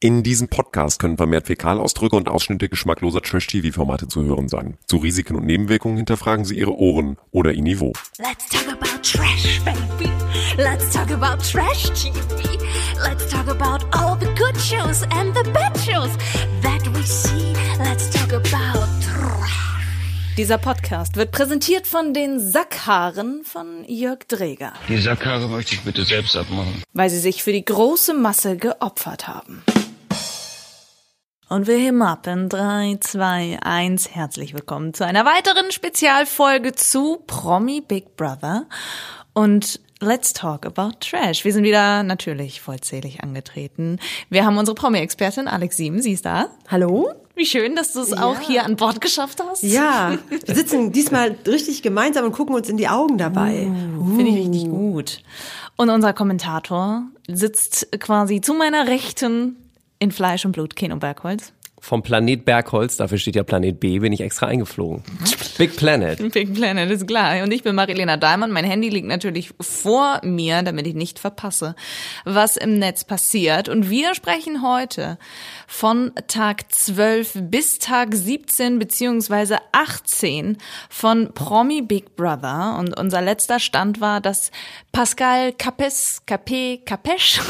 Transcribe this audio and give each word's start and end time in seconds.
In 0.00 0.22
diesem 0.22 0.46
Podcast 0.46 1.00
können 1.00 1.16
vermehrt 1.16 1.48
Fäkalausdrücke 1.48 2.14
und 2.14 2.28
Ausschnitte 2.28 2.68
geschmackloser 2.68 3.20
Trash-TV-Formate 3.20 4.06
zu 4.06 4.22
hören 4.22 4.48
sein. 4.48 4.78
Zu 4.86 4.98
Risiken 4.98 5.34
und 5.34 5.44
Nebenwirkungen 5.44 5.96
hinterfragen 5.96 6.44
Sie 6.44 6.56
Ihre 6.56 6.76
Ohren 6.78 7.16
oder 7.32 7.50
Ihr 7.52 7.62
Niveau. 7.64 7.92
Let's 8.18 8.48
talk 8.48 8.68
about 8.68 9.02
trash, 9.02 9.60
baby. 9.64 10.08
Let's 10.56 10.92
talk 10.92 11.10
about 11.10 11.42
trash 11.42 11.90
TV. 12.00 12.58
Let's 13.02 13.26
talk 13.28 13.48
about 13.48 13.84
all 13.90 14.16
the 14.20 14.26
good 14.40 14.56
shows 14.60 15.02
and 15.10 15.34
the 15.36 15.42
bad 15.50 15.76
shows 15.78 16.10
that 16.62 16.86
we 16.96 17.02
see. 17.02 17.52
Let's 17.80 18.08
talk 18.10 18.32
about 18.32 18.86
trash. 19.02 19.50
Dieser 20.36 20.58
Podcast 20.58 21.16
wird 21.16 21.32
präsentiert 21.32 21.88
von 21.88 22.14
den 22.14 22.38
Sackhaaren 22.38 23.42
von 23.42 23.84
Jörg 23.88 24.20
Dreger, 24.28 24.72
Die 24.88 24.98
Sackhaare 24.98 25.48
möchte 25.48 25.74
ich 25.74 25.80
bitte 25.80 26.04
selbst 26.04 26.36
abmachen. 26.36 26.84
weil 26.92 27.10
sie 27.10 27.18
sich 27.18 27.42
für 27.42 27.50
die 27.50 27.64
große 27.64 28.14
Masse 28.14 28.56
geopfert 28.56 29.26
haben. 29.26 29.64
Und 31.48 31.66
wir 31.66 31.78
heben 31.78 32.02
ab 32.02 32.26
in 32.26 32.50
3, 32.50 32.98
2, 33.00 33.60
1. 33.62 34.10
Herzlich 34.10 34.52
willkommen 34.52 34.92
zu 34.92 35.06
einer 35.06 35.24
weiteren 35.24 35.72
Spezialfolge 35.72 36.74
zu 36.74 37.22
Promi 37.26 37.80
Big 37.80 38.16
Brother 38.16 38.66
und 39.32 39.80
Let's 40.00 40.34
Talk 40.34 40.66
About 40.66 40.98
Trash. 41.00 41.46
Wir 41.46 41.54
sind 41.54 41.64
wieder 41.64 42.02
natürlich 42.02 42.60
vollzählig 42.60 43.22
angetreten. 43.22 43.98
Wir 44.28 44.44
haben 44.44 44.58
unsere 44.58 44.74
Promi-Expertin 44.74 45.48
Alex 45.48 45.78
Sieben, 45.78 46.02
sie 46.02 46.12
ist 46.12 46.26
da. 46.26 46.50
Hallo? 46.68 47.14
Wie 47.34 47.46
schön, 47.46 47.76
dass 47.76 47.94
du 47.94 48.00
es 48.00 48.12
auch 48.12 48.40
hier 48.40 48.66
an 48.66 48.76
Bord 48.76 49.00
geschafft 49.00 49.42
hast. 49.42 49.62
Ja, 49.62 50.18
wir 50.44 50.54
sitzen 50.54 50.92
diesmal 50.92 51.34
richtig 51.46 51.80
gemeinsam 51.80 52.26
und 52.26 52.32
gucken 52.32 52.54
uns 52.54 52.68
in 52.68 52.76
die 52.76 52.88
Augen 52.88 53.16
dabei. 53.16 53.70
Finde 54.16 54.26
ich 54.28 54.36
richtig 54.36 54.68
gut. 54.68 55.22
Und 55.76 55.88
unser 55.88 56.12
Kommentator 56.12 57.04
sitzt 57.26 57.88
quasi 58.00 58.42
zu 58.42 58.52
meiner 58.52 58.86
Rechten 58.86 59.56
in 59.98 60.10
Fleisch 60.10 60.44
und 60.44 60.52
Blut, 60.52 60.76
Keno 60.76 60.96
Bergholz. 60.96 61.52
Vom 61.80 62.02
Planet 62.02 62.44
Bergholz, 62.44 62.96
dafür 62.96 63.18
steht 63.18 63.36
ja 63.36 63.44
Planet 63.44 63.78
B, 63.78 64.00
bin 64.00 64.12
ich 64.12 64.20
extra 64.20 64.46
eingeflogen. 64.46 65.04
Big 65.58 65.76
Planet. 65.76 66.18
Big 66.32 66.52
Planet, 66.52 66.90
ist 66.90 67.06
klar. 67.06 67.40
Und 67.44 67.52
ich 67.52 67.62
bin 67.62 67.76
Marilena 67.76 68.16
Dahlmann. 68.16 68.50
Mein 68.50 68.64
Handy 68.64 68.88
liegt 68.88 69.06
natürlich 69.06 69.50
vor 69.60 70.20
mir, 70.24 70.62
damit 70.62 70.88
ich 70.88 70.94
nicht 70.94 71.20
verpasse, 71.20 71.76
was 72.24 72.56
im 72.56 72.80
Netz 72.80 73.04
passiert. 73.04 73.68
Und 73.68 73.90
wir 73.90 74.16
sprechen 74.16 74.62
heute 74.62 75.18
von 75.68 76.10
Tag 76.26 76.72
12 76.72 77.38
bis 77.42 77.78
Tag 77.78 78.12
17 78.12 78.80
beziehungsweise 78.80 79.58
18 79.70 80.58
von 80.90 81.32
Promi 81.32 81.82
Big 81.82 82.16
Brother. 82.16 82.76
Und 82.78 82.98
unser 82.98 83.22
letzter 83.22 83.60
Stand 83.60 84.00
war, 84.00 84.20
dass 84.20 84.50
Pascal 84.90 85.52
Capes, 85.52 86.22
Capé, 86.26 86.84
Capesch 86.84 87.40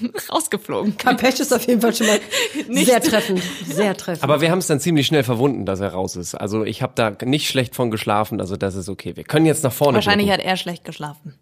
rausgeflogen. 0.32 0.96
Campeche 0.96 1.42
ist 1.42 1.52
auf 1.52 1.66
jeden 1.66 1.80
Fall 1.80 1.94
schon 1.94 2.06
mal 2.06 2.20
sehr 2.84 3.00
treffend. 3.00 3.42
Sehr 3.66 3.96
treffend. 3.96 4.22
Aber 4.24 4.40
wir 4.40 4.50
haben 4.50 4.58
es 4.58 4.66
dann 4.66 4.80
ziemlich 4.80 5.06
schnell 5.06 5.24
verwunden, 5.24 5.66
dass 5.66 5.80
er 5.80 5.88
raus 5.92 6.16
ist. 6.16 6.34
Also 6.34 6.64
ich 6.64 6.82
habe 6.82 6.92
da 6.94 7.10
nicht 7.24 7.48
schlecht 7.48 7.74
von 7.74 7.90
geschlafen, 7.90 8.40
also 8.40 8.56
das 8.56 8.74
ist 8.74 8.88
okay. 8.88 9.16
Wir 9.16 9.24
können 9.24 9.46
jetzt 9.46 9.64
nach 9.64 9.72
vorne 9.72 9.96
Wahrscheinlich 9.96 10.26
blicken. 10.28 10.42
hat 10.42 10.50
er 10.50 10.56
schlecht 10.56 10.84
geschlafen. 10.84 11.34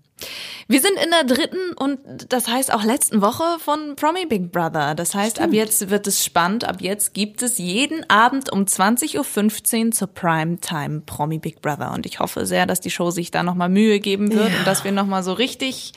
Wir 0.68 0.80
sind 0.80 0.94
in 1.02 1.10
der 1.10 1.22
dritten 1.22 1.74
und 1.76 2.00
das 2.28 2.48
heißt 2.48 2.74
auch 2.74 2.82
letzten 2.82 3.20
Woche 3.20 3.44
von 3.60 3.94
Promi 3.94 4.26
Big 4.26 4.50
Brother. 4.50 4.96
Das 4.96 5.14
heißt, 5.14 5.40
ab 5.40 5.52
jetzt 5.52 5.90
wird 5.90 6.08
es 6.08 6.24
spannend. 6.24 6.64
Ab 6.64 6.78
jetzt 6.80 7.14
gibt 7.14 7.42
es 7.42 7.58
jeden 7.58 8.08
Abend 8.10 8.50
um 8.50 8.64
20.15 8.64 9.86
Uhr 9.86 9.90
zur 9.92 10.08
Primetime 10.08 11.02
Promi 11.06 11.38
Big 11.38 11.62
Brother. 11.62 11.92
Und 11.92 12.04
ich 12.04 12.18
hoffe 12.18 12.46
sehr, 12.46 12.66
dass 12.66 12.80
die 12.80 12.90
Show 12.90 13.12
sich 13.12 13.30
da 13.30 13.44
nochmal 13.44 13.68
Mühe 13.68 14.00
geben 14.00 14.32
wird 14.32 14.58
und 14.58 14.66
dass 14.66 14.82
wir 14.82 14.90
nochmal 14.90 15.22
so 15.22 15.34
richtig 15.34 15.92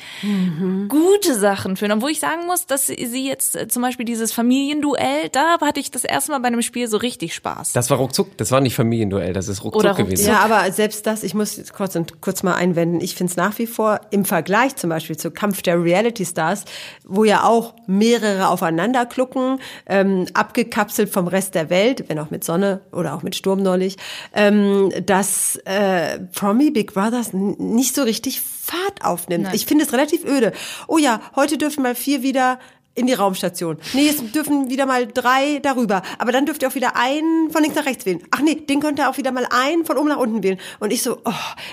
gute 0.88 1.34
Sachen 1.34 1.76
führen. 1.76 1.94
Obwohl 1.94 2.12
ich 2.12 2.20
sagen 2.20 2.46
muss, 2.46 2.68
dass 2.68 2.88
sie 2.88 3.28
jetzt 3.28 3.56
äh, 3.56 3.68
zum 3.68 3.82
Beispiel 3.82 4.06
dieses 4.06 4.32
Familienduell, 4.32 5.30
da 5.32 5.60
hatte 5.62 5.80
ich 5.80 5.90
das 5.90 6.04
erste 6.04 6.32
Mal 6.32 6.40
bei 6.40 6.48
einem 6.48 6.62
Spiel 6.62 6.88
so 6.88 6.98
richtig 6.98 7.34
Spaß. 7.34 7.72
Das 7.74 7.90
war 7.90 7.98
ruckzuck, 7.98 8.38
das 8.38 8.52
war 8.52 8.62
nicht 8.62 8.76
Familienduell, 8.76 9.34
das 9.34 9.48
ist 9.48 9.64
ruckzuck 9.64 9.80
Oder 9.80 9.94
gewesen. 9.96 10.28
ja, 10.28 10.40
aber 10.40 10.72
selbst 10.72 11.08
das, 11.08 11.24
ich 11.24 11.34
muss 11.34 11.60
kurz, 11.76 11.98
kurz 12.22 12.44
mal 12.44 12.54
einwenden, 12.54 13.02
ich 13.02 13.16
finde 13.16 13.32
es 13.32 13.38
nach 13.38 13.58
wie 13.58 13.68
vor 13.68 14.02
im 14.12 14.26
Vergleich 14.26 14.76
zum 14.76 14.90
Beispiel 14.90 15.18
zu 15.18 15.32
Kampf 15.32 15.62
der 15.62 15.82
Reality 15.82 16.26
Stars, 16.26 16.66
wo 17.06 17.24
ja 17.24 17.44
auch 17.44 17.74
mehrere 17.88 18.50
aufeinander 18.50 19.06
klucken, 19.06 19.60
ähm, 19.86 20.26
abgekapselt 20.34 21.10
vom 21.10 21.28
Rest 21.28 21.56
der 21.56 21.70
Welt, 21.70 22.06
wenn 22.08 22.20
auch 22.20 22.30
mit 22.30 22.44
Sonne 22.44 22.82
oder 22.92 23.16
auch 23.16 23.24
mit 23.24 23.36
Sturm 23.36 23.62
neulich, 23.62 23.98
ähm, 24.34 24.92
dass 25.06 25.58
äh, 25.66 26.20
Promi 26.34 26.72
Big 26.72 26.94
Brothers 26.94 27.34
nicht 27.34 27.96
so 27.96 28.04
richtig 28.04 28.42
Fahrt 28.42 29.04
aufnimmt. 29.04 29.50
Ich 29.54 29.66
finde 29.66 29.86
es 29.86 29.94
relativ 29.94 30.24
öde. 30.26 30.52
Oh 30.88 31.00
ja, 31.00 31.22
heute 31.36 31.58
dürfen 31.58 31.82
mal 31.82 31.96
vier 31.96 32.22
wieder 32.22 32.60
in 33.00 33.08
die 33.08 33.14
Raumstation. 33.14 33.78
Nee, 33.94 34.10
es 34.10 34.32
dürfen 34.32 34.70
wieder 34.70 34.86
mal 34.86 35.08
drei 35.08 35.60
darüber. 35.60 36.02
Aber 36.18 36.32
dann 36.32 36.46
dürft 36.46 36.62
ihr 36.62 36.68
auch 36.68 36.76
wieder 36.76 36.96
einen 36.96 37.50
von 37.50 37.62
links 37.62 37.78
nach 37.78 37.86
rechts 37.86 38.06
wählen. 38.06 38.22
Ach 38.32 38.42
nee, 38.42 38.56
den 38.56 38.80
könnt 38.80 39.00
ihr 39.00 39.10
auch 39.10 39.18
wieder 39.18 39.32
mal 39.32 39.48
einen 39.50 39.86
von 39.86 39.98
oben 39.98 40.10
nach 40.10 40.18
unten 40.18 40.44
wählen. 40.44 40.60
Und 40.80 40.92
ich 40.92 41.02
so, 41.02 41.20
oh, 41.24 41.32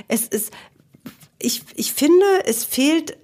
es 0.08 0.26
ist, 0.26 0.52
ich, 1.38 1.62
ich 1.74 1.92
finde, 1.92 2.26
es 2.44 2.64
fehlt, 2.64 3.16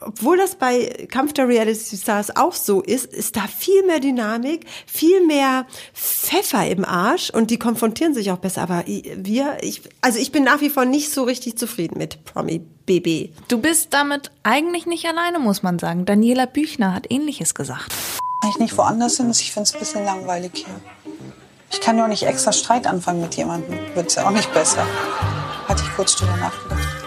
obwohl 0.00 0.36
das 0.36 0.56
bei 0.56 1.06
Kampf 1.10 1.32
der 1.32 1.48
Reality 1.48 1.96
Stars 1.96 2.36
auch 2.36 2.54
so 2.54 2.82
ist, 2.82 3.06
ist 3.06 3.36
da 3.36 3.46
viel 3.46 3.84
mehr 3.86 4.00
Dynamik, 4.00 4.66
viel 4.86 5.26
mehr 5.26 5.66
Pfeffer 5.94 6.66
im 6.68 6.84
Arsch 6.84 7.30
und 7.30 7.50
die 7.50 7.58
konfrontieren 7.58 8.14
sich 8.14 8.30
auch 8.30 8.38
besser. 8.38 8.62
Aber 8.62 8.84
wir, 8.86 9.58
ich, 9.62 9.82
also 10.00 10.18
ich 10.18 10.30
bin 10.32 10.44
nach 10.44 10.60
wie 10.60 10.70
vor 10.70 10.84
nicht 10.84 11.12
so 11.12 11.24
richtig 11.24 11.56
zufrieden 11.58 11.98
mit 11.98 12.24
Promi 12.24 12.60
BB. 12.86 13.30
Du 13.48 13.58
bist 13.58 13.88
damit 13.90 14.30
eigentlich 14.42 14.86
nicht 14.86 15.06
alleine, 15.06 15.38
muss 15.38 15.62
man 15.62 15.78
sagen. 15.78 16.04
Daniela 16.04 16.46
Büchner 16.46 16.94
hat 16.94 17.06
Ähnliches 17.10 17.54
gesagt. 17.54 17.92
Wenn 18.42 18.50
ich 18.50 18.58
nicht 18.58 18.78
woanders 18.78 19.16
hin 19.16 19.30
ich 19.30 19.52
finde 19.52 19.68
es 19.68 19.74
ein 19.74 19.80
bisschen 19.80 20.04
langweilig 20.04 20.52
hier. 20.54 20.80
Ich 21.70 21.80
kann 21.80 21.98
ja 21.98 22.04
auch 22.04 22.08
nicht 22.08 22.22
extra 22.22 22.52
Streit 22.52 22.86
anfangen 22.86 23.20
mit 23.20 23.34
jemandem. 23.34 23.78
Wird 23.94 24.08
es 24.08 24.14
ja 24.14 24.26
auch 24.26 24.30
nicht 24.30 24.52
besser. 24.54 24.86
Hatte 25.66 25.82
ich 25.82 25.96
kurz 25.96 26.16
drüber 26.16 26.36
nachgedacht. 26.36 26.97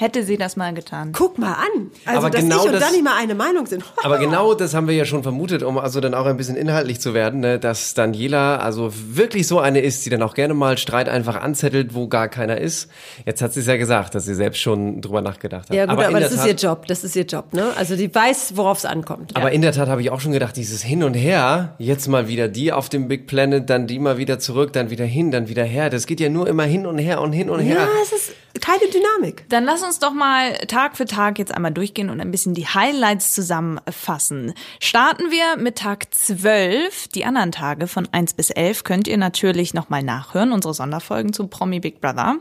Hätte 0.00 0.24
sie 0.24 0.38
das 0.38 0.56
mal 0.56 0.72
getan. 0.72 1.12
Guck 1.12 1.36
mal 1.38 1.52
an. 1.52 1.90
Also, 2.06 2.18
Aber 2.20 2.30
dass 2.30 2.40
genau 2.40 2.60
ich 2.62 2.66
und 2.68 2.72
das- 2.72 2.90
Dani 2.90 3.02
mal 3.02 3.18
eine 3.18 3.34
Meinung 3.34 3.66
sind. 3.66 3.84
Aber 4.02 4.16
genau 4.16 4.54
das 4.54 4.72
haben 4.72 4.88
wir 4.88 4.94
ja 4.94 5.04
schon 5.04 5.22
vermutet, 5.22 5.62
um 5.62 5.76
also 5.76 6.00
dann 6.00 6.14
auch 6.14 6.24
ein 6.24 6.38
bisschen 6.38 6.56
inhaltlich 6.56 7.00
zu 7.00 7.12
werden, 7.12 7.40
ne, 7.40 7.58
dass 7.58 7.92
Daniela 7.92 8.56
also 8.56 8.90
wirklich 8.94 9.46
so 9.46 9.60
eine 9.60 9.80
ist, 9.80 10.06
die 10.06 10.10
dann 10.10 10.22
auch 10.22 10.32
gerne 10.32 10.54
mal 10.54 10.78
Streit 10.78 11.10
einfach 11.10 11.36
anzettelt, 11.42 11.94
wo 11.94 12.08
gar 12.08 12.28
keiner 12.28 12.56
ist. 12.56 12.88
Jetzt 13.26 13.42
hat 13.42 13.52
sie 13.52 13.60
es 13.60 13.66
ja 13.66 13.76
gesagt, 13.76 14.14
dass 14.14 14.24
sie 14.24 14.34
selbst 14.34 14.62
schon 14.62 15.02
drüber 15.02 15.20
nachgedacht 15.20 15.68
hat. 15.68 15.76
Ja 15.76 15.84
gut, 15.84 15.92
aber, 16.02 16.10
der 16.12 16.20
das 16.20 16.32
ist 16.32 16.38
Tat- 16.38 16.46
ihr 16.48 16.54
Job, 16.54 16.86
das 16.86 17.04
ist 17.04 17.14
ihr 17.14 17.24
Job, 17.26 17.52
ne? 17.52 17.66
Also 17.76 17.94
die 17.94 18.14
weiß, 18.14 18.52
worauf 18.56 18.78
es 18.78 18.86
ankommt. 18.86 19.36
Aber 19.36 19.52
in 19.52 19.60
der 19.60 19.72
Tat 19.72 19.88
habe 19.88 20.00
ich 20.00 20.10
auch 20.10 20.20
schon 20.20 20.32
gedacht, 20.32 20.56
dieses 20.56 20.82
Hin 20.82 21.02
und 21.04 21.12
Her, 21.12 21.74
jetzt 21.76 22.08
mal 22.08 22.26
wieder 22.26 22.48
die 22.48 22.72
auf 22.72 22.88
dem 22.88 23.06
Big 23.06 23.26
Planet, 23.26 23.68
dann 23.68 23.86
die 23.86 23.98
mal 23.98 24.16
wieder 24.16 24.38
zurück, 24.38 24.72
dann 24.72 24.88
wieder 24.88 25.04
hin, 25.04 25.30
dann 25.30 25.48
wieder 25.50 25.64
her. 25.64 25.90
Das 25.90 26.06
geht 26.06 26.20
ja 26.20 26.30
nur 26.30 26.48
immer 26.48 26.62
hin 26.64 26.86
und 26.86 26.96
her 26.96 27.20
und 27.20 27.34
hin 27.34 27.50
und 27.50 27.60
her. 27.60 27.80
ja, 27.80 27.88
es 28.02 28.12
ist 28.12 28.32
keine 28.70 28.90
Dynamik. 28.90 29.48
Dann 29.48 29.64
lass 29.64 29.82
uns 29.82 29.98
doch 29.98 30.12
mal 30.12 30.52
Tag 30.68 30.96
für 30.96 31.04
Tag 31.04 31.38
jetzt 31.38 31.52
einmal 31.52 31.72
durchgehen 31.72 32.08
und 32.08 32.20
ein 32.20 32.30
bisschen 32.30 32.54
die 32.54 32.66
Highlights 32.66 33.32
zusammenfassen. 33.32 34.54
Starten 34.78 35.30
wir 35.30 35.56
mit 35.56 35.78
Tag 35.78 36.14
12. 36.14 37.08
Die 37.08 37.24
anderen 37.24 37.50
Tage 37.50 37.88
von 37.88 38.08
1 38.12 38.34
bis 38.34 38.50
11 38.50 38.84
könnt 38.84 39.08
ihr 39.08 39.16
natürlich 39.16 39.74
nochmal 39.74 40.04
nachhören, 40.04 40.52
unsere 40.52 40.74
Sonderfolgen 40.74 41.32
zu 41.32 41.48
Promi 41.48 41.80
Big 41.80 42.00
Brother. 42.00 42.36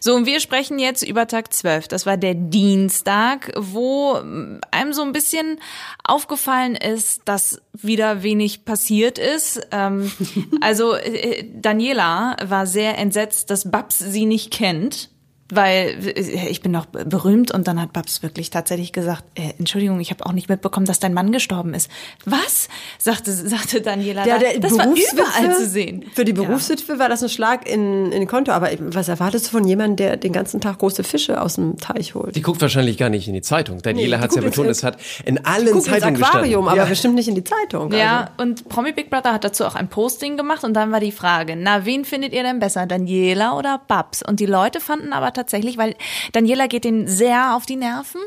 So, 0.00 0.14
und 0.14 0.24
wir 0.24 0.40
sprechen 0.40 0.78
jetzt 0.78 1.02
über 1.02 1.26
Tag 1.26 1.52
12. 1.52 1.88
Das 1.88 2.06
war 2.06 2.16
der 2.16 2.34
Dienstag, 2.34 3.52
wo 3.56 4.16
ähm, 4.16 4.60
einem 4.70 4.94
so 4.94 5.02
ein 5.02 5.12
bisschen 5.12 5.58
aufgefallen 6.02 6.76
ist, 6.76 7.22
dass 7.26 7.60
wieder 7.74 8.22
wenig 8.22 8.64
passiert 8.64 9.18
ist. 9.18 9.60
Ähm, 9.70 10.10
also 10.62 10.94
äh, 10.94 11.44
Daniela 11.52 12.36
war 12.42 12.66
sehr 12.66 12.96
entsetzt, 12.96 13.50
dass 13.50 13.70
Babs 13.70 13.98
sie 13.98 14.24
nicht 14.24 14.50
kennt 14.50 15.10
weil 15.50 15.98
äh, 16.16 16.48
ich 16.48 16.60
bin 16.62 16.72
doch 16.72 16.86
berühmt 16.86 17.50
und 17.52 17.68
dann 17.68 17.80
hat 17.80 17.92
Babs 17.92 18.22
wirklich 18.22 18.50
tatsächlich 18.50 18.92
gesagt, 18.92 19.24
äh, 19.34 19.52
Entschuldigung, 19.58 20.00
ich 20.00 20.10
habe 20.10 20.24
auch 20.26 20.32
nicht 20.32 20.48
mitbekommen, 20.48 20.86
dass 20.86 20.98
dein 21.00 21.12
Mann 21.14 21.32
gestorben 21.32 21.74
ist. 21.74 21.90
Was? 22.24 22.68
sagte 22.98 23.32
sagte 23.32 23.80
Daniela. 23.80 24.24
Der, 24.24 24.38
da. 24.38 24.40
der 24.40 24.60
das 24.60 24.76
war 24.78 24.86
Berufswitwe- 24.86 25.12
überall 25.14 25.56
zu 25.56 25.66
sehen. 25.66 26.04
Für 26.14 26.24
die 26.24 26.32
Ja. 26.32 26.42
Berufswitwe 26.42 26.98
war 26.98 27.08
das 27.08 27.22
ein 27.22 27.28
Schlag 27.28 27.68
in, 27.68 28.06
in 28.12 28.20
den 28.20 28.26
Konto. 28.26 28.52
Aber 28.52 28.70
was 28.80 29.08
erwartest 29.08 29.46
du 29.46 29.50
von 29.50 29.66
jemandem, 29.68 29.96
der 29.96 30.16
den 30.16 30.32
ganzen 30.32 30.60
Tag 30.60 30.78
große 30.78 31.04
Fische 31.04 31.40
aus 31.40 31.54
dem 31.56 31.76
Teich 31.78 32.14
holt? 32.14 32.34
Die 32.36 32.42
guckt 32.42 32.60
wahrscheinlich 32.62 32.96
gar 32.96 33.10
nicht 33.10 33.28
in 33.28 33.34
die 33.34 33.42
Zeitung. 33.42 33.82
Daniela 33.82 34.16
Nee, 34.16 34.22
hat 34.22 34.30
die 34.32 34.36
ja 34.36 34.42
betont, 34.42 34.68
es 34.68 34.82
hat 34.82 34.96
in 35.24 35.44
allen 35.44 35.66
Guck 35.66 35.74
ins 35.76 35.84
Zeitungen 35.84 36.22
Aquarium, 36.22 36.42
gestanden. 36.64 36.68
aber 36.68 36.76
Ja. 36.78 36.84
bestimmt 36.86 37.14
nicht 37.16 37.28
in 37.28 37.34
die 37.34 37.44
Zeitung. 37.44 37.92
Ja, 37.92 38.30
und 38.38 38.68
Promi 38.68 38.92
Big 38.92 39.10
Brother 39.10 39.32
hat 39.34 39.44
dazu 39.44 39.64
auch 39.66 39.74
ein 39.74 39.88
Posting 39.88 40.36
gemacht 40.36 40.64
und 40.64 40.74
dann 40.74 40.90
war 40.90 41.00
die 41.00 41.12
Frage, 41.12 41.54
na, 41.56 41.84
wen 41.84 42.04
findet 42.04 42.32
ihr 42.32 42.42
denn 42.42 42.58
besser, 42.60 42.86
Daniela 42.86 43.56
oder 43.58 43.80
Babs? 43.86 44.22
Und 44.26 44.40
die 44.40 44.46
Leute 44.46 44.80
fanden 44.80 45.12
aber 45.12 45.26
tatsächlich, 45.26 45.43
weil 45.52 45.94
Daniela 46.32 46.66
geht 46.66 46.84
denen 46.84 47.06
sehr 47.06 47.56
auf 47.56 47.66
die 47.66 47.76
Nerven, 47.76 48.20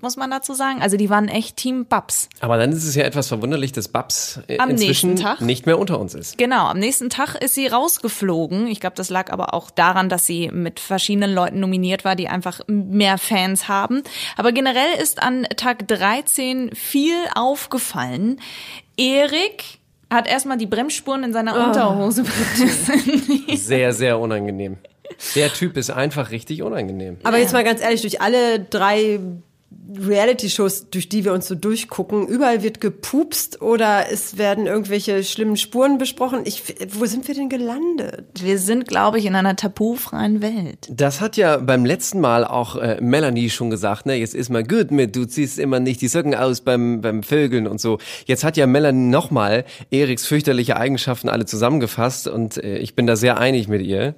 muss 0.00 0.16
man 0.16 0.30
dazu 0.32 0.52
sagen. 0.54 0.82
Also 0.82 0.96
die 0.96 1.10
waren 1.10 1.28
echt 1.28 1.56
Team 1.56 1.86
Babs. 1.86 2.28
Aber 2.40 2.58
dann 2.58 2.72
ist 2.72 2.84
es 2.84 2.96
ja 2.96 3.04
etwas 3.04 3.28
verwunderlich, 3.28 3.70
dass 3.70 3.86
Babs 3.86 4.40
äh, 4.48 4.58
Am 4.58 4.70
inzwischen 4.70 5.10
nächsten 5.10 5.24
Tag? 5.24 5.40
nicht 5.40 5.64
mehr 5.66 5.78
unter 5.78 6.00
uns 6.00 6.14
ist. 6.14 6.38
Genau, 6.38 6.66
am 6.66 6.78
nächsten 6.80 7.08
Tag 7.08 7.36
ist 7.36 7.54
sie 7.54 7.68
rausgeflogen. 7.68 8.66
Ich 8.66 8.80
glaube, 8.80 8.96
das 8.96 9.10
lag 9.10 9.32
aber 9.32 9.54
auch 9.54 9.70
daran, 9.70 10.08
dass 10.08 10.26
sie 10.26 10.50
mit 10.50 10.80
verschiedenen 10.80 11.32
Leuten 11.32 11.60
nominiert 11.60 12.04
war, 12.04 12.16
die 12.16 12.26
einfach 12.28 12.60
mehr 12.66 13.16
Fans 13.16 13.68
haben. 13.68 14.02
Aber 14.36 14.50
generell 14.50 15.00
ist 15.00 15.22
an 15.22 15.44
Tag 15.56 15.86
13 15.86 16.74
viel 16.74 17.14
aufgefallen. 17.36 18.40
Erik 18.96 19.78
Er 20.08 20.16
hat 20.18 20.26
erstmal 20.28 20.58
die 20.58 20.66
Bremsspuren 20.66 21.22
in 21.22 21.32
seiner 21.32 21.54
Unterhose 21.68 22.24
bemessen. 22.58 23.56
Sehr, 23.56 23.92
sehr 23.92 24.18
unangenehm. 24.18 24.78
Der 25.34 25.52
Typ 25.52 25.76
ist 25.76 25.90
einfach 25.90 26.30
richtig 26.30 26.62
unangenehm. 26.62 27.18
Aber 27.22 27.38
jetzt 27.38 27.52
mal 27.52 27.64
ganz 27.64 27.80
ehrlich, 27.80 28.02
durch 28.02 28.20
alle 28.20 28.60
drei 28.60 29.20
Reality-Shows, 29.94 30.90
durch 30.90 31.08
die 31.08 31.24
wir 31.24 31.32
uns 31.32 31.46
so 31.46 31.54
durchgucken, 31.54 32.26
überall 32.26 32.62
wird 32.62 32.80
gepupst 32.80 33.60
oder 33.60 34.10
es 34.10 34.38
werden 34.38 34.66
irgendwelche 34.66 35.22
schlimmen 35.24 35.56
Spuren 35.56 35.98
besprochen. 35.98 36.42
Ich, 36.44 36.62
wo 36.88 37.04
sind 37.04 37.28
wir 37.28 37.34
denn 37.34 37.48
gelandet? 37.48 38.42
Wir 38.42 38.58
sind, 38.58 38.88
glaube 38.88 39.18
ich, 39.18 39.26
in 39.26 39.34
einer 39.34 39.56
tabufreien 39.56 40.40
Welt. 40.40 40.88
Das 40.90 41.20
hat 41.20 41.36
ja 41.36 41.58
beim 41.58 41.84
letzten 41.84 42.20
Mal 42.20 42.44
auch 42.44 42.76
äh, 42.76 42.98
Melanie 43.00 43.50
schon 43.50 43.70
gesagt, 43.70 44.06
ne, 44.06 44.14
jetzt 44.14 44.34
ist 44.34 44.50
mal 44.50 44.64
gut 44.64 44.90
mit, 44.90 45.14
du 45.14 45.26
ziehst 45.26 45.58
immer 45.58 45.80
nicht 45.80 46.00
die 46.00 46.08
Socken 46.08 46.34
aus 46.34 46.62
beim, 46.62 47.00
beim 47.00 47.22
Vögeln 47.22 47.66
und 47.66 47.80
so. 47.80 47.98
Jetzt 48.26 48.44
hat 48.44 48.56
ja 48.56 48.66
Melanie 48.66 49.10
nochmal 49.10 49.64
Eriks 49.90 50.26
fürchterliche 50.26 50.76
Eigenschaften 50.76 51.28
alle 51.28 51.44
zusammengefasst 51.44 52.28
und 52.28 52.56
äh, 52.56 52.78
ich 52.78 52.94
bin 52.94 53.06
da 53.06 53.16
sehr 53.16 53.38
einig 53.38 53.68
mit 53.68 53.82
ihr. 53.82 54.14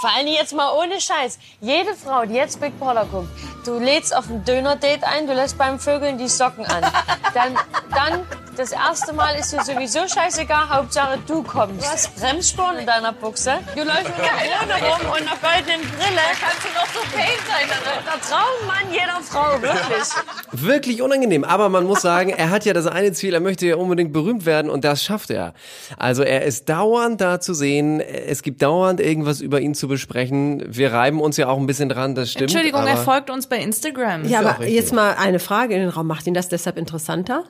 Vor 0.00 0.10
allem 0.10 0.28
jetzt 0.28 0.54
mal 0.54 0.72
ohne 0.72 0.98
Scheiß. 0.98 1.38
Jede 1.60 1.94
Frau, 1.94 2.24
die 2.24 2.32
jetzt 2.32 2.58
Big 2.58 2.78
Brother 2.80 3.04
guckt, 3.04 3.28
du 3.66 3.78
lädst 3.78 4.16
auf 4.16 4.30
ein 4.30 4.42
Döner-Date 4.46 5.04
ein, 5.04 5.26
du 5.26 5.34
lässt 5.34 5.58
beim 5.58 5.78
Vögeln 5.78 6.16
die 6.16 6.28
Socken 6.28 6.64
an. 6.64 6.82
Dann, 7.34 7.54
dann, 7.94 8.26
das 8.56 8.72
erste 8.72 9.12
Mal 9.12 9.36
ist 9.36 9.52
dir 9.52 9.62
sowieso 9.62 10.08
scheißegal, 10.08 10.68
Hauptsache 10.68 11.16
du 11.28 11.44
kommst. 11.44 11.86
Du 11.86 11.88
hast 11.88 12.16
Bremsspuren 12.16 12.78
in 12.78 12.86
deiner 12.86 13.12
Buchse. 13.12 13.58
Du 13.76 13.84
läufst 13.84 14.08
mit 14.08 14.28
einer 14.28 14.78
Krone 14.78 14.90
rum 14.90 15.10
und 15.12 15.20
einer 15.20 15.36
goldenen 15.36 15.88
Brille. 15.92 16.16
Da 16.16 16.34
kannst 16.40 16.64
du 16.64 16.68
noch 16.74 16.86
so 16.92 17.00
pain 17.16 17.38
sein. 17.46 17.68
Der 18.04 18.20
Traummann 18.20 18.92
jeder 18.92 19.20
Frau, 19.22 19.62
wirklich. 19.62 20.08
Wirklich 20.52 21.02
unangenehm, 21.02 21.44
aber 21.44 21.68
man 21.68 21.84
muss 21.84 22.02
sagen, 22.02 22.30
er 22.30 22.50
hat 22.50 22.64
ja 22.64 22.72
das 22.72 22.86
eine 22.86 23.12
Ziel, 23.12 23.34
er 23.34 23.40
möchte 23.40 23.66
ja 23.66 23.76
unbedingt 23.76 24.12
berühmt 24.12 24.46
werden 24.46 24.70
und 24.70 24.84
das 24.84 25.02
schafft 25.04 25.30
er. 25.30 25.54
Also 25.96 26.22
er 26.22 26.42
ist 26.42 26.68
dauernd 26.68 27.20
da 27.20 27.40
zu 27.40 27.54
sehen, 27.54 28.00
es 28.00 28.42
gibt 28.42 28.62
dauernd 28.62 29.00
irgendwas 29.00 29.40
über 29.40 29.60
ihn 29.60 29.74
zu 29.74 29.88
besprechen. 29.88 30.64
Wir 30.66 30.92
reiben 30.92 31.20
uns 31.20 31.36
ja 31.36 31.48
auch 31.48 31.58
ein 31.58 31.66
bisschen 31.66 31.88
dran, 31.88 32.14
das 32.14 32.30
stimmt. 32.30 32.50
Entschuldigung, 32.50 32.86
er 32.86 32.96
folgt 32.96 33.30
uns 33.30 33.46
bei 33.46 33.58
Instagram. 33.58 34.24
Ja, 34.26 34.40
aber 34.40 34.66
jetzt 34.66 34.92
mal 34.92 35.14
eine 35.18 35.38
Frage 35.38 35.74
in 35.74 35.80
den 35.80 35.88
Raum. 35.90 36.06
Macht 36.06 36.26
ihn 36.26 36.34
das 36.34 36.48
deshalb 36.48 36.76
interessanter? 36.76 37.44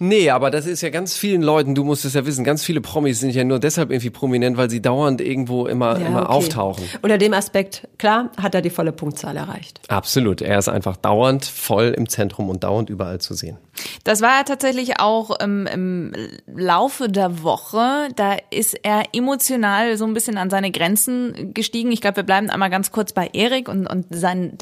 Nee, 0.00 0.30
aber 0.30 0.50
das 0.50 0.66
ist 0.66 0.80
ja 0.80 0.90
ganz 0.90 1.16
vielen 1.16 1.40
Leuten, 1.40 1.76
du 1.76 1.84
musst 1.84 2.04
es 2.04 2.14
ja 2.14 2.26
wissen, 2.26 2.42
ganz 2.42 2.64
viele 2.64 2.80
Promis 2.80 3.20
sind 3.20 3.30
ja 3.30 3.44
nur 3.44 3.60
deshalb 3.60 3.90
irgendwie 3.90 4.10
prominent, 4.10 4.56
weil 4.56 4.68
sie 4.68 4.82
dauernd 4.82 5.20
irgendwo 5.20 5.66
immer, 5.66 6.00
Ja, 6.00 6.06
immer 6.06 6.22
okay. 6.22 6.32
auftauchen. 6.32 6.84
Unter 7.00 7.16
dem 7.16 7.32
Aspekt, 7.32 7.86
klar, 7.96 8.30
hat 8.36 8.56
er 8.56 8.60
die 8.62 8.70
volle 8.70 8.90
Punktzahl 8.90 9.36
erreicht. 9.36 9.80
Absolut. 9.88 10.42
Er 10.42 10.58
ist 10.58 10.68
einfach 10.68 10.96
dauernd 10.96 11.44
voll 11.44 11.94
im 11.96 12.08
Zentrum 12.08 12.50
und 12.50 12.64
dauernd 12.64 12.90
überall 12.90 13.20
zu 13.20 13.34
sehen. 13.34 13.56
Das 14.02 14.20
war 14.20 14.38
ja 14.38 14.42
tatsächlich 14.42 15.00
auch 15.00 15.38
im, 15.38 15.66
im 15.66 16.12
Laufe 16.46 17.08
der 17.08 17.42
Woche. 17.42 18.08
Da 18.16 18.36
ist 18.50 18.74
er 18.82 19.04
emotional 19.12 19.96
so 19.96 20.04
ein 20.06 20.14
bisschen 20.14 20.38
an 20.38 20.50
seine 20.50 20.70
Grenzen 20.72 21.52
gestiegen. 21.54 21.92
Ich 21.92 22.00
glaube, 22.00 22.16
wir 22.16 22.22
bleiben 22.24 22.50
einmal 22.50 22.70
ganz 22.70 22.90
kurz 22.90 23.12
bei 23.12 23.30
Erik 23.32 23.68
und, 23.68 23.86
und 23.86 24.06
sein, 24.10 24.58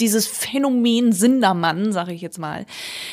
dieses 0.00 0.26
Phänomen 0.26 1.12
Sindermann, 1.12 1.92
sage 1.92 2.12
ich 2.12 2.20
jetzt 2.20 2.38
mal. 2.38 2.64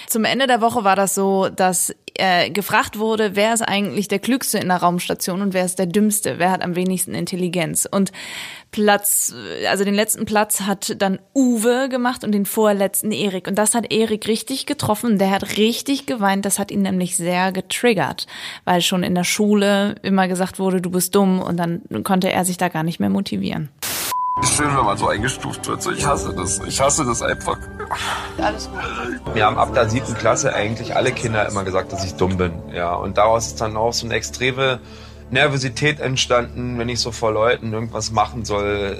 Zum 0.07 0.25
Ende 0.25 0.47
der 0.47 0.61
Woche 0.61 0.83
war 0.83 0.95
das 0.95 1.15
so, 1.15 1.22
dass 1.49 1.93
äh, 2.15 2.51
gefragt 2.51 2.99
wurde, 2.99 3.35
wer 3.35 3.53
ist 3.53 3.61
eigentlich 3.61 4.07
der 4.07 4.19
Klügste 4.19 4.59
in 4.59 4.67
der 4.67 4.77
Raumstation 4.77 5.41
und 5.41 5.53
wer 5.53 5.65
ist 5.65 5.79
der 5.79 5.87
Dümmste, 5.87 6.37
wer 6.37 6.51
hat 6.51 6.61
am 6.61 6.75
wenigsten 6.75 7.15
Intelligenz. 7.15 7.87
Und 7.89 8.11
Platz, 8.69 9.33
also 9.69 9.83
den 9.83 9.93
letzten 9.93 10.25
Platz 10.25 10.61
hat 10.61 11.01
dann 11.01 11.19
Uwe 11.33 11.89
gemacht 11.89 12.23
und 12.23 12.31
den 12.31 12.45
vorletzten 12.45 13.11
Erik. 13.11 13.47
Und 13.47 13.57
das 13.57 13.75
hat 13.75 13.91
Erik 13.91 14.27
richtig 14.27 14.65
getroffen. 14.65 15.17
Der 15.17 15.31
hat 15.31 15.57
richtig 15.57 16.05
geweint. 16.05 16.45
Das 16.45 16.59
hat 16.59 16.71
ihn 16.71 16.81
nämlich 16.81 17.15
sehr 17.15 17.51
getriggert, 17.51 18.27
weil 18.65 18.81
schon 18.81 19.03
in 19.03 19.15
der 19.15 19.23
Schule 19.23 19.95
immer 20.01 20.27
gesagt 20.27 20.59
wurde, 20.59 20.81
du 20.81 20.89
bist 20.89 21.15
dumm 21.15 21.41
und 21.41 21.57
dann 21.57 21.81
konnte 22.03 22.31
er 22.31 22.45
sich 22.45 22.57
da 22.57 22.69
gar 22.69 22.83
nicht 22.83 22.99
mehr 22.99 23.09
motivieren. 23.09 23.69
Schön, 24.45 24.77
wenn 24.77 24.85
man 24.85 24.97
so 24.97 25.07
eingestuft 25.07 25.67
wird. 25.67 25.81
So, 25.81 25.91
ich 25.91 26.05
hasse 26.05 26.33
das. 26.35 26.59
Ich 26.59 26.79
hasse 26.79 27.05
das 27.05 27.21
einfach. 27.21 27.57
Wir 29.33 29.45
haben 29.45 29.57
ab 29.57 29.73
der 29.73 29.89
siebten 29.89 30.13
Klasse 30.13 30.53
eigentlich 30.53 30.95
alle 30.95 31.11
Kinder 31.11 31.47
immer 31.47 31.63
gesagt, 31.63 31.91
dass 31.91 32.05
ich 32.05 32.13
dumm 32.15 32.37
bin. 32.37 32.53
Ja, 32.71 32.93
und 32.93 33.17
daraus 33.17 33.47
ist 33.47 33.61
dann 33.61 33.75
auch 33.75 33.93
so 33.93 34.05
eine 34.05 34.15
extreme 34.15 34.79
Nervosität 35.31 35.99
entstanden, 35.99 36.77
wenn 36.77 36.87
ich 36.87 36.99
so 36.99 37.11
vor 37.11 37.31
Leuten 37.31 37.73
irgendwas 37.73 38.11
machen 38.11 38.45
soll. 38.45 38.97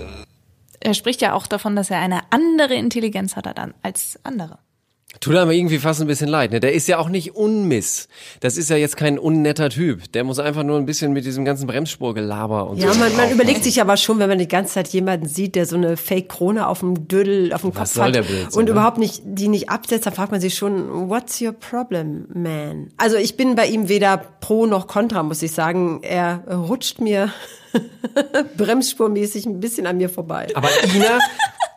Er 0.79 0.93
spricht 0.95 1.21
ja 1.21 1.33
auch 1.33 1.45
davon, 1.45 1.75
dass 1.75 1.91
er 1.91 1.99
eine 1.99 2.21
andere 2.31 2.73
Intelligenz 2.73 3.35
hat 3.35 3.47
als 3.83 4.19
andere. 4.23 4.57
Tut 5.19 5.35
aber 5.35 5.53
irgendwie 5.53 5.77
fast 5.77 6.01
ein 6.01 6.07
bisschen 6.07 6.27
leid. 6.27 6.51
Ne? 6.51 6.59
Der 6.59 6.73
ist 6.73 6.87
ja 6.87 6.97
auch 6.97 7.07
nicht 7.07 7.35
unmiss. 7.35 8.07
Das 8.41 8.57
ist 8.57 8.69
ja 8.69 8.75
jetzt 8.75 8.97
kein 8.97 9.17
unnetter 9.17 9.69
Typ. 9.69 10.11
Der 10.11 10.23
muss 10.23 10.39
einfach 10.39 10.63
nur 10.63 10.77
ein 10.77 10.85
bisschen 10.85 11.13
mit 11.13 11.23
diesem 11.23 11.45
ganzen 11.45 11.65
Bremsspurgelaber 11.67 12.69
und 12.69 12.77
Ja, 12.77 12.91
so. 12.91 12.99
man, 12.99 13.15
man 13.15 13.31
überlegt 13.31 13.63
sich 13.63 13.79
aber 13.79 13.95
schon, 13.95 14.19
wenn 14.19 14.27
man 14.27 14.39
die 14.39 14.47
ganze 14.47 14.73
Zeit 14.73 14.89
jemanden 14.89 15.27
sieht, 15.27 15.55
der 15.55 15.65
so 15.65 15.75
eine 15.77 15.95
Fake-Krone 15.97 16.67
auf 16.67 16.79
dem 16.79 17.07
Dödel, 17.07 17.53
auf 17.53 17.61
dem 17.61 17.73
Kopf 17.73 17.95
hat 17.97 18.11
Blödsinn, 18.11 18.47
und 18.59 18.65
ne? 18.65 18.71
überhaupt 18.71 18.97
nicht, 18.97 19.21
die 19.23 19.47
nicht 19.47 19.69
absetzt, 19.69 20.05
dann 20.05 20.13
fragt 20.13 20.31
man 20.31 20.41
sich 20.41 20.55
schon, 20.55 21.09
what's 21.09 21.39
your 21.41 21.53
problem, 21.53 22.25
man? 22.33 22.89
Also 22.97 23.15
ich 23.15 23.37
bin 23.37 23.55
bei 23.55 23.67
ihm 23.67 23.87
weder 23.87 24.17
pro 24.17 24.65
noch 24.65 24.87
contra, 24.87 25.23
muss 25.23 25.41
ich 25.41 25.51
sagen. 25.51 26.01
Er 26.01 26.43
rutscht 26.49 26.99
mir 26.99 27.31
bremsspurmäßig 28.57 29.45
ein 29.45 29.59
bisschen 29.59 29.87
an 29.87 29.97
mir 29.97 30.09
vorbei. 30.09 30.47
Aber 30.55 30.69
Ina, 30.95 31.19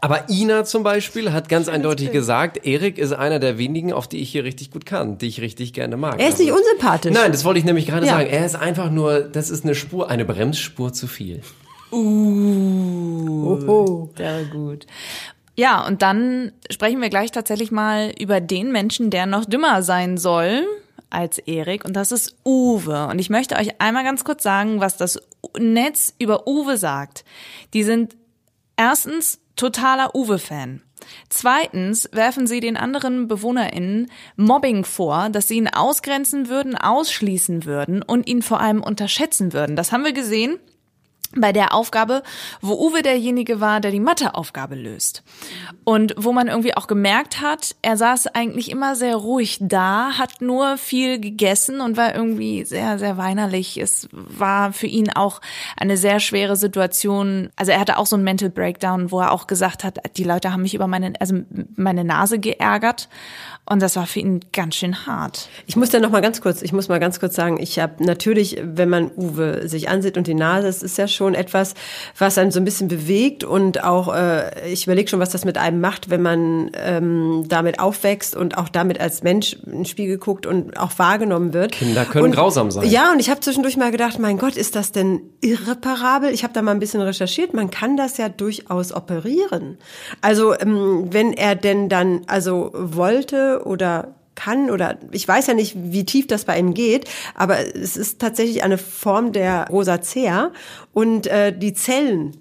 aber 0.01 0.29
Ina 0.29 0.65
zum 0.65 0.83
Beispiel 0.83 1.33
hat 1.33 1.49
ganz 1.49 1.69
eindeutig 1.69 2.13
gesagt, 2.13 2.67
Erik 2.67 2.99
ist 2.99 3.13
einer 3.13 3.39
der 3.39 3.59
wenigen, 3.59 3.93
auf 3.93 4.09
die 4.09 4.19
ich 4.19 4.31
hier 4.31 4.45
richtig 4.45 4.71
gut 4.71 4.87
kann, 4.87 5.19
die 5.19 5.27
ich 5.27 5.41
richtig 5.41 5.73
gerne 5.73 5.97
mag. 5.97 6.21
Er 6.21 6.29
ist 6.29 6.39
nicht 6.39 6.53
unsympathisch. 6.53 7.13
Nein, 7.13 7.33
das 7.33 7.45
wollte 7.45 7.59
ich 7.59 7.65
nämlich 7.65 7.87
gerade 7.87 8.07
Ja. 8.07 8.13
sagen. 8.15 8.29
Er 8.29 8.45
ist 8.47 8.57
einfach 8.57 8.91
nur, 8.91 9.21
das 9.21 9.51
ist 9.51 9.65
eine 9.65 9.75
Spur, 9.75 10.11
eine 10.11 10.25
Bremsspur 10.25 10.93
zu 10.93 11.07
viel. 11.07 11.41
Oh. 11.91 14.09
Sehr 14.17 14.45
gut. 14.45 14.87
Ja, 15.57 15.87
und 15.87 16.03
dann 16.03 16.53
sprechen 16.71 17.01
wir 17.01 17.09
gleich 17.09 17.33
tatsächlich 17.33 17.71
mal 17.71 18.13
über 18.21 18.41
den 18.41 18.73
Menschen, 18.73 19.11
der 19.11 19.27
noch 19.27 19.47
dümmer 19.47 19.83
sein 19.83 20.19
soll 20.19 20.65
als 21.11 21.39
Erik, 21.39 21.85
und 21.85 21.95
das 21.95 22.13
ist 22.13 22.37
Uwe. 22.45 23.07
Und 23.07 23.19
ich 23.19 23.31
möchte 23.31 23.57
euch 23.57 23.81
einmal 23.81 24.05
ganz 24.05 24.25
kurz 24.25 24.43
sagen, 24.43 24.81
was 24.81 24.97
das 24.97 25.21
Netz 25.59 26.15
über 26.19 26.47
Uwe 26.47 26.77
sagt. 26.77 27.25
Die 27.75 27.85
sind 27.85 28.17
erstens 28.77 29.41
totaler 29.57 30.15
Uwe-Fan. 30.15 30.83
Zweitens 31.29 32.09
werfen 32.13 32.47
sie 32.47 32.61
den 32.61 32.77
anderen 32.77 33.29
BewohnerInnen 33.29 34.11
Mobbing 34.37 34.85
vor, 34.85 35.29
dass 35.31 35.49
sie 35.49 35.57
ihn 35.57 35.69
ausgrenzen 35.69 36.49
würden, 36.49 36.77
ausschließen 36.77 37.65
würden 37.65 38.03
und 38.03 38.27
ihn 38.27 38.43
vor 38.43 38.61
allem 38.61 38.83
unterschätzen 38.83 39.53
würden. 39.53 39.77
Das 39.77 39.93
haben 39.93 40.05
wir 40.05 40.13
gesehen 40.13 40.59
bei 41.35 41.53
der 41.53 41.75
Aufgabe, 41.75 42.23
wo 42.61 42.75
Uwe 42.75 43.03
derjenige 43.03 43.61
war, 43.61 43.81
der 43.81 43.91
die 43.91 44.01
Matheaufgabe 44.01 44.75
löst. 44.75 45.23
Und 45.85 46.15
wo 46.17 46.33
man 46.33 46.49
irgendwie 46.49 46.77
auch 46.77 46.87
gemerkt 46.87 47.41
hat, 47.41 47.77
er 47.83 47.97
saß 47.97 48.29
eigentlich 48.29 48.71
immer 48.71 48.97
sehr 48.97 49.17
ruhig 49.17 49.59
da, 49.61 50.19
hat 50.19 50.41
nur 50.41 50.79
viel 50.79 51.21
gegessen 51.21 51.81
und 51.81 51.97
war 51.97 52.15
irgendwie 52.15 52.65
sehr, 52.65 52.99
sehr 52.99 53.17
weinerlich. 53.17 53.77
Es 53.77 54.09
war 54.13 54.73
für 54.73 54.87
ihn 54.87 55.11
auch 55.11 55.41
eine 55.77 55.97
sehr 55.97 56.21
schwere 56.21 56.57
Situation. 56.57 57.51
Also 57.57 57.73
er 57.73 57.81
hatte 57.81 57.99
auch 57.99 58.07
so 58.07 58.17
einen 58.17 58.25
Mental 58.25 58.51
Breakdown, 58.51 59.11
wo 59.11 59.21
er 59.21 59.33
auch 59.33 59.47
gesagt 59.47 59.85
hat, 59.85 59.99
die 60.17 60.25
Leute 60.25 60.53
haben 60.53 60.63
mich 60.63 60.75
über 60.75 60.87
meine, 60.87 61.13
also 61.21 61.41
meine 61.77 62.05
Nase 62.05 62.39
geärgert. 62.39 63.09
Und 63.69 63.83
das 63.83 63.97
war 63.97 64.07
für 64.07 64.21
ihn 64.21 64.41
ganz 64.53 64.77
schön 64.77 65.07
hart. 65.07 65.49
Ich 65.67 65.75
muss 65.75 65.91
da 65.91 65.99
noch 65.99 66.11
mal 66.11 66.23
ganz 66.23 66.41
kurz, 66.41 66.63
ich 66.63 66.73
muss 66.73 66.89
mal 66.89 67.01
ganz 67.01 67.19
kurz 67.19 67.35
sagen, 67.35 67.59
ich 67.61 67.81
habe 67.81 68.05
natürlich, 68.05 68.59
wenn 68.63 68.89
man 68.89 69.11
Uwe 69.17 69.69
sich 69.69 69.89
ansieht 69.89 70.17
und 70.17 70.29
die 70.29 70.35
Nase, 70.35 70.69
es 70.69 70.85
ist 70.85 70.99
ja 70.99 71.09
schon 71.09 71.26
etwas, 71.35 71.75
was 72.19 72.39
einen 72.39 72.51
so 72.51 72.61
ein 72.61 72.65
bisschen 72.65 72.89
bewegt 72.89 73.45
und 73.45 73.85
auch, 73.85 74.15
äh, 74.15 74.71
ich 74.71 74.87
überlege 74.87 75.09
schon, 75.09 75.21
was 75.21 75.31
das 75.31 75.45
mit 75.45 75.59
einem 75.59 75.81
macht, 75.81 76.11
wenn 76.11 76.23
man 76.23 76.71
ähm, 76.75 77.45
damit 77.49 77.81
aufwächst 77.81 78.37
und 78.37 78.59
auch 78.59 78.69
damit 78.69 79.01
als 79.01 79.23
Mensch 79.23 79.55
in 79.65 79.73
den 79.73 79.85
Spiegel 79.85 80.19
guckt 80.19 80.47
und 80.47 80.79
auch 80.79 80.93
wahrgenommen 80.99 81.53
wird. 81.53 81.73
Kinder 81.73 82.05
können 82.05 82.27
und, 82.27 82.33
grausam 82.33 82.71
sein. 82.71 82.89
Ja, 82.89 83.13
und 83.13 83.21
ich 83.21 83.31
habe 83.31 83.41
zwischendurch 83.41 83.77
mal 83.77 83.91
gedacht, 83.91 84.19
mein 84.19 84.39
Gott, 84.39 84.57
ist 84.57 84.77
das 84.77 84.93
denn 84.93 85.21
irreparabel? 85.41 86.31
Ich 86.31 86.43
habe 86.43 86.53
da 86.53 86.63
mal 86.63 86.73
ein 86.73 86.81
bisschen 86.81 87.01
recherchiert, 87.01 87.55
man 87.55 87.71
kann 87.71 87.97
das 87.97 88.17
ja 88.17 88.29
durchaus 88.29 88.93
operieren. 88.93 89.79
Also 90.21 90.59
ähm, 90.59 91.09
wenn 91.11 91.33
er 91.33 91.55
denn 91.55 91.89
dann 91.89 92.23
also 92.27 92.71
wollte 92.75 93.63
oder 93.65 94.15
kann 94.37 94.71
oder 94.71 94.99
ich 95.11 95.27
weiß 95.27 95.49
ja 95.49 95.55
nicht, 95.55 95.75
wie 95.77 96.05
tief 96.05 96.29
das 96.29 96.45
bei 96.45 96.59
ihm 96.59 96.75
geht, 96.75 97.09
aber 97.35 97.59
es 97.75 97.97
ist 97.97 98.21
tatsächlich 98.21 98.63
eine 98.63 98.79
Form 98.79 99.33
der 99.33 99.67
Rosacea 99.69 100.53
und 100.93 101.27
äh, 101.27 101.57
die 101.57 101.75
Zellen 101.75 102.37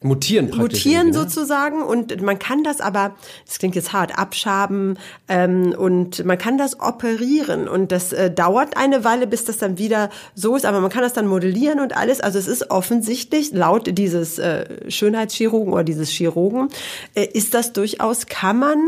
Mutieren 0.00 0.48
praktisch. 0.48 0.84
mutieren 0.84 1.08
ne? 1.08 1.12
sozusagen 1.12 1.82
und 1.82 2.22
man 2.22 2.38
kann 2.38 2.62
das 2.62 2.80
aber, 2.80 3.16
das 3.44 3.58
klingt 3.58 3.74
jetzt 3.74 3.92
hart, 3.92 4.16
abschaben 4.16 4.96
ähm, 5.26 5.74
und 5.76 6.24
man 6.24 6.38
kann 6.38 6.56
das 6.56 6.78
operieren 6.78 7.66
und 7.66 7.90
das 7.90 8.12
äh, 8.12 8.30
dauert 8.30 8.76
eine 8.76 9.02
Weile, 9.02 9.26
bis 9.26 9.44
das 9.44 9.58
dann 9.58 9.76
wieder 9.76 10.08
so 10.36 10.54
ist, 10.54 10.66
aber 10.66 10.80
man 10.80 10.90
kann 10.90 11.02
das 11.02 11.14
dann 11.14 11.26
modellieren 11.26 11.80
und 11.80 11.96
alles. 11.96 12.20
Also 12.20 12.38
es 12.38 12.46
ist 12.46 12.70
offensichtlich, 12.70 13.50
laut 13.52 13.98
dieses 13.98 14.38
äh, 14.38 14.88
Schönheitschirurgen 14.88 15.72
oder 15.72 15.82
dieses 15.82 16.10
Chirurgen, 16.10 16.68
äh, 17.14 17.24
ist 17.24 17.54
das 17.54 17.72
durchaus, 17.72 18.26
kann 18.26 18.60
man 18.60 18.78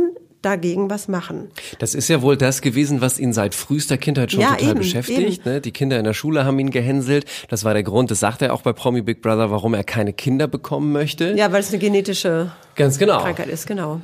dagegen 0.42 0.88
was 0.90 1.06
machen. 1.09 1.50
Das 1.78 1.94
ist 1.94 2.09
ja 2.09 2.23
wohl 2.23 2.37
das 2.37 2.62
gewesen, 2.62 3.00
was 3.00 3.18
ihn 3.18 3.32
seit 3.32 3.54
frühester 3.54 3.99
Kindheit 3.99 4.32
schon 4.32 4.40
Ja, 4.40 4.52
total 4.54 4.70
eben, 4.70 4.78
beschäftigt. 4.78 5.44
Ne? 5.44 5.61
Die 5.61 5.70
Kinder 5.73 5.99
in 5.99 6.04
der 6.04 6.14
Schule 6.14 6.44
haben 6.44 6.59
ihn 6.59 6.70
gehänselt. 6.70 7.26
Das 7.49 7.64
war 7.64 7.75
der 7.75 7.82
Grund, 7.82 8.11
das 8.11 8.20
sagt 8.20 8.42
er 8.42 8.54
auch 8.54 8.62
bei 8.62 8.73
Promi 8.73 9.02
Big 9.02 9.20
Brother, 9.23 9.50
warum 9.50 9.75
er 9.75 9.85
keine 9.85 10.12
Kinder 10.12 10.49
bekommen 10.49 10.92
möchte. 10.92 11.35
Ja, 11.37 11.52
weil 11.52 11.61
es 11.61 11.68
eine 11.70 11.78
genetische 11.78 12.52
Ganz 12.76 12.99
genau. 12.99 13.20
Krankheit 13.20 13.49
ist, 13.49 13.66
genau. 13.66 14.00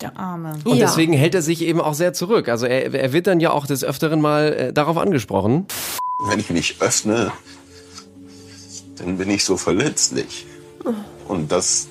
Der 0.00 0.16
Arme. 0.18 0.54
Und 0.64 0.76
Ja. 0.78 0.86
deswegen 0.86 1.12
hält 1.12 1.34
er 1.34 1.42
sich 1.42 1.60
eben 1.62 1.80
auch 1.80 1.94
sehr 1.94 2.12
zurück. 2.14 2.48
Also 2.48 2.64
er, 2.66 2.94
er 2.94 3.12
wird 3.12 3.26
dann 3.26 3.38
ja 3.40 3.50
auch 3.50 3.66
des 3.66 3.84
Öfteren 3.84 4.20
mal 4.20 4.52
äh, 4.52 4.72
darauf 4.72 4.96
angesprochen. 4.96 5.66
Wenn 6.28 6.38
ich 6.38 6.48
mich 6.50 6.76
öffne, 6.80 7.32
dann 8.96 9.18
bin 9.18 9.28
ich 9.30 9.44
so 9.44 9.56
verletzlich. 9.56 10.46
Und 11.28 11.52
das 11.52 11.88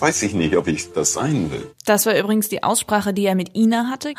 weiß 0.00 0.22
ich 0.22 0.34
nicht, 0.34 0.56
ob 0.56 0.68
ich 0.68 0.92
das 0.92 1.12
sein 1.12 1.50
will. 1.50 1.70
Das 1.84 2.06
war 2.06 2.16
übrigens 2.16 2.48
die 2.48 2.62
Aussprache, 2.62 3.12
die 3.12 3.26
er 3.26 3.34
mit 3.34 3.54
Ina 3.56 3.88
hatte. 3.90 4.14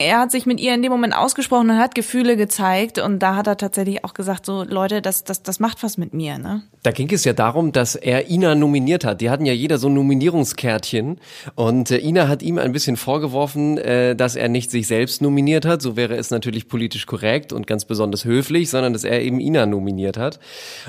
Er 0.00 0.20
hat 0.20 0.30
sich 0.30 0.46
mit 0.46 0.60
ihr 0.60 0.74
in 0.74 0.82
dem 0.82 0.92
Moment 0.92 1.12
ausgesprochen 1.12 1.70
und 1.70 1.78
hat 1.78 1.96
Gefühle 1.96 2.36
gezeigt 2.36 3.00
und 3.00 3.18
da 3.18 3.34
hat 3.34 3.48
er 3.48 3.56
tatsächlich 3.56 4.04
auch 4.04 4.14
gesagt, 4.14 4.46
so 4.46 4.62
Leute, 4.62 5.02
das, 5.02 5.24
das, 5.24 5.42
das 5.42 5.58
macht 5.58 5.82
was 5.82 5.98
mit 5.98 6.14
mir, 6.14 6.38
ne? 6.38 6.62
Da 6.84 6.92
ging 6.92 7.12
es 7.12 7.24
ja 7.24 7.32
darum, 7.32 7.72
dass 7.72 7.96
er 7.96 8.30
Ina 8.30 8.54
nominiert 8.54 9.04
hat. 9.04 9.20
Die 9.20 9.28
hatten 9.28 9.44
ja 9.44 9.52
jeder 9.52 9.78
so 9.78 9.88
ein 9.88 9.94
Nominierungskärtchen 9.94 11.18
und 11.56 11.90
äh, 11.90 11.98
Ina 11.98 12.28
hat 12.28 12.42
ihm 12.42 12.58
ein 12.58 12.70
bisschen 12.70 12.96
vorgeworfen, 12.96 13.76
äh, 13.78 14.14
dass 14.14 14.36
er 14.36 14.48
nicht 14.48 14.70
sich 14.70 14.86
selbst 14.86 15.20
nominiert 15.20 15.66
hat. 15.66 15.82
So 15.82 15.96
wäre 15.96 16.14
es 16.14 16.30
natürlich 16.30 16.68
politisch 16.68 17.06
korrekt 17.06 17.52
und 17.52 17.66
ganz 17.66 17.84
besonders 17.84 18.24
höflich, 18.24 18.70
sondern 18.70 18.92
dass 18.92 19.02
er 19.02 19.20
eben 19.20 19.40
Ina 19.40 19.66
nominiert 19.66 20.16
hat. 20.16 20.38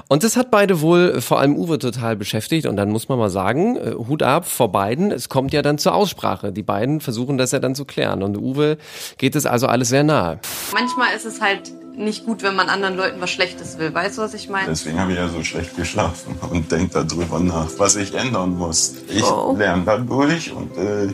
Und 0.08 0.24
das 0.24 0.38
hat 0.38 0.52
beide 0.52 0.82
wohl, 0.82 1.20
vor 1.20 1.40
allem 1.40 1.58
Uwe, 1.58 1.80
total 1.80 2.16
beschäftigt. 2.16 2.68
Und 2.68 2.76
dann 2.76 2.92
muss 2.92 3.10
man 3.10 3.18
mal 3.18 3.32
sagen, 3.32 3.76
äh, 3.76 3.94
Hut 3.96 4.22
ab 4.22 4.46
vor 4.46 4.72
beiden. 4.72 5.12
Es 5.12 5.30
kommt 5.30 5.52
ja 5.52 5.64
dann 5.64 5.80
zur 5.80 5.96
Aussprache. 5.96 6.52
Die 6.54 6.62
beiden 6.62 7.02
versuchen 7.02 7.40
das 7.40 7.52
ja 7.52 7.58
dann 7.58 7.74
zu 7.74 7.86
klären. 7.86 8.22
Und 8.22 8.38
Uwe 8.38 8.78
geht 9.18 9.36
es 9.36 9.46
also 9.46 9.68
alles 9.68 9.90
sehr 9.90 10.04
nahe. 10.04 10.40
Manchmal 10.74 11.16
ist 11.16 11.26
es 11.26 11.42
halt 11.42 11.72
nicht 11.98 12.26
gut, 12.26 12.44
wenn 12.44 12.56
man 12.56 12.70
anderen 12.70 12.96
Leuten 12.96 13.20
was 13.20 13.30
Schlechtes 13.30 13.78
will. 13.78 13.94
Weißt 13.94 14.18
du, 14.18 14.22
was 14.22 14.34
ich 14.34 14.48
meine? 14.50 14.68
Deswegen 14.70 15.00
habe 15.00 15.12
ich 15.12 15.18
ja 15.18 15.28
so 15.28 15.44
schlecht 15.44 15.76
geschlafen 15.76 16.38
und 16.50 16.72
denke 16.72 17.04
darüber 17.04 17.40
nach, 17.40 17.68
was 17.78 17.96
ich 17.98 18.14
ändern 18.14 18.58
muss. 18.58 18.94
Ich 19.10 19.24
Oh. 19.24 19.56
lerne 19.58 19.84
dadurch 19.86 20.52
und 20.54 20.78
äh, 20.78 21.10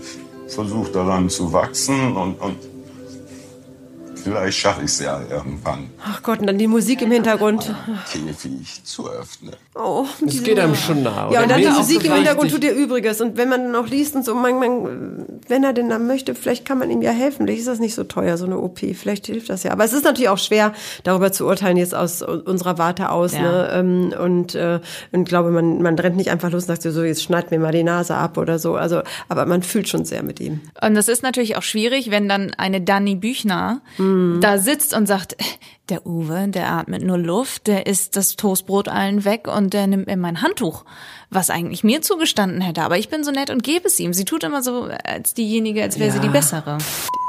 versuche 0.47 0.91
daran 0.91 1.27
zu 1.29 1.51
wachsen 1.51 2.15
und, 2.15 2.35
und 2.39 2.57
vielleicht 4.23 4.57
schaffe 4.59 4.81
ich 4.81 4.91
es 4.91 4.99
ja 4.99 5.21
irgendwann, 5.29 5.89
Ach 6.03 6.21
Gott, 6.21 6.39
und 6.39 6.47
dann 6.47 6.57
die 6.57 6.67
Musik 6.67 7.01
im 7.01 7.11
Hintergrund. 7.11 7.73
Käfig 8.11 8.83
zu 8.83 9.09
öffnen. 9.09 9.55
Oh, 9.77 10.05
Das 10.21 10.41
geht 10.41 10.57
einem 10.57 10.73
schon 10.73 11.03
nah. 11.03 11.29
Ja, 11.31 11.43
und 11.43 11.51
dann 11.51 11.59
die 11.59 11.67
Musik 11.67 12.05
im 12.05 12.13
Hintergrund 12.13 12.49
tut 12.49 12.63
ihr 12.63 12.73
Übriges. 12.73 13.19
Und 13.19 13.35
wenn 13.35 13.49
man 13.49 13.63
dann 13.65 13.75
auch 13.75 13.87
liest 13.87 14.15
und 14.15 14.23
so, 14.23 14.33
man, 14.33 14.57
man, 14.57 15.25
wenn 15.49 15.65
er 15.65 15.73
denn 15.73 15.89
dann 15.89 16.07
möchte, 16.07 16.33
vielleicht 16.33 16.65
kann 16.65 16.77
man 16.77 16.89
ihm 16.89 17.01
ja 17.01 17.11
helfen. 17.11 17.45
Vielleicht 17.45 17.59
ist 17.59 17.67
das 17.67 17.79
nicht 17.79 17.93
so 17.93 18.05
teuer, 18.05 18.37
so 18.37 18.45
eine 18.45 18.57
OP. 18.57 18.79
Vielleicht 18.79 19.25
hilft 19.25 19.49
das 19.49 19.63
ja. 19.63 19.71
Aber 19.71 19.83
es 19.83 19.91
ist 19.91 20.05
natürlich 20.05 20.29
auch 20.29 20.37
schwer, 20.37 20.71
darüber 21.03 21.33
zu 21.33 21.45
urteilen, 21.45 21.75
jetzt 21.75 21.93
aus 21.93 22.21
unserer 22.21 22.77
Warte 22.77 23.09
aus. 23.11 23.33
Ja. 23.33 23.41
Ne? 23.41 23.69
Ähm, 23.73 24.13
Und, 24.17 24.55
äh, 24.55 24.79
und 25.11 25.27
glaube, 25.27 25.51
man, 25.51 25.81
man 25.81 25.99
rennt 25.99 26.15
nicht 26.15 26.31
einfach 26.31 26.51
los 26.51 26.63
und 26.63 26.67
sagt 26.67 26.83
so, 26.83 27.03
jetzt 27.03 27.23
schneid 27.23 27.51
mir 27.51 27.59
mal 27.59 27.73
die 27.73 27.83
Nase 27.83 28.15
ab 28.15 28.37
oder 28.37 28.59
so. 28.59 28.75
Also, 28.75 29.01
aber 29.27 29.45
man 29.45 29.61
fühlt 29.61 29.89
schon 29.89 30.05
sehr 30.05 30.23
mit 30.23 30.39
ihm. 30.39 30.61
Und 30.81 30.95
das 30.95 31.09
ist 31.09 31.21
natürlich 31.21 31.57
auch 31.57 31.63
schwierig, 31.63 32.11
wenn 32.11 32.29
dann 32.29 32.53
eine 32.57 32.79
Dani 32.79 33.15
Büchner 33.15 33.81
da 34.39 34.57
sitzt 34.57 34.95
und 34.95 35.05
sagt, 35.05 35.35
der 35.89 36.05
Uwe, 36.05 36.47
der 36.47 36.71
atmet 36.71 37.03
nur 37.03 37.17
Luft, 37.17 37.67
der 37.67 37.85
isst 37.85 38.15
das 38.15 38.35
Toastbrot 38.35 38.87
allen 38.87 39.23
weg 39.25 39.47
und 39.47 39.73
der 39.73 39.87
nimmt 39.87 40.07
mir 40.07 40.17
mein 40.17 40.41
Handtuch, 40.41 40.85
was 41.29 41.49
eigentlich 41.49 41.83
mir 41.83 42.01
zugestanden 42.01 42.61
hätte. 42.61 42.81
Aber 42.81 42.97
ich 42.97 43.09
bin 43.09 43.23
so 43.23 43.31
nett 43.31 43.49
und 43.49 43.63
gebe 43.63 43.87
es 43.87 43.99
ihm. 43.99 44.13
Sie 44.13 44.25
tut 44.25 44.43
immer 44.43 44.63
so 44.63 44.89
als 45.03 45.33
diejenige, 45.33 45.83
als 45.83 45.99
wäre 45.99 46.11
sie 46.11 46.19
die 46.19 46.29
bessere. 46.29 46.77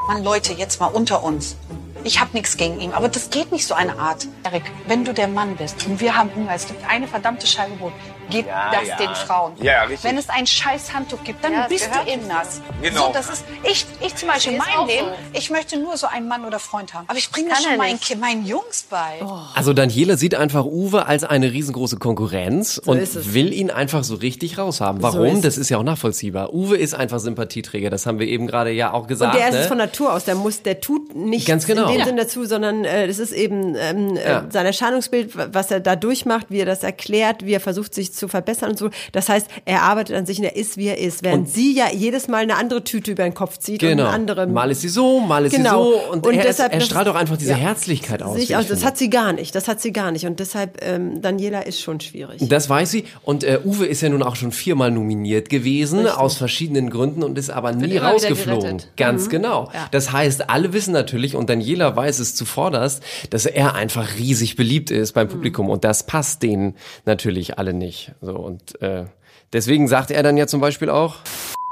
Mann, 0.08 0.24
Leute, 0.24 0.52
jetzt 0.52 0.80
mal 0.80 0.86
unter 0.86 1.22
uns. 1.22 1.56
Ich 2.04 2.20
habe 2.20 2.30
nichts 2.34 2.56
gegen 2.56 2.80
ihn, 2.80 2.92
aber 2.92 3.08
das 3.08 3.30
geht 3.30 3.50
nicht 3.50 3.66
so 3.66 3.74
eine 3.74 3.98
Art. 3.98 4.28
Erik, 4.44 4.62
wenn 4.86 5.04
du 5.04 5.12
der 5.12 5.26
Mann 5.26 5.56
bist 5.56 5.86
und 5.86 6.00
wir 6.00 6.16
haben 6.16 6.30
Hunger, 6.36 6.52
es 6.54 6.68
gibt 6.68 6.88
eine 6.88 7.08
verdammte 7.08 7.46
Scheibe 7.46 7.74
Brot, 7.76 7.92
gib 8.30 8.46
Ja, 8.46 8.70
das 8.72 8.88
ja. 8.88 8.96
den 8.96 9.14
Frauen. 9.14 9.52
Ja, 9.62 9.82
richtig. 9.84 10.04
Wenn 10.10 10.18
es 10.18 10.28
ein 10.28 10.46
scheiß 10.46 10.92
Handtuch 10.94 11.22
gibt, 11.24 11.42
dann 11.44 11.52
Ja, 11.52 11.66
bist 11.68 11.88
du 11.92 12.10
eben 12.10 12.26
nass. 12.26 12.60
Genau. 12.82 13.06
So, 13.08 13.12
das 13.12 13.28
ist, 13.30 13.44
ich, 13.64 13.86
ich 14.04 14.14
zum 14.16 14.28
Beispiel 14.28 14.52
in 14.54 14.58
Ist 14.58 14.66
meinem 14.66 14.78
auch 14.80 14.86
Leben, 14.86 15.06
so. 15.06 15.38
ich 15.38 15.50
möchte 15.50 15.78
nur 15.78 15.96
so 15.96 16.06
einen 16.06 16.28
Mann 16.28 16.44
oder 16.44 16.58
Freund 16.58 16.94
haben. 16.94 17.04
Aber 17.08 17.18
ich 17.18 17.30
bringe 17.30 17.48
das 17.50 17.62
schon 17.62 17.76
meinen, 17.76 17.92
nicht. 17.94 18.18
Meinen 18.20 18.46
Jungs 18.46 18.84
bei. 18.88 19.20
Also 19.54 19.72
Daniela 19.72 20.16
sieht 20.16 20.34
einfach 20.34 20.64
Uwe 20.64 21.06
als 21.06 21.24
eine 21.24 21.52
riesengroße 21.52 21.96
Konkurrenz 21.98 22.78
und 22.84 22.98
ist 22.98 23.14
es. 23.16 23.34
will 23.34 23.52
ihn 23.52 23.70
einfach 23.70 24.04
so 24.04 24.14
richtig 24.14 24.58
raushaben. 24.58 25.00
So 25.00 25.06
Warum? 25.08 25.36
ist 25.36 25.44
das 25.44 25.58
ist 25.58 25.68
ja 25.68 25.78
auch 25.78 25.82
nachvollziehbar. 25.82 26.52
Uwe 26.52 26.76
ist 26.76 26.94
einfach 26.94 27.18
Sympathieträger, 27.18 27.90
das 27.90 28.06
haben 28.06 28.18
wir 28.18 28.26
eben 28.26 28.46
gerade 28.46 28.70
ja 28.70 28.92
auch 28.92 29.06
gesagt. 29.06 29.34
Und 29.34 29.40
der 29.40 29.48
ist 29.48 29.54
es 29.54 29.60
ne? 29.62 29.68
von 29.68 29.78
Natur 29.78 30.12
aus, 30.12 30.24
der 30.24 30.34
muss, 30.34 30.62
der 30.62 30.80
tut 30.80 31.14
nichts 31.14 31.46
Ganz 31.46 31.66
genau. 31.66 31.84
in 31.86 31.92
dem 31.92 31.98
Ja. 32.00 32.04
Sinn 32.06 32.16
dazu, 32.16 32.44
sondern 32.44 32.84
äh, 32.84 33.06
das 33.06 33.18
ist 33.18 33.32
eben 33.32 33.74
ähm, 33.78 34.16
Ja. 34.16 34.40
äh, 34.40 34.42
sein 34.50 34.66
Erscheinungsbild, 34.66 35.32
was 35.54 35.70
er 35.70 35.80
da 35.80 35.96
durchmacht, 35.96 36.46
wie 36.48 36.60
er 36.60 36.66
das 36.66 36.82
erklärt, 36.82 37.44
wie 37.44 37.52
er 37.54 37.60
versucht, 37.60 37.94
sich 37.94 38.12
zu 38.16 38.28
verbessern 38.28 38.70
und 38.70 38.78
so. 38.78 38.90
Das 39.12 39.28
heißt, 39.28 39.46
er 39.64 39.82
arbeitet 39.82 40.16
an 40.16 40.26
sich 40.26 40.38
und 40.38 40.44
er 40.44 40.56
ist, 40.56 40.76
wie 40.76 40.86
er 40.88 40.98
ist. 40.98 41.22
Während 41.22 41.46
Und- 41.46 41.52
sie 41.54 41.74
ja 41.74 41.86
jedes 41.92 42.28
Mal 42.28 42.38
eine 42.42 42.56
andere 42.56 42.82
Tüte 42.84 43.12
über 43.12 43.22
den 43.24 43.34
Kopf 43.34 43.58
zieht 43.58 43.82
und 43.82 43.88
Genau. 43.90 44.04
eine 44.04 44.12
andere. 44.12 44.46
Mal 44.46 44.70
ist 44.70 44.80
sie 44.80 44.88
so, 44.88 45.20
mal 45.20 45.44
ist 45.46 45.54
Genau. 45.54 45.84
sie 45.84 45.90
so. 46.06 46.12
Und, 46.12 46.26
Und 46.26 46.34
er, 46.34 46.42
deshalb, 46.44 46.72
ist, 46.72 46.80
er 46.82 46.86
strahlt 46.86 47.08
auch 47.08 47.14
einfach 47.14 47.36
diese 47.36 47.50
ja. 47.52 47.56
Herzlichkeit 47.56 48.22
aus. 48.22 48.34
Sehe 48.34 48.42
ich 48.44 48.48
wie 48.50 48.56
aus. 48.56 48.64
ich 48.64 48.68
Das 48.70 48.84
hat 48.84 48.98
sie 48.98 49.10
gar 49.10 49.32
nicht. 49.32 49.54
Das 49.54 49.68
hat 49.68 49.80
sie 49.80 49.92
gar 49.92 50.10
nicht. 50.10 50.26
Und 50.26 50.40
deshalb, 50.40 50.82
ähm, 50.84 51.20
Daniela 51.22 51.60
ist 51.60 51.80
schon 51.80 52.00
schwierig. 52.00 52.40
Das 52.48 52.68
weiß 52.68 52.90
sie. 52.90 53.04
Und 53.22 53.44
äh, 53.44 53.60
Uwe 53.64 53.86
ist 53.86 54.00
ja 54.00 54.08
nun 54.08 54.22
auch 54.22 54.36
schon 54.36 54.52
viermal 54.52 54.90
nominiert 54.90 55.48
gewesen, 55.48 56.00
Richtig. 56.00 56.16
aus 56.18 56.36
verschiedenen 56.36 56.90
Gründen 56.90 57.22
und 57.22 57.38
ist 57.38 57.50
aber 57.50 57.72
nie 57.72 57.96
rausgeflogen. 57.96 58.82
Ganz 58.96 59.28
genau. 59.28 59.70
Ja. 59.74 59.88
Das 59.90 60.12
heißt, 60.12 60.48
alle 60.50 60.72
wissen 60.72 60.92
natürlich, 60.92 61.34
und 61.36 61.50
Daniela 61.50 61.94
weiß 61.96 62.18
es 62.18 62.34
zuvorderst, 62.34 63.02
dass 63.30 63.46
er 63.46 63.74
einfach 63.74 64.16
riesig 64.18 64.56
beliebt 64.56 64.90
ist 64.90 65.12
beim 65.12 65.28
Publikum. 65.28 65.68
Und 65.70 65.84
das 65.84 66.04
passt 66.06 66.42
denen 66.42 66.74
natürlich 67.04 67.58
alle 67.58 67.72
nicht. 67.74 68.05
So, 68.20 68.32
und 68.32 68.80
äh, 68.82 69.04
deswegen 69.52 69.88
sagt 69.88 70.10
er 70.10 70.22
dann 70.22 70.36
ja 70.36 70.46
zum 70.46 70.60
Beispiel 70.60 70.90
auch, 70.90 71.16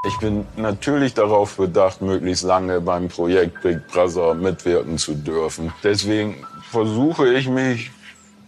Ich 0.06 0.18
bin 0.18 0.46
natürlich 0.56 1.14
darauf 1.14 1.56
bedacht, 1.56 2.02
möglichst 2.02 2.44
lange 2.44 2.80
beim 2.80 3.08
Projekt 3.08 3.62
Big 3.62 3.86
Brother 3.88 4.34
mitwirken 4.34 4.98
zu 4.98 5.14
dürfen. 5.14 5.72
Deswegen 5.82 6.44
versuche 6.70 7.32
ich 7.32 7.48
mich 7.48 7.90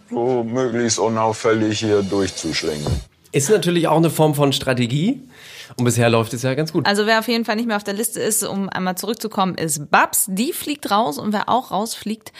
so 0.09 0.43
möglichst 0.43 0.99
unauffällig 0.99 1.79
hier 1.79 2.03
durchzuschlängeln. 2.03 3.01
ist 3.31 3.49
natürlich 3.49 3.87
auch 3.87 3.97
eine 3.97 4.09
Form 4.09 4.35
von 4.35 4.53
Strategie. 4.53 5.21
Und 5.75 5.83
bisher 5.83 6.09
läuft 6.09 6.33
es 6.33 6.43
ja 6.43 6.53
ganz 6.55 6.71
gut. 6.71 6.85
Also 6.85 7.05
wer 7.05 7.19
auf 7.19 7.27
jeden 7.27 7.43
Fall 7.43 7.55
nicht 7.57 7.67
mehr 7.67 7.75
auf 7.75 7.83
der 7.83 7.93
Liste 7.93 8.21
ist, 8.21 8.43
um 8.43 8.69
einmal 8.69 8.95
zurückzukommen, 8.95 9.55
ist 9.55 9.91
Babs. 9.91 10.25
Die 10.29 10.53
fliegt 10.53 10.89
raus 10.89 11.17
und 11.17 11.33
wer 11.33 11.49
auch 11.49 11.71
rausfliegt 11.71 12.31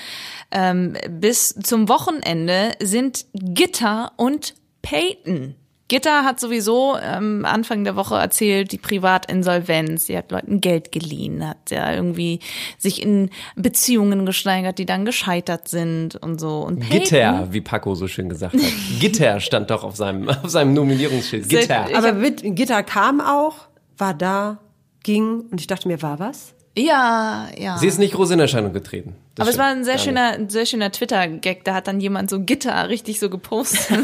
ähm, 0.51 0.96
bis 1.10 1.56
zum 1.63 1.89
Wochenende 1.89 2.72
sind 2.82 3.25
Gitter 3.34 4.13
und 4.16 4.54
Peyton. 4.89 5.56
Gitter 5.89 6.25
hat 6.25 6.39
sowieso 6.39 6.98
ähm, 7.01 7.46
Anfang 7.46 7.86
der 7.86 7.96
Woche 7.96 8.15
erzählt, 8.15 8.74
die 8.74 8.77
Privatinsolvenz. 8.77 10.08
Sie 10.08 10.17
hat 10.17 10.32
Leuten 10.32 10.60
Geld 10.60 10.91
geliehen, 10.91 11.48
hat 11.48 11.72
ja 11.72 11.94
irgendwie 11.94 12.39
sich 12.77 13.01
in 13.01 13.29
Beziehungen 13.56 14.25
gesteigert, 14.25 14.79
die 14.79 14.86
dann 14.86 15.06
gescheitert 15.06 15.70
sind 15.70 16.17
und 16.17 16.41
so. 16.41 16.60
Und 16.60 16.79
Peyton, 16.79 17.00
Gitter, 17.00 17.48
wie 17.51 17.62
Paco 17.62 17.96
so 17.96 18.08
schön 18.08 18.27
gesagt 18.27 18.56
hat. 18.56 18.62
Gitter 19.00 19.39
stand 19.39 19.70
doch 19.70 19.86
auf 19.86 19.96
seinem, 19.96 20.27
auf 20.27 20.50
seinem 20.50 20.74
Nominierungsschild. 20.74 21.48
Gitter. 21.48 21.88
Aber 21.96 22.12
mit, 22.12 22.41
Gitter 22.44 22.84
kam 22.84 23.22
auch, 23.22 23.56
war 23.98 24.13
da, 24.13 24.60
ging 25.03 25.46
und 25.51 25.62
ich 25.62 25.67
dachte 25.67 25.88
mir, 25.88 26.01
war 26.01 26.20
was? 26.20 26.53
Ja, 26.77 27.48
ja. 27.58 27.77
Sie 27.77 27.88
ist 27.88 27.98
nicht 27.98 28.13
groß 28.13 28.32
in 28.32 28.39
Erscheinung 28.39 28.74
getreten. 28.74 29.15
Das 29.38 29.44
Aber 29.44 29.50
es 29.50 29.56
stimmt. 29.56 29.67
war 29.67 29.72
ein 29.75 29.84
sehr 29.84 29.96
Gar 29.96 30.03
schöner, 30.03 30.32
ein 30.34 30.50
sehr 30.50 30.65
schöner 30.65 30.91
Twitter-Gag. 30.91 31.63
Da 31.63 31.75
hat 31.75 31.88
dann 31.88 32.00
jemand 32.00 32.29
so 32.32 32.39
Gitter 32.39 32.89
richtig 32.89 33.20
so 33.20 33.29
gepostet. 33.29 34.00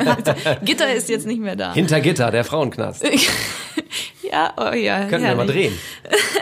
Gitter 0.64 0.92
ist 0.94 1.08
jetzt 1.08 1.26
nicht 1.26 1.40
mehr 1.40 1.56
da. 1.56 1.74
Hinter 1.74 2.00
Gitter, 2.00 2.30
der 2.30 2.44
Frauenknast. 2.44 3.04
Ja, 4.22 4.52
oh 4.56 4.72
ja. 4.72 5.06
Können 5.06 5.24
wir 5.24 5.34
mal 5.34 5.46
herrlich. 5.48 5.72
drehen. 5.72 5.78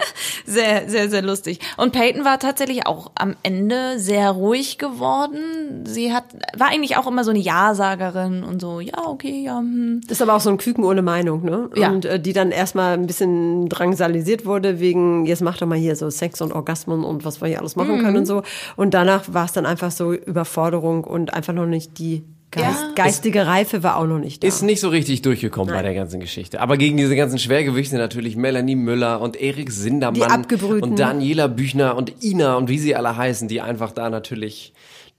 Sehr, 0.49 0.88
sehr, 0.88 1.11
sehr 1.11 1.23
lustig. 1.23 1.61
Und 1.76 1.93
Peyton 1.93 2.25
war 2.25 2.38
tatsächlich 2.38 2.87
auch 2.87 3.11
am 3.14 3.37
Ende 3.43 3.99
sehr 3.99 4.31
ruhig 4.31 4.78
geworden. 4.78 5.85
Sie 5.87 6.12
hat, 6.12 6.25
war 6.57 6.69
eigentlich 6.69 6.97
auch 6.97 7.07
immer 7.07 7.23
so 7.23 7.31
eine 7.31 7.38
Ja-Sagerin 7.38 8.43
und 8.45 8.61
so, 8.61 8.81
ja, 8.81 9.07
okay, 9.07 9.43
ja, 9.45 9.59
hm. 9.59 10.00
Das 10.09 10.19
ist 10.19 10.23
aber 10.23 10.35
auch 10.35 10.40
so 10.40 10.50
ein 10.50 10.59
Küken 10.59 10.85
ohne 10.85 11.02
Meinung, 11.02 11.45
ne? 11.45 11.69
Ja. 11.76 11.90
Und 11.90 12.05
äh, 12.07 12.19
die 12.19 12.33
dann 12.33 12.50
erstmal 12.50 12.95
ein 12.95 13.07
bisschen 13.07 13.69
drangsalisiert 13.69 14.47
wurde 14.47 14.81
wegen, 14.81 15.26
jetzt 15.26 15.43
mach 15.43 15.59
doch 15.59 15.67
mal 15.67 15.76
hier 15.78 15.97
so 15.97 16.09
Sex 16.11 16.40
und 16.40 16.52
Orgasmen 16.52 17.05
und 17.05 17.25
was 17.25 17.40
wir 17.40 17.49
hier 17.49 17.61
alles 17.61 17.76
machen 17.76 17.99
Mhm. 17.99 18.02
können 18.02 18.17
und 18.19 18.26
so. 18.26 18.43
Und 18.76 18.95
danach 18.95 19.25
war 19.33 19.45
es 19.45 19.52
dann 19.52 19.67
einfach 19.67 19.90
so 19.90 20.12
Überforderung 20.12 21.05
und 21.05 21.35
einfach 21.35 21.52
noch 21.52 21.67
nicht 21.67 21.99
die 21.99 22.25
Geist, 22.50 22.81
Ja. 22.83 22.93
geistige 22.95 23.47
Reife 23.47 23.83
war 23.83 23.99
auch 23.99 24.07
noch 24.07 24.19
nicht 24.19 24.43
da. 24.43 24.49
Ist 24.49 24.62
nicht 24.62 24.81
so 24.81 24.88
richtig 24.88 25.21
durchgekommen 25.21 25.75
bei 25.75 25.83
der 25.83 25.93
ganzen 25.93 26.19
Geschichte. 26.19 26.61
Aber 26.61 26.78
gegen 26.78 26.97
diese 26.97 27.14
ganzen 27.14 27.38
Schwergewichte 27.38 27.97
natürlich 27.97 28.37
Melanie 28.37 28.75
Müller 28.76 29.21
und 29.21 29.37
Erik 29.37 29.71
Sindermann 29.71 30.47
und 30.81 30.99
Daniela 30.99 31.47
Büchner 31.49 31.95
und 31.95 32.25
Ina 32.25 32.55
und 32.55 32.71
wie 32.71 32.78
sie 32.78 32.97
alle 32.97 33.17
heißen, 33.17 33.49
die 33.49 33.61
einfach 33.61 33.93
da 33.93 34.09
natürlich 34.09 34.73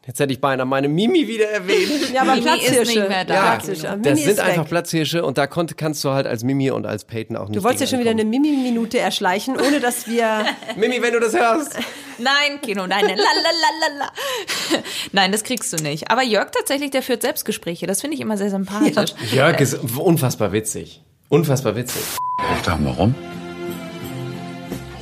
Jetzt 0.09 0.19
hätte 0.19 0.33
ich 0.33 0.41
beinahe 0.41 0.65
meine 0.65 0.87
Mimi 0.87 1.27
wieder 1.27 1.49
erwähnt. 1.49 2.09
Ja, 2.13 2.23
aber 2.23 2.33
Mimi 2.33 2.47
ist 2.47 2.65
Platzhirsche. 2.65 2.99
nicht 2.99 3.09
mehr 3.09 3.25
da. 3.25 3.33
Ja, 3.35 3.41
Platzhirsche. 3.57 3.91
Mimi 3.91 4.03
das 4.03 4.23
sind 4.23 4.39
einfach 4.39 4.63
weg. 4.63 4.69
Platzhirsche 4.69 5.23
und 5.23 5.37
da 5.37 5.45
konnt, 5.45 5.77
kannst 5.77 6.03
du 6.03 6.09
halt 6.09 6.25
als 6.25 6.43
Mimi 6.43 6.71
und 6.71 6.87
als 6.87 7.05
Peyton 7.05 7.37
auch 7.37 7.47
nicht 7.47 7.59
Du 7.59 7.63
wolltest 7.63 7.81
ja 7.81 7.87
schon 7.87 7.99
wieder 7.99 8.09
eine 8.09 8.25
Mimi-Minute 8.25 8.97
erschleichen, 8.97 9.55
ohne 9.55 9.79
dass 9.79 10.07
wir. 10.07 10.47
Mimi, 10.77 10.99
wenn 11.03 11.13
du 11.13 11.19
das 11.19 11.35
hörst. 11.37 11.75
Nein, 12.17 12.59
Kino, 12.63 12.87
nein, 12.87 13.05
nein, 13.05 13.17
la, 13.17 13.23
la, 13.23 13.51
la, 13.51 13.97
la, 13.99 13.99
la. 13.99 14.79
Nein, 15.11 15.31
das 15.31 15.43
kriegst 15.43 15.71
du 15.71 15.81
nicht. 15.81 16.09
Aber 16.09 16.23
Jörg 16.23 16.49
tatsächlich, 16.51 16.89
der 16.89 17.03
führt 17.03 17.21
Selbstgespräche. 17.21 17.85
Das 17.85 18.01
finde 18.01 18.15
ich 18.15 18.21
immer 18.21 18.35
sehr 18.35 18.49
sympathisch. 18.49 19.13
Jörg 19.31 19.59
ist 19.61 19.75
unfassbar 19.95 20.51
witzig. 20.51 21.01
Unfassbar 21.29 21.75
witzig. 21.75 22.01
Hälfte 22.41 22.71
haben 22.71 22.83
wir 22.83 22.91
rum. 22.93 23.15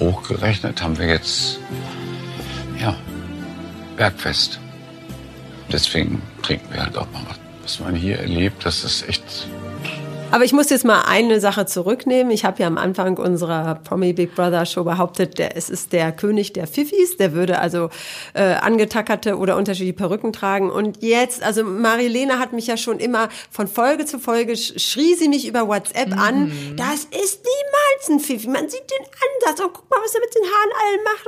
Hochgerechnet 0.02 0.84
haben 0.84 1.00
wir 1.00 1.08
jetzt, 1.08 1.60
ja, 2.80 2.96
Bergfest. 3.96 4.60
Deswegen 5.72 6.22
trinken 6.42 6.74
wir 6.74 6.84
halt 6.84 6.98
auch 6.98 7.10
mal 7.12 7.22
was. 7.28 7.40
Was 7.64 7.80
man 7.82 7.96
hier 7.96 8.20
erlebt, 8.20 8.66
das 8.66 8.86
ist 8.86 9.08
echt 9.10 9.48
Aber 10.30 10.44
ich 10.44 10.52
muss 10.52 10.70
jetzt 10.70 10.84
mal 10.84 11.04
eine 11.08 11.40
Sache 11.40 11.66
zurücknehmen. 11.66 12.32
Ich 12.32 12.44
habe 12.44 12.62
ja 12.62 12.68
am 12.68 12.78
Anfang 12.78 13.18
unserer 13.18 13.76
Promi 13.76 14.12
Big 14.12 14.36
Brother 14.36 14.66
Show 14.66 14.84
behauptet, 14.84 15.40
der, 15.40 15.56
es 15.56 15.70
ist 15.70 15.94
der 15.94 16.12
König 16.12 16.52
der 16.52 16.68
Fifis. 16.68 17.16
Der 17.18 17.32
würde 17.32 17.60
also 17.60 17.90
äh, 18.34 18.42
angetackerte 18.56 19.38
oder 19.38 19.56
unterschiedliche 19.56 19.94
Perücken 19.94 20.34
tragen. 20.34 20.70
Und 20.70 21.02
jetzt, 21.02 21.44
also 21.44 21.64
Marilena 21.64 22.40
hat 22.40 22.52
mich 22.52 22.68
ja 22.68 22.76
schon 22.76 23.00
immer 23.00 23.30
von 23.50 23.68
Folge 23.68 24.06
zu 24.06 24.20
Folge 24.20 24.58
sch 24.58 24.78
schrie 24.78 25.16
sie 25.16 25.30
mich 25.30 25.48
über 25.48 25.68
WhatsApp 25.68 26.12
an. 26.18 26.52
Das 26.76 27.06
ist 27.06 27.46
niemals 27.46 28.10
ein 28.10 28.20
Fifi. 28.20 28.50
Man 28.50 28.68
sieht 28.70 28.82
den 28.82 29.06
Ansatz. 29.06 29.64
Und 29.64 29.74
guck 29.74 29.90
mal, 29.90 30.00
was 30.04 30.14
er 30.14 30.20
mit 30.20 30.36
den 30.36 30.44
Haaren 30.44 30.72
allen 30.84 31.04
macht. 31.04 31.26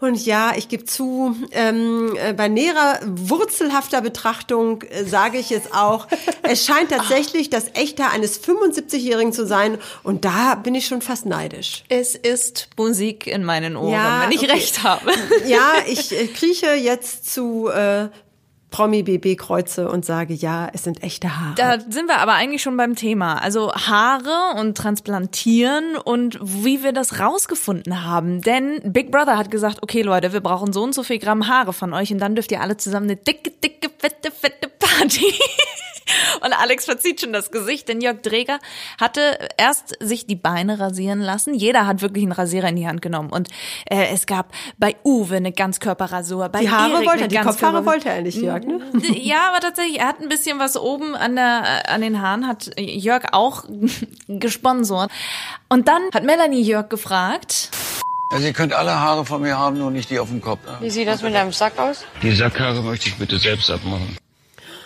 Und, 0.00 0.08
und 0.08 0.26
ja, 0.26 0.52
ich 0.56 0.68
gebe 0.68 0.84
zu, 0.84 1.36
ähm, 1.52 2.16
äh, 2.16 2.34
bei 2.34 2.48
näherer 2.48 3.00
wurzelhafter 3.06 4.02
Betrachtung 4.02 4.82
äh, 4.82 5.04
sage 5.04 5.38
ich 5.38 5.52
es 5.52 5.72
auch. 5.72 6.06
Es 6.42 6.66
scheint 6.66 6.90
tatsächlich 6.90 7.48
das 7.48 7.77
Echte 7.78 8.06
eines 8.06 8.42
75-Jährigen 8.42 9.32
zu 9.32 9.46
sein. 9.46 9.78
Und 10.02 10.24
da 10.24 10.54
bin 10.56 10.74
ich 10.74 10.86
schon 10.86 11.00
fast 11.02 11.26
neidisch. 11.26 11.84
Es 11.88 12.14
ist 12.14 12.68
Musik 12.76 13.26
in 13.26 13.44
meinen 13.44 13.76
Ohren, 13.76 13.92
Ja, 13.92 14.22
wenn 14.22 14.32
ich 14.32 14.42
okay. 14.42 14.52
recht 14.52 14.82
habe. 14.82 15.12
Ja, 15.46 15.74
ich 15.86 16.12
äh, 16.12 16.26
krieche 16.26 16.74
jetzt 16.74 17.32
zu 17.32 17.68
äh, 17.68 18.08
Promi 18.70 19.02
BB 19.02 19.36
Kreuze 19.38 19.88
und 19.88 20.04
sage, 20.04 20.34
ja, 20.34 20.68
es 20.72 20.84
sind 20.84 21.02
echte 21.02 21.38
Haare. 21.38 21.54
Da 21.56 21.80
sind 21.80 22.06
wir 22.06 22.18
aber 22.18 22.34
eigentlich 22.34 22.62
schon 22.62 22.76
beim 22.76 22.96
Thema. 22.96 23.36
Also 23.42 23.72
Haare 23.72 24.60
und 24.60 24.76
Transplantieren 24.76 25.96
und 25.96 26.38
wie 26.42 26.82
wir 26.82 26.92
das 26.92 27.18
rausgefunden 27.18 28.04
haben. 28.04 28.42
Denn 28.42 28.80
Big 28.84 29.10
Brother 29.10 29.38
hat 29.38 29.50
gesagt, 29.50 29.82
okay 29.82 30.02
Leute, 30.02 30.32
wir 30.32 30.40
brauchen 30.40 30.72
so 30.72 30.82
und 30.82 30.94
so 30.94 31.02
viel 31.02 31.18
Gramm 31.18 31.48
Haare 31.48 31.72
von 31.72 31.94
euch 31.94 32.12
und 32.12 32.18
dann 32.18 32.34
dürft 32.34 32.52
ihr 32.52 32.60
alle 32.60 32.76
zusammen 32.76 33.06
eine 33.06 33.16
dicke, 33.16 33.50
dicke, 33.50 33.88
fette, 33.98 34.30
fette 34.30 34.68
Party. 34.68 35.24
Und 36.44 36.52
Alex 36.52 36.84
verzieht 36.84 37.20
schon 37.20 37.32
das 37.32 37.50
Gesicht, 37.50 37.88
denn 37.88 38.00
Jörg 38.00 38.22
Dreger 38.22 38.58
hatte 39.00 39.38
erst 39.56 39.96
sich 40.00 40.26
die 40.26 40.36
Beine 40.36 40.78
rasieren 40.78 41.20
lassen. 41.20 41.54
Jeder 41.54 41.86
hat 41.86 42.02
wirklich 42.02 42.24
einen 42.24 42.32
Rasierer 42.32 42.68
in 42.68 42.76
die 42.76 42.86
Hand 42.86 43.02
genommen. 43.02 43.30
Und 43.30 43.48
äh, 43.90 44.06
es 44.12 44.26
gab 44.26 44.52
bei 44.78 44.96
Uwe 45.04 45.36
eine 45.36 45.52
Ganzkörperrasur, 45.52 46.48
bei 46.48 46.60
die 46.60 46.70
Haare 46.70 46.94
Erik 46.94 47.06
wollte 47.08 47.22
er, 47.22 47.28
die 47.28 47.36
Kopfhaare 47.36 47.86
wollte 47.86 48.08
er 48.08 48.22
nicht, 48.22 48.38
Jörg, 48.40 48.64
ne? 48.64 48.80
ja, 49.14 49.48
aber 49.50 49.60
tatsächlich, 49.60 50.00
er 50.00 50.08
hat 50.08 50.20
ein 50.20 50.28
bisschen 50.28 50.58
was 50.58 50.76
oben 50.76 51.14
an, 51.14 51.36
der, 51.36 51.88
an 51.90 52.00
den 52.00 52.20
Haaren, 52.20 52.46
hat 52.46 52.70
Jörg 52.78 53.24
auch 53.32 53.64
gesponsert. 54.28 55.10
Und 55.68 55.88
dann 55.88 56.02
hat 56.14 56.24
Melanie 56.24 56.62
Jörg 56.62 56.88
gefragt, 56.88 57.70
Also 58.32 58.46
ihr 58.46 58.52
könnt 58.52 58.72
alle 58.72 58.98
Haare 58.98 59.24
von 59.24 59.42
mir 59.42 59.58
haben, 59.58 59.78
nur 59.78 59.90
nicht 59.90 60.10
die 60.10 60.18
auf 60.18 60.28
dem 60.28 60.40
Kopf. 60.40 60.60
Ne? 60.66 60.76
Wie 60.80 60.90
sieht 60.90 61.08
das 61.08 61.22
mit 61.22 61.34
deinem 61.34 61.52
Sack 61.52 61.78
aus? 61.78 62.04
Die 62.22 62.32
Sackhaare 62.32 62.82
möchte 62.82 63.08
ich 63.08 63.16
bitte 63.16 63.38
selbst 63.38 63.70
abmachen. 63.70 64.16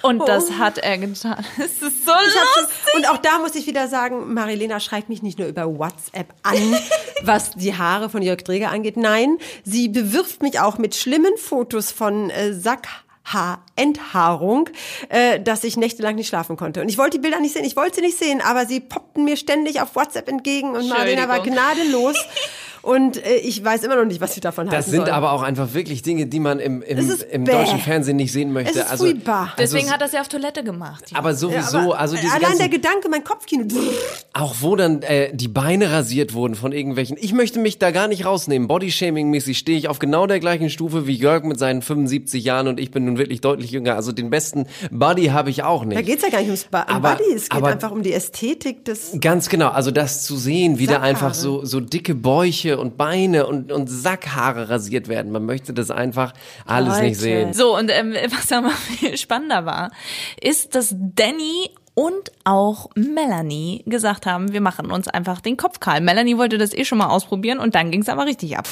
Und 0.03 0.27
das 0.29 0.53
hat 0.53 0.79
er 0.79 0.99
getan. 0.99 1.45
Es 1.59 1.81
ist 1.83 2.05
so 2.05 2.13
Ich 2.13 2.35
lustig. 2.35 2.95
und 2.97 3.09
auch 3.09 3.19
da 3.19 3.39
muss 3.39 3.55
ich 3.55 3.67
wieder 3.67 3.89
sagen, 3.89 4.35
Marilena 4.35 4.81
schreibt 4.81 5.09
mich 5.09 5.23
nicht 5.23 5.39
nur 5.39 5.49
über 5.49 5.79
WhatsApp 5.79 6.35
an, 6.43 6.57
was 7.23 7.53
die 7.53 7.77
Haare 7.77 8.11
von 8.11 8.23
Jörg 8.23 8.43
Dreger 8.43 8.71
angeht. 8.71 8.97
Nein, 8.97 9.39
sie 9.65 9.89
bewirft 9.89 10.43
mich 10.43 10.61
auch 10.61 10.79
mit 10.79 10.95
schlimmen 10.95 11.37
Fotos 11.37 11.93
von 11.93 12.31
äh, 12.31 12.53
Sackhaarenthaarung, 12.53 14.69
äh, 15.09 15.41
dass 15.41 15.65
ich 15.65 15.77
nächtelang 15.77 16.17
nicht 16.17 16.29
schlafen 16.29 16.57
konnte. 16.57 16.81
Und 16.83 16.88
ich 16.88 16.99
wollte 16.99 17.19
die 17.19 17.23
Bilder 17.23 17.41
nicht 17.41 17.55
sehen, 17.55 17.65
ich 17.65 17.77
wollte 17.77 17.97
sie 17.97 18.01
nicht 18.03 18.19
sehen, 18.19 18.41
aber 18.41 18.67
sie 18.67 18.81
poppten 18.81 19.25
mir 19.25 19.37
ständig 19.37 19.81
auf 19.81 19.95
WhatsApp 19.95 20.29
entgegen 20.29 20.75
und 20.75 20.88
Marilena 20.88 21.29
war 21.29 21.41
gnadenlos. 21.41 22.17
Und 22.83 23.25
äh, 23.25 23.37
ich 23.37 23.64
weiß 23.64 23.85
immer 23.85 23.97
noch 23.97 24.05
nicht, 24.05 24.21
was 24.21 24.35
ich 24.35 24.40
davon 24.40 24.66
Das 24.66 24.75
halten 24.75 24.90
sind 24.90 25.01
soll. 25.07 25.11
aber 25.11 25.33
auch 25.33 25.42
einfach 25.42 25.73
wirklich 25.73 26.03
Dinge, 26.03 26.27
die 26.27 26.40
man 26.40 26.59
im, 26.59 26.83
im, 26.83 26.99
Es 26.99 27.23
im 27.23 27.45
deutschen 27.45 27.79
Fernsehen 27.79 28.16
nicht 28.16 28.33
sehen 28.33 28.53
möchte. 28.53 28.71
Es 28.79 28.85
ist 28.85 28.90
also, 28.90 29.05
furchtbar. 29.05 29.55
Deswegen 29.57 29.85
also, 29.85 29.95
hat 29.95 30.03
er 30.03 30.09
sie 30.09 30.18
auf 30.18 30.29
Toilette 30.29 30.64
gemacht. 30.64 31.05
aber 31.14 31.35
sowieso, 31.35 31.79
aber 31.79 31.99
also 32.01 32.16
diese 32.16 32.29
allein 32.33 32.40
der 32.59 32.68
ganzen, 32.68 32.71
Gedanke, 32.71 33.09
mein 33.09 33.23
Kopfkino. 33.25 33.64
auch 34.33 34.57
wo 34.61 34.75
dann 34.75 35.03
äh, 35.03 35.31
die 35.35 35.49
Beine 35.49 35.92
rasiert 35.92 36.35
wurden 36.35 36.55
von 36.57 36.73
irgendwelchen. 36.73 37.16
Ich 37.21 37.33
möchte 37.33 37.61
mich 37.61 37.79
da 37.79 37.92
gar 37.92 38.09
nicht 38.09 38.25
rausnehmen. 38.25 38.66
Bodyshaming-mäßig 38.68 39.57
stehe 39.59 39.79
ich 39.79 39.88
auf 39.88 39.99
genau 40.01 40.27
der 40.27 40.40
gleichen 40.40 40.68
Stufe 40.68 41.07
wie 41.07 41.14
Jörg 41.14 41.45
mit 41.45 41.59
seinen 41.59 41.83
75 41.83 42.42
Jahren 42.45 42.66
und 42.66 42.81
ich 42.81 42.90
bin 42.90 43.05
nun 43.05 43.16
wirklich 43.16 43.40
deutlich 43.40 43.71
jünger. 43.71 43.95
Also 43.95 44.11
den 44.12 44.31
besten 44.31 44.66
Body 44.90 45.27
habe 45.27 45.51
ich 45.51 45.62
auch 45.62 45.85
nicht. 45.85 45.97
Da 45.97 46.03
geht's 46.03 46.23
ja 46.23 46.31
gar 46.31 46.38
nicht 46.38 46.49
ums 46.49 46.64
ba 46.64 46.83
um 46.83 46.97
Aber- 46.97 47.12
Body, 47.16 47.33
es 47.35 47.49
geht 47.49 47.53
aber- 47.53 47.68
einfach 47.68 47.92
um 47.92 48.03
die 48.03 48.12
Ästhetik 48.12 48.85
des 48.85 49.12
Ganz 49.21 49.49
genau, 49.49 49.68
also 49.68 49.90
das 49.92 50.25
zu 50.25 50.37
sehen, 50.37 50.79
wie 50.81 50.87
da 50.87 51.01
einfach 51.01 51.35
so, 51.35 51.64
so 51.64 51.79
dicke 51.81 52.14
Bäuche 52.14 52.72
und 52.79 52.97
Beine 52.97 53.47
und, 53.47 53.73
und 53.73 53.89
Sackhaare 53.89 54.69
rasiert 54.69 55.09
werden. 55.09 55.33
Man 55.33 55.45
möchte 55.45 55.73
das 55.73 55.91
einfach 55.91 56.33
alles 56.67 56.99
nicht 57.01 57.21
Leute. 57.21 57.21
sehen. 57.21 57.53
So, 57.53 57.77
und 57.77 57.91
ähm, 57.91 58.15
was 58.31 58.51
aber 58.53 58.71
viel 58.71 59.17
spannender 59.17 59.65
war, 59.67 59.91
ist, 60.41 60.75
dass 60.75 60.95
Danny 60.97 61.71
und 61.95 62.33
auch 62.45 62.89
Melanie 62.95 63.83
gesagt 63.87 64.25
haben, 64.27 64.53
wir 64.53 64.61
machen 64.61 64.91
uns 64.91 65.09
einfach 65.09 65.41
den 65.41 65.57
Kopf 65.57 65.81
kahl. 65.81 66.01
Melanie 66.01 66.39
wollte 66.39 66.59
das 66.59 66.73
eh 66.73 66.85
schon 66.85 66.99
mal 66.99 67.09
ausprobieren 67.09 67.59
und 67.59 67.75
dann 67.75 67.91
ging's 67.91 68.09
aber 68.09 68.25
richtig 68.27 68.57
ab. 68.57 68.67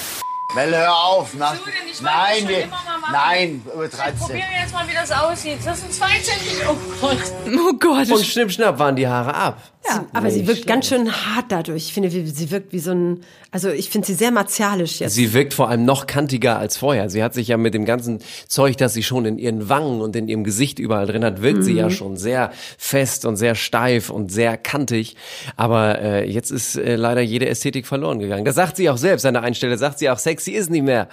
Melle, 0.55 0.79
hör 0.79 0.97
auf. 0.97 1.35
Nach, 1.35 1.55
nein, 2.03 2.49
wir, 2.49 2.69
nein, 3.13 3.63
übertreib's 3.73 4.19
Probieren 4.21 4.39
nicht. 4.39 4.51
wir 4.51 4.61
jetzt 4.63 4.73
mal, 4.73 4.89
wie 4.89 4.95
das 4.95 5.13
aussieht. 5.13 5.59
Das 5.65 5.81
sind 5.81 5.93
zwei 5.93 6.19
Zentimeter. 6.21 6.71
Oh 6.71 6.77
Gott. 7.01 7.19
Oh 7.47 7.73
Gott. 7.79 8.11
Und 8.11 8.27
schnipp, 8.27 8.51
schnapp 8.51 8.79
waren 8.79 8.97
die 8.97 9.07
Haare 9.07 9.33
ab. 9.33 9.59
Ja, 9.89 10.05
aber 10.13 10.31
sie 10.31 10.47
wirkt 10.47 10.67
ganz 10.67 10.87
schön 10.89 11.11
hart 11.11 11.47
dadurch. 11.49 11.87
Ich 11.87 11.95
finde, 11.95 12.13
wie- 12.13 12.27
sie 12.27 12.51
wirkt 12.51 12.73
wie 12.73 12.79
so 12.79 12.91
ein, 12.93 13.25
also 13.51 13.71
ich 13.71 13.89
finde 13.89 14.07
sie 14.07 14.15
sehr 14.15 14.31
martialisch 14.31 15.01
jetzt. 15.01 15.15
Sie 15.15 15.33
wirkt 15.33 15.55
vor 15.55 15.69
allem 15.71 15.85
noch 15.87 16.07
kantiger 16.07 16.59
als 16.59 16.77
vorher. 16.77 17.09
Sie 17.09 17.23
hat 17.25 17.33
sich 17.35 17.49
ja 17.49 17.57
mit 17.57 17.73
dem 17.73 17.87
ganzen 17.87 18.19
Zeug, 18.47 18.77
das 18.77 18.93
sie 18.93 19.03
schon 19.03 19.25
in 19.25 19.39
ihren 19.39 19.69
Wangen 19.71 20.01
und 20.03 20.15
in 20.17 20.29
ihrem 20.29 20.45
Gesicht 20.45 20.79
überall 20.79 21.07
drin 21.07 21.25
hat, 21.25 21.41
wirkt 21.43 21.65
sie 21.65 21.73
ja 21.73 21.87
Mhm. 21.87 21.91
schon 21.93 22.17
sehr 22.19 22.53
fest 22.79 23.25
und 23.25 23.37
sehr 23.37 23.55
steif 23.55 24.11
und 24.11 24.31
sehr 24.31 24.59
kantig. 24.59 25.17
Aber 25.57 25.99
äh, 26.01 26.31
jetzt 26.31 26.51
ist 26.51 26.77
äh, 26.77 26.97
leider 26.97 27.23
jede 27.23 27.49
Ästhetik 27.49 27.87
verloren 27.87 28.19
gegangen. 28.19 28.45
Das 28.45 28.57
sagt 28.57 28.77
sie 28.77 28.91
auch 28.91 28.99
selbst 28.99 29.25
an 29.25 29.33
der 29.35 29.43
einen 29.43 29.55
Stelle. 29.55 29.79
Sagt 29.79 29.99
sie 29.99 30.11
auch, 30.11 30.19
sexy 30.19 30.53
ist 30.53 30.71
nicht 30.71 30.85
mehr. 30.85 31.09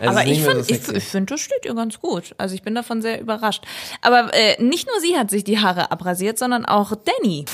Es 0.00 0.08
Aber 0.08 0.24
nicht 0.24 0.38
ich 0.38 0.42
finde, 0.42 0.64
so 0.64 0.74
ich, 0.74 0.88
ich 0.96 1.04
finde, 1.04 1.34
das 1.34 1.40
steht 1.42 1.64
ihr 1.66 1.74
ganz 1.74 2.00
gut. 2.00 2.34
Also 2.38 2.54
ich 2.54 2.62
bin 2.62 2.74
davon 2.74 3.02
sehr 3.02 3.20
überrascht. 3.20 3.62
Aber 4.00 4.30
äh, 4.32 4.60
nicht 4.60 4.88
nur 4.88 4.98
sie 5.00 5.16
hat 5.18 5.30
sich 5.30 5.44
die 5.44 5.58
Haare 5.58 5.92
abrasiert, 5.92 6.38
sondern 6.38 6.64
auch 6.64 6.92
Danny. 6.94 7.44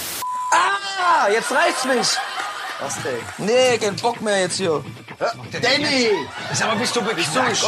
Ah, 0.51 1.29
jetzt 1.33 1.51
reicht's 1.51 1.85
mich. 1.85 2.17
Was 2.81 3.03
denn? 3.03 3.47
Nee, 3.47 3.79
kein 3.79 3.97
Bock 3.97 4.21
mehr 4.21 4.41
jetzt 4.41 4.57
hier. 4.59 4.85
Danny! 5.63 6.11
Sag 6.53 6.69
mal, 6.69 6.77
bist 6.77 6.95
du 6.95 7.01
so 7.01 7.07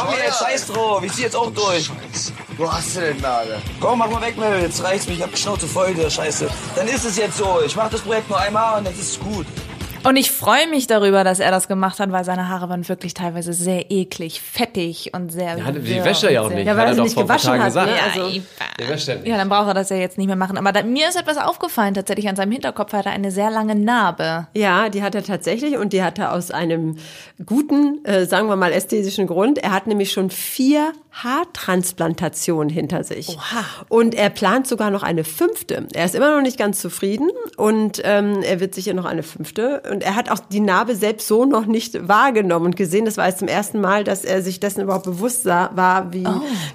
Komm 0.01 0.13
jetzt, 0.23 0.39
scheiß 0.39 0.67
drauf. 0.67 1.03
Ich 1.03 1.13
zieh 1.13 1.23
jetzt 1.23 1.35
auch 1.35 1.51
durch. 1.51 1.89
Wo 2.57 2.71
hast 2.71 2.95
du 2.95 3.01
denn 3.01 3.19
Nagel? 3.19 3.59
Komm, 3.79 3.99
mach 3.99 4.09
mal 4.09 4.21
weg, 4.21 4.37
Mel. 4.37 4.61
Jetzt 4.61 4.83
reicht's 4.83 5.07
mir. 5.07 5.13
Ich 5.13 5.23
hab 5.23 5.31
die 5.31 5.37
Schnauze 5.37 5.67
voll, 5.67 5.95
der 5.95 6.11
Scheiße. 6.11 6.47
Dann 6.75 6.87
ist 6.87 7.05
es 7.05 7.17
jetzt 7.17 7.37
so. 7.37 7.59
Ich 7.65 7.75
mach 7.75 7.89
das 7.89 8.01
Projekt 8.01 8.29
nur 8.29 8.39
einmal 8.39 8.77
und 8.77 8.85
dann 8.85 8.93
ist 8.93 9.01
es 9.01 9.19
gut. 9.19 9.47
Und 10.03 10.15
ich 10.15 10.31
freue 10.31 10.67
mich 10.69 10.87
darüber, 10.87 11.23
dass 11.23 11.39
er 11.39 11.51
das 11.51 11.67
gemacht 11.67 11.99
hat, 11.99 12.11
weil 12.11 12.23
seine 12.23 12.47
Haare 12.49 12.69
waren 12.69 12.87
wirklich 12.87 13.13
teilweise 13.13 13.53
sehr 13.53 13.91
eklig, 13.91 14.41
fettig 14.41 15.11
und 15.13 15.31
sehr. 15.31 15.57
Ja, 15.57 15.71
die 15.71 16.03
wäscht 16.03 16.23
er 16.23 16.31
ja 16.31 16.41
auch 16.41 16.49
nicht. 16.49 16.65
Ja, 16.65 16.75
weil 16.77 16.87
hat 16.87 16.87
er 16.87 16.89
er 16.89 16.93
sie 16.93 16.97
doch 16.97 17.03
nicht 17.05 17.13
vor 17.15 17.23
gewaschen 17.23 17.59
hat, 17.59 17.65
gesagt. 17.65 17.91
ne? 17.91 17.97
Ja, 17.97 18.03
Also- 18.23 18.29
Die 18.79 18.87
wäscht 18.87 19.07
er 19.09 19.15
nicht. 19.15 19.27
ja, 19.27 19.37
dann 19.37 19.49
braucht 19.49 19.67
er 19.67 19.73
das 19.73 19.89
ja 19.89 19.97
jetzt 19.97 20.17
nicht 20.17 20.27
mehr 20.27 20.35
machen. 20.35 20.57
Aber 20.57 20.71
da, 20.71 20.83
mir 20.83 21.07
ist 21.09 21.19
etwas 21.19 21.37
aufgefallen, 21.37 21.93
tatsächlich 21.93 22.27
an 22.29 22.35
seinem 22.35 22.51
Hinterkopf 22.51 22.93
hat 22.93 23.05
er 23.05 23.11
eine 23.11 23.31
sehr 23.31 23.51
lange 23.51 23.75
Narbe. 23.75 24.47
Ja, 24.55 24.89
die 24.89 25.03
hat 25.03 25.15
er 25.15 25.23
tatsächlich 25.23 25.77
und 25.77 25.93
die 25.93 26.01
hat 26.01 26.17
er 26.17 26.33
aus 26.33 26.51
einem 26.51 26.97
guten, 27.45 28.03
äh, 28.05 28.25
sagen 28.25 28.47
wir 28.47 28.55
mal, 28.55 28.71
ästhetischen 28.71 29.27
Grund. 29.27 29.57
Er 29.57 29.71
hat 29.71 29.87
nämlich 29.87 30.11
schon 30.11 30.29
vier 30.29 30.93
Haartransplantationen 31.11 32.69
hinter 32.69 33.03
sich. 33.03 33.29
Oha. 33.29 33.63
Und 33.89 34.15
er 34.15 34.29
plant 34.29 34.67
sogar 34.67 34.89
noch 34.91 35.03
eine 35.03 35.23
fünfte. 35.23 35.87
Er 35.93 36.05
ist 36.05 36.15
immer 36.15 36.35
noch 36.35 36.41
nicht 36.41 36.57
ganz 36.57 36.79
zufrieden 36.79 37.29
und 37.57 38.01
ähm, 38.03 38.41
er 38.43 38.59
wird 38.59 38.75
sicher 38.75 38.93
noch 38.93 39.05
eine 39.05 39.23
fünfte. 39.23 39.81
Und 39.89 40.03
er 40.03 40.15
hat 40.15 40.29
auch 40.29 40.39
die 40.39 40.59
Narbe 40.59 40.95
selbst 40.95 41.27
so 41.27 41.45
noch 41.45 41.65
nicht 41.65 42.07
wahrgenommen 42.07 42.67
und 42.67 42.75
gesehen. 42.75 43.05
Das 43.05 43.17
war 43.17 43.27
jetzt 43.27 43.39
zum 43.39 43.47
ersten 43.47 43.81
Mal, 43.81 44.03
dass 44.03 44.23
er 44.23 44.41
sich 44.41 44.59
dessen 44.59 44.81
überhaupt 44.81 45.05
bewusst 45.05 45.43
sah, 45.43 45.71
war, 45.75 46.13
wie 46.13 46.27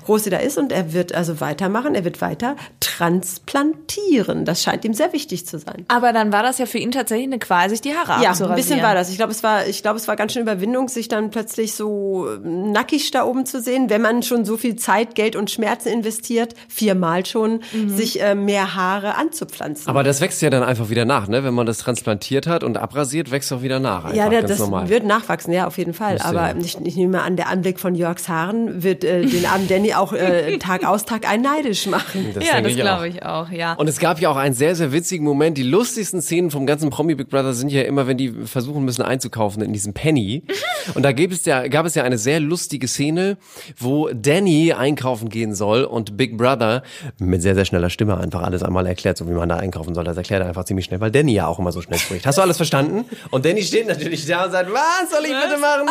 groß 0.04 0.24
sie 0.24 0.30
da 0.30 0.38
ist. 0.38 0.58
Und 0.58 0.72
er 0.72 0.92
wird 0.92 1.14
also 1.14 1.40
weitermachen. 1.40 1.94
Er 1.94 2.04
wird 2.04 2.20
weiter 2.20 2.56
transplantieren. 2.80 4.44
Das 4.44 4.62
scheint 4.62 4.84
ihm 4.84 4.94
sehr 4.94 5.12
wichtig 5.12 5.46
zu 5.46 5.58
sein. 5.58 5.84
Aber 5.88 6.12
dann 6.12 6.32
war 6.32 6.42
das 6.42 6.58
ja 6.58 6.66
für 6.66 6.78
ihn 6.78 6.90
tatsächlich 6.90 7.26
eine 7.26 7.38
Qual, 7.38 7.70
sich 7.70 7.80
die 7.80 7.94
Haare 7.94 8.22
Ja, 8.22 8.32
ein 8.32 8.54
bisschen 8.54 8.82
war 8.82 8.94
das. 8.94 9.10
Ich 9.10 9.16
glaube, 9.16 9.32
es 9.32 9.42
war, 9.42 9.66
ich 9.66 9.82
glaube, 9.82 9.98
es 9.98 10.08
war 10.08 10.16
ganz 10.16 10.32
schön 10.32 10.42
Überwindung, 10.42 10.88
sich 10.88 11.08
dann 11.08 11.30
plötzlich 11.30 11.74
so 11.74 12.28
nackig 12.42 13.10
da 13.10 13.24
oben 13.24 13.46
zu 13.46 13.60
sehen, 13.60 13.90
wenn 13.90 14.02
man 14.02 14.22
schon 14.22 14.44
so 14.44 14.56
viel 14.56 14.76
Zeit, 14.76 15.14
Geld 15.14 15.36
und 15.36 15.50
Schmerzen 15.50 15.88
investiert, 15.88 16.54
viermal 16.68 17.26
schon, 17.26 17.60
sich 17.86 18.20
äh, 18.22 18.34
mehr 18.34 18.74
Haare 18.74 19.14
anzupflanzen. 19.16 19.88
Aber 19.88 20.02
das 20.02 20.20
wächst 20.20 20.42
ja 20.42 20.50
dann 20.50 20.62
einfach 20.62 20.90
wieder 20.90 21.04
nach, 21.04 21.28
ne? 21.28 21.44
Wenn 21.44 21.54
man 21.54 21.66
das 21.66 21.78
transplantiert 21.78 22.46
hat 22.46 22.64
und 22.64 22.76
abrasiert, 22.76 23.03
wächst 23.12 23.52
auch 23.52 23.62
wieder 23.62 23.80
nach. 23.80 24.04
Einfach, 24.04 24.16
ja, 24.16 24.28
der, 24.28 24.40
ganz 24.40 24.50
das 24.50 24.58
normal. 24.60 24.88
wird 24.88 25.04
nachwachsen, 25.04 25.52
ja, 25.52 25.66
auf 25.66 25.78
jeden 25.78 25.94
Fall. 25.94 26.14
Müsste 26.14 26.28
Aber 26.28 26.48
ja. 26.48 26.56
ich, 26.58 26.78
ich 26.80 26.96
nehme 26.96 27.22
an, 27.22 27.36
der 27.36 27.48
Anblick 27.48 27.80
von 27.80 27.94
Jörgs 27.94 28.28
Haaren 28.28 28.82
wird 28.82 29.04
äh, 29.04 29.24
den 29.24 29.46
armen 29.46 29.68
Danny 29.68 29.94
auch 29.94 30.12
äh, 30.12 30.58
Tag 30.58 30.84
aus, 30.84 31.04
Tag 31.04 31.28
ein 31.28 31.42
neidisch 31.42 31.86
machen. 31.86 32.32
Das 32.34 32.46
ja, 32.46 32.60
das 32.60 32.74
glaube 32.74 33.08
ich 33.08 33.22
auch, 33.22 33.50
ja. 33.50 33.74
Und 33.74 33.88
es 33.88 33.98
gab 33.98 34.20
ja 34.20 34.30
auch 34.30 34.36
einen 34.36 34.54
sehr, 34.54 34.74
sehr 34.76 34.92
witzigen 34.92 35.24
Moment. 35.24 35.58
Die 35.58 35.62
lustigsten 35.62 36.22
Szenen 36.22 36.50
vom 36.50 36.66
ganzen 36.66 36.90
Promi 36.90 37.14
Big 37.14 37.28
Brother 37.28 37.52
sind 37.52 37.70
ja 37.70 37.82
immer, 37.82 38.06
wenn 38.06 38.16
die 38.16 38.30
versuchen 38.30 38.84
müssen 38.84 39.02
einzukaufen 39.02 39.62
in 39.62 39.72
diesem 39.72 39.94
Penny. 39.94 40.44
Und 40.94 41.02
da 41.02 41.12
gibt 41.12 41.32
es 41.32 41.44
ja, 41.44 41.66
gab 41.68 41.86
es 41.86 41.94
ja 41.94 42.02
eine 42.02 42.18
sehr 42.18 42.40
lustige 42.40 42.88
Szene, 42.88 43.38
wo 43.78 44.08
Danny 44.12 44.72
einkaufen 44.72 45.28
gehen 45.28 45.54
soll 45.54 45.84
und 45.84 46.16
Big 46.16 46.36
Brother 46.36 46.82
mit 47.18 47.42
sehr, 47.42 47.54
sehr 47.54 47.64
schneller 47.64 47.90
Stimme 47.90 48.18
einfach 48.18 48.42
alles 48.42 48.62
einmal 48.62 48.86
erklärt, 48.86 49.16
so 49.16 49.28
wie 49.28 49.32
man 49.32 49.48
da 49.48 49.56
einkaufen 49.56 49.94
soll. 49.94 50.04
Das 50.04 50.16
erklärt 50.16 50.42
er 50.42 50.48
einfach 50.48 50.64
ziemlich 50.64 50.84
schnell, 50.84 51.00
weil 51.00 51.10
Danny 51.10 51.32
ja 51.32 51.46
auch 51.46 51.58
immer 51.58 51.72
so 51.72 51.80
schnell 51.80 51.98
spricht. 51.98 52.26
Hast 52.26 52.38
du 52.38 52.42
alles 52.42 52.56
verstanden? 52.56 52.93
Und 53.30 53.44
Danny 53.44 53.62
steht 53.62 53.86
natürlich 53.86 54.26
da 54.26 54.44
und 54.44 54.52
sagt, 54.52 54.70
was 54.72 55.10
soll 55.10 55.24
ich 55.24 55.32
bitte 55.32 55.58
machen? 55.60 55.88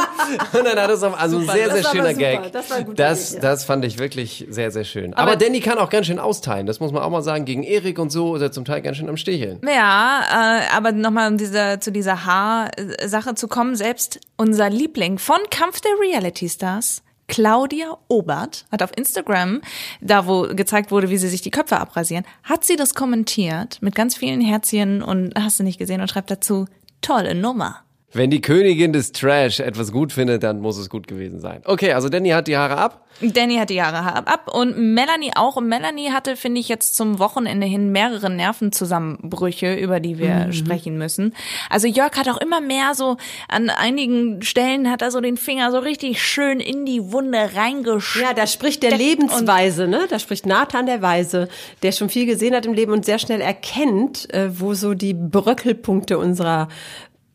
Und 0.53 0.65
dann 0.65 0.79
hat 0.79 0.89
es 0.89 1.03
auf, 1.03 1.19
also 1.19 1.37
ein 1.37 1.41
Super, 1.41 1.53
sehr, 1.53 1.67
das 1.67 1.77
sehr 1.77 1.85
aber 1.89 1.97
schöner. 1.97 2.13
Gag. 2.13 2.51
Das 2.51 2.69
war 2.69 2.77
ein 2.77 2.85
guter 2.85 3.03
Das, 3.03 3.33
Gag, 3.33 3.43
ja. 3.43 3.49
das 3.49 3.65
fand 3.65 3.85
ich 3.85 3.97
wirklich 3.99 4.45
sehr, 4.49 4.71
sehr 4.71 4.83
schön. 4.83 5.13
Aber, 5.13 5.31
Aber- 5.31 5.35
Danny 5.35 5.59
kann 5.59 5.77
auch 5.77 5.89
ganz 5.89 6.07
schön 6.07 6.19
austeilen. 6.19 6.65
Das 6.65 6.79
muss 6.79 6.91
man 6.91 7.03
auch 7.03 7.09
mal 7.09 7.21
sagen. 7.21 7.45
Gegen 7.45 7.63
Erik 7.63 7.99
und 7.99 8.11
so 8.11 8.35
ist 8.35 8.41
er 8.41 8.51
zum 8.51 8.65
Teil 8.65 8.81
ganz 8.81 8.97
schön 8.97 9.09
am 9.09 9.17
Sticheln. 9.17 9.59
Ja, 9.67 10.59
äh, 10.61 10.75
aber 10.75 10.91
nochmal 10.91 11.29
um 11.31 11.37
diese, 11.37 11.79
zu 11.79 11.91
dieser 11.91 12.25
Haarsache 12.25 13.35
zu 13.35 13.47
kommen, 13.47 13.75
selbst 13.75 14.19
unser 14.37 14.69
Liebling 14.69 15.17
von 15.17 15.37
Kampf 15.49 15.81
der 15.81 15.91
Reality 16.01 16.47
Stars, 16.49 17.01
Claudia 17.27 17.97
Obert, 18.09 18.65
hat 18.71 18.83
auf 18.83 18.91
Instagram, 18.97 19.61
da 20.01 20.27
wo 20.27 20.41
gezeigt 20.43 20.91
wurde, 20.91 21.09
wie 21.09 21.17
sie 21.17 21.29
sich 21.29 21.41
die 21.41 21.51
Köpfe 21.51 21.79
abrasieren, 21.79 22.25
hat 22.43 22.63
sie 22.65 22.75
das 22.75 22.93
kommentiert 22.95 23.77
mit 23.81 23.95
ganz 23.95 24.15
vielen 24.17 24.41
Herzchen 24.41 25.01
und 25.01 25.33
hast 25.39 25.59
du 25.59 25.63
nicht 25.63 25.79
gesehen 25.79 26.01
und 26.01 26.09
schreibt 26.09 26.29
dazu, 26.29 26.65
tolle 27.03 27.33
Nummer. 27.33 27.82
Wenn 28.15 28.29
die 28.29 28.41
Königin 28.41 28.93
des 28.93 29.11
Trash 29.11 29.59
etwas 29.59 29.91
gut 29.91 30.11
findet, 30.13 30.43
dann 30.43 30.59
muss 30.61 30.77
es 30.77 30.89
gut 30.89 31.07
gewesen 31.07 31.39
sein. 31.39 31.61
Okay, 31.65 31.93
also 31.93 32.09
Danny 32.09 32.29
hat 32.29 32.47
die 32.47 32.55
Haare 32.55 32.77
ab. 32.77 32.99
Danny 33.21 33.55
hat 33.57 33.69
die 33.69 33.81
Haare 33.81 34.13
ab 34.15 34.31
ab 34.31 34.53
und 34.53 34.77
Melanie 34.77 35.31
auch. 35.35 35.55
Und 35.55 35.67
Melanie 35.67 36.11
hatte, 36.11 36.35
finde 36.35 36.59
ich, 36.59 36.67
jetzt 36.67 36.95
zum 36.95 37.19
Wochenende 37.19 37.65
hin 37.65 37.91
mehrere 37.91 38.29
Nervenzusammenbrüche, 38.29 39.73
über 39.75 39.99
die 39.99 40.17
wir 40.17 40.47
Mhm. 40.47 40.53
sprechen 40.53 40.97
müssen. 40.97 41.33
Also 41.69 41.87
Jörg 41.87 42.15
hat 42.17 42.27
auch 42.29 42.37
immer 42.41 42.61
mehr 42.61 42.93
so, 42.95 43.17
an 43.47 43.69
einigen 43.69 44.41
Stellen 44.41 44.89
hat 44.89 45.01
er 45.01 45.11
so 45.11 45.21
den 45.21 45.37
Finger 45.37 45.71
so 45.71 45.79
richtig 45.79 46.21
schön 46.21 46.59
in 46.59 46.85
die 46.85 47.11
Wunde 47.11 47.49
reingeschickt. 47.55 48.25
Ja, 48.25 48.33
da 48.33 48.47
spricht 48.47 48.83
der 48.83 48.95
Lebensweise, 48.97 49.87
ne? 49.87 50.01
Da 50.09 50.19
spricht 50.19 50.45
Nathan 50.45 50.85
der 50.85 51.01
Weise, 51.01 51.47
der 51.81 51.91
schon 51.91 52.09
viel 52.09 52.25
gesehen 52.25 52.55
hat 52.55 52.65
im 52.65 52.73
Leben 52.73 52.91
und 52.91 53.05
sehr 53.05 53.19
schnell 53.19 53.41
erkennt, 53.41 54.31
äh, 54.33 54.59
wo 54.59 54.73
so 54.73 54.93
die 54.93 55.13
Bröckelpunkte 55.13 56.17
unserer 56.17 56.67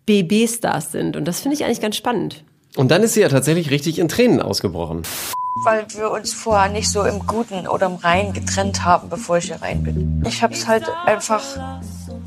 BB-Stars 0.09 0.92
sind. 0.92 1.16
Und 1.16 1.27
das 1.27 1.40
finde 1.40 1.55
ich 1.57 1.64
eigentlich 1.64 1.83
ganz 1.83 1.97
spannend. 1.97 2.42
Und 2.77 2.90
dann 2.90 3.03
ist 3.03 3.14
sie 3.14 3.21
ja 3.21 3.29
tatsächlich 3.29 3.71
richtig 3.71 3.99
in 3.99 4.09
Tränen 4.09 4.40
ausgebrochen. 4.40 5.03
Weil 5.64 5.87
wir 5.94 6.11
uns 6.11 6.33
vorher 6.33 6.71
nicht 6.71 6.88
so 6.88 7.03
im 7.03 7.27
Guten 7.27 7.66
oder 7.66 7.87
im 7.87 7.97
Reinen 7.97 8.33
getrennt 8.33 8.85
haben, 8.85 9.09
bevor 9.11 9.38
ich 9.38 9.47
hier 9.47 9.61
rein 9.61 9.83
bin. 9.83 10.23
Ich 10.27 10.42
habe 10.42 10.55
es 10.55 10.66
halt 10.66 10.85
einfach 11.05 11.42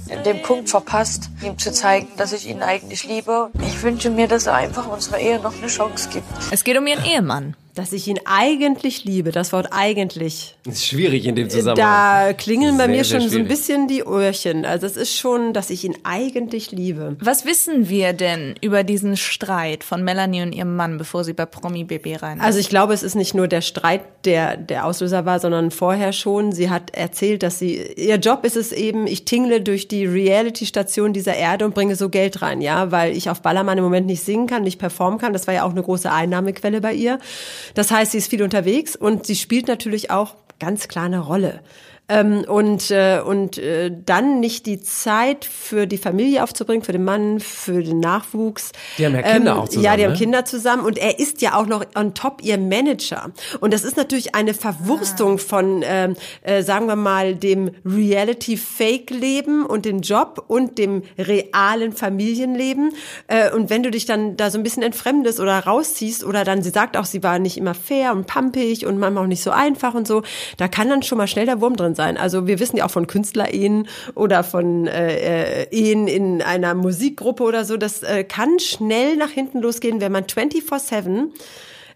in 0.09 0.21
dem 0.23 0.41
Punkt 0.41 0.69
verpasst, 0.69 1.29
ihm 1.41 1.57
zu 1.57 1.71
zeigen, 1.71 2.09
dass 2.17 2.33
ich 2.33 2.47
ihn 2.47 2.61
eigentlich 2.61 3.05
liebe. 3.05 3.49
Ich 3.65 3.81
wünsche 3.81 4.09
mir, 4.09 4.27
dass 4.27 4.47
er 4.47 4.55
einfach 4.55 4.87
unserer 4.87 5.19
Ehe 5.19 5.39
noch 5.39 5.57
eine 5.57 5.67
Chance 5.67 6.09
gibt. 6.11 6.25
Es 6.51 6.63
geht 6.63 6.77
um 6.77 6.85
ihren 6.85 7.03
Ehemann. 7.05 7.55
Dass 7.81 7.93
ich 7.93 8.07
ihn 8.07 8.19
eigentlich 8.25 9.05
liebe, 9.05 9.31
das 9.31 9.51
Wort 9.53 9.69
eigentlich. 9.71 10.55
Das 10.65 10.75
ist 10.75 10.85
schwierig 10.85 11.25
in 11.25 11.35
dem 11.35 11.49
Zusammenhang. 11.49 12.27
Da 12.27 12.33
klingeln 12.33 12.77
bei 12.77 12.85
Sehr, 12.85 12.95
mir 12.95 13.03
schon 13.03 13.27
so 13.27 13.39
ein 13.39 13.47
bisschen 13.47 13.87
die 13.87 14.03
Öhrchen. 14.05 14.65
Also 14.65 14.85
es 14.85 14.97
ist 14.97 15.17
schon, 15.17 15.51
dass 15.51 15.71
ich 15.71 15.83
ihn 15.83 15.97
eigentlich 16.03 16.71
liebe. 16.71 17.17
Was 17.19 17.43
wissen 17.43 17.89
wir 17.89 18.13
denn 18.13 18.53
über 18.61 18.83
diesen 18.83 19.17
Streit 19.17 19.83
von 19.83 20.03
Melanie 20.03 20.43
und 20.43 20.53
ihrem 20.53 20.75
Mann, 20.75 20.99
bevor 20.99 21.23
sie 21.23 21.33
bei 21.33 21.47
Promi 21.47 21.83
BB 21.83 22.21
rein? 22.21 22.39
Also 22.39 22.59
ich 22.59 22.69
glaube, 22.69 22.93
es 22.93 23.01
ist 23.01 23.15
nicht 23.15 23.33
nur 23.33 23.47
der 23.47 23.61
Streit, 23.61 24.01
der 24.25 24.57
der 24.57 24.85
Auslöser 24.85 25.25
war, 25.25 25.39
sondern 25.39 25.71
vorher 25.71 26.13
schon. 26.13 26.51
Sie 26.51 26.69
hat 26.69 26.93
erzählt, 26.93 27.41
dass 27.41 27.57
sie 27.57 27.81
ihr 27.95 28.17
Job 28.17 28.45
ist 28.45 28.57
es 28.57 28.71
eben, 28.73 29.07
ich 29.07 29.25
tingle 29.25 29.61
durch 29.61 29.87
die 29.87 30.05
Reality-Station 30.05 31.13
dieser 31.13 31.33
Erde 31.33 31.65
und 31.65 31.73
bringe 31.73 31.95
so 31.95 32.09
Geld 32.09 32.43
rein, 32.43 32.61
ja, 32.61 32.91
weil 32.91 33.17
ich 33.17 33.27
auf 33.31 33.41
Ballermann 33.41 33.79
im 33.79 33.83
Moment 33.83 34.05
nicht 34.05 34.23
singen 34.23 34.45
kann, 34.45 34.61
nicht 34.61 34.77
performen 34.77 35.19
kann. 35.19 35.33
Das 35.33 35.47
war 35.47 35.55
ja 35.55 35.63
auch 35.63 35.71
eine 35.71 35.81
große 35.81 36.11
Einnahmequelle 36.11 36.79
bei 36.79 36.93
ihr. 36.93 37.17
Das 37.73 37.91
heißt, 37.91 38.11
sie 38.11 38.17
ist 38.17 38.29
viel 38.29 38.43
unterwegs 38.43 38.95
und 38.95 39.25
sie 39.25 39.35
spielt 39.35 39.67
natürlich 39.67 40.11
auch 40.11 40.35
ganz 40.59 40.87
klar 40.87 41.05
eine 41.05 41.19
Rolle. 41.19 41.61
Ähm, 42.11 42.43
und 42.45 42.91
äh, 42.91 43.21
und 43.25 43.57
äh, 43.57 43.89
dann 44.05 44.41
nicht 44.41 44.65
die 44.65 44.81
Zeit 44.81 45.45
für 45.45 45.87
die 45.87 45.97
Familie 45.97 46.43
aufzubringen, 46.43 46.83
für 46.83 46.91
den 46.91 47.05
Mann, 47.05 47.39
für 47.39 47.81
den 47.81 48.01
Nachwuchs. 48.01 48.73
Die 48.97 49.05
haben 49.05 49.15
ja 49.15 49.21
Kinder 49.21 49.57
auch 49.57 49.69
zusammen, 49.69 49.85
Ja, 49.85 49.95
die 49.95 50.03
haben 50.03 50.11
ne? 50.11 50.17
Kinder 50.17 50.43
zusammen 50.43 50.83
und 50.83 50.97
er 50.97 51.19
ist 51.19 51.41
ja 51.41 51.55
auch 51.55 51.67
noch 51.67 51.85
on 51.95 52.13
top 52.13 52.41
ihr 52.43 52.57
Manager. 52.57 53.31
Und 53.61 53.73
das 53.73 53.83
ist 53.83 53.95
natürlich 53.95 54.35
eine 54.35 54.53
Verwurstung 54.53 55.37
von, 55.37 55.83
ähm, 55.85 56.17
äh, 56.41 56.63
sagen 56.63 56.87
wir 56.87 56.97
mal, 56.97 57.33
dem 57.33 57.71
Reality-Fake-Leben 57.85 59.65
und 59.65 59.85
dem 59.85 60.01
Job 60.01 60.43
und 60.47 60.77
dem 60.77 61.03
realen 61.17 61.93
Familienleben. 61.93 62.91
Äh, 63.27 63.51
und 63.51 63.69
wenn 63.69 63.83
du 63.83 63.91
dich 63.91 64.05
dann 64.05 64.35
da 64.35 64.51
so 64.51 64.57
ein 64.57 64.63
bisschen 64.63 64.83
entfremdest 64.83 65.39
oder 65.39 65.59
rausziehst 65.59 66.25
oder 66.25 66.43
dann, 66.43 66.61
sie 66.61 66.71
sagt 66.71 66.97
auch, 66.97 67.05
sie 67.05 67.23
war 67.23 67.39
nicht 67.39 67.55
immer 67.57 67.73
fair 67.73 68.11
und 68.11 68.27
pampig 68.27 68.85
und 68.85 68.99
manchmal 68.99 69.23
auch 69.23 69.27
nicht 69.27 69.43
so 69.43 69.51
einfach 69.51 69.93
und 69.93 70.07
so, 70.07 70.23
da 70.57 70.67
kann 70.67 70.89
dann 70.89 71.03
schon 71.03 71.17
mal 71.17 71.27
schnell 71.27 71.45
der 71.45 71.61
Wurm 71.61 71.77
drin 71.77 71.95
sein. 71.95 72.00
Also 72.01 72.47
wir 72.47 72.59
wissen 72.59 72.77
ja 72.77 72.85
auch 72.85 72.91
von 72.91 73.07
Künstlerehen 73.07 73.87
oder 74.15 74.43
von 74.43 74.87
äh, 74.87 75.63
äh, 75.63 75.67
Ehen 75.71 76.07
in 76.07 76.41
einer 76.41 76.73
Musikgruppe 76.73 77.43
oder 77.43 77.65
so, 77.65 77.77
das 77.77 78.03
äh, 78.03 78.23
kann 78.23 78.59
schnell 78.59 79.17
nach 79.17 79.29
hinten 79.29 79.59
losgehen, 79.59 80.01
wenn 80.01 80.11
man 80.11 80.25
24-7 80.25 81.29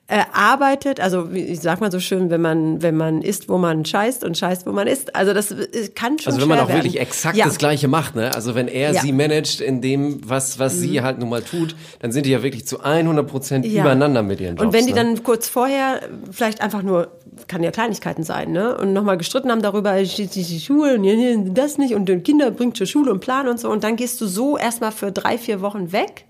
äh, 0.08 0.22
arbeitet, 0.34 1.00
also 1.00 1.34
wie 1.34 1.39
ich 1.46 1.62
sag 1.62 1.82
mal 1.82 1.91
so 1.91 2.00
schön, 2.00 2.30
wenn 2.30 2.39
man 2.41 2.84
wenn 2.84 2.96
man 2.96 3.24
isst, 3.24 3.50
wo 3.50 3.58
man 3.58 3.84
scheißt 3.86 4.24
und 4.24 4.38
scheißt, 4.38 4.68
wo 4.68 4.72
man 4.72 4.86
isst. 4.86 5.15
Also 5.15 5.34
das 5.34 5.50
äh, 5.50 5.88
kann 5.96 6.20
schon 6.20 6.32
Also 6.32 6.41
wenn 6.44 6.48
man 6.50 6.60
auch 6.60 6.70
wirklich 6.70 6.94
werden. 6.94 7.08
exakt 7.08 7.36
ja. 7.36 7.46
das 7.46 7.58
Gleiche 7.58 7.88
macht, 7.88 8.15
ne? 8.15 8.32
Also 8.36 8.54
wenn 8.54 8.68
er 8.68 8.91
Ja. 8.94 9.02
sie 9.02 9.12
managt 9.12 9.62
in 9.62 9.82
dem, 9.82 10.20
was, 10.30 10.60
was 10.60 10.80
sie 10.80 11.00
Mhm. 11.00 11.04
halt 11.04 11.18
nun 11.18 11.30
mal 11.30 11.41
tut, 11.41 11.76
dann 12.00 12.12
sind 12.12 12.28
die 12.28 12.30
ja 12.30 12.44
wirklich 12.44 12.68
zu 12.68 12.84
100 12.84 13.26
Prozent 13.28 13.65
Ja. 13.65 13.82
übereinander 13.82 14.22
mit 14.22 14.39
ihren 14.39 14.58
Jobs. 14.58 14.62
Und 14.68 14.74
wenn 14.74 14.86
die 14.86 14.94
ne? 14.94 14.98
dann 15.00 15.24
kurz 15.24 15.48
vorher 15.50 16.02
vielleicht 16.32 16.62
einfach 16.62 16.84
nur, 16.84 17.08
kann 17.48 17.63
ja 17.63 17.72
Kleinigkeiten 17.72 18.22
sein, 18.22 18.52
ne? 18.52 18.78
Und 18.78 18.94
nochmal 18.94 19.18
gestritten 19.18 19.50
haben 19.50 19.63
darüber, 19.63 20.00
die, 20.04 20.60
Schule 20.60 20.96
und 21.00 21.54
das 21.56 21.80
nicht 21.80 21.96
und 21.96 22.06
den 22.08 22.22
Kinder 22.22 22.52
bringt 22.52 22.78
zur 22.78 22.86
Schule 22.86 23.12
und 23.12 23.22
Plan 23.22 23.48
und 23.48 23.60
so. 23.60 23.72
Und 23.72 23.84
dann 23.84 23.96
gehst 23.96 24.22
du 24.22 24.28
so 24.28 24.56
erstmal 24.56 24.91
für 24.91 25.12
drei, 25.12 25.39
vier 25.39 25.62
Wochen 25.62 25.91
weg 25.91 26.26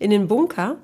in 0.00 0.10
den 0.10 0.26
Bunker. 0.26 0.78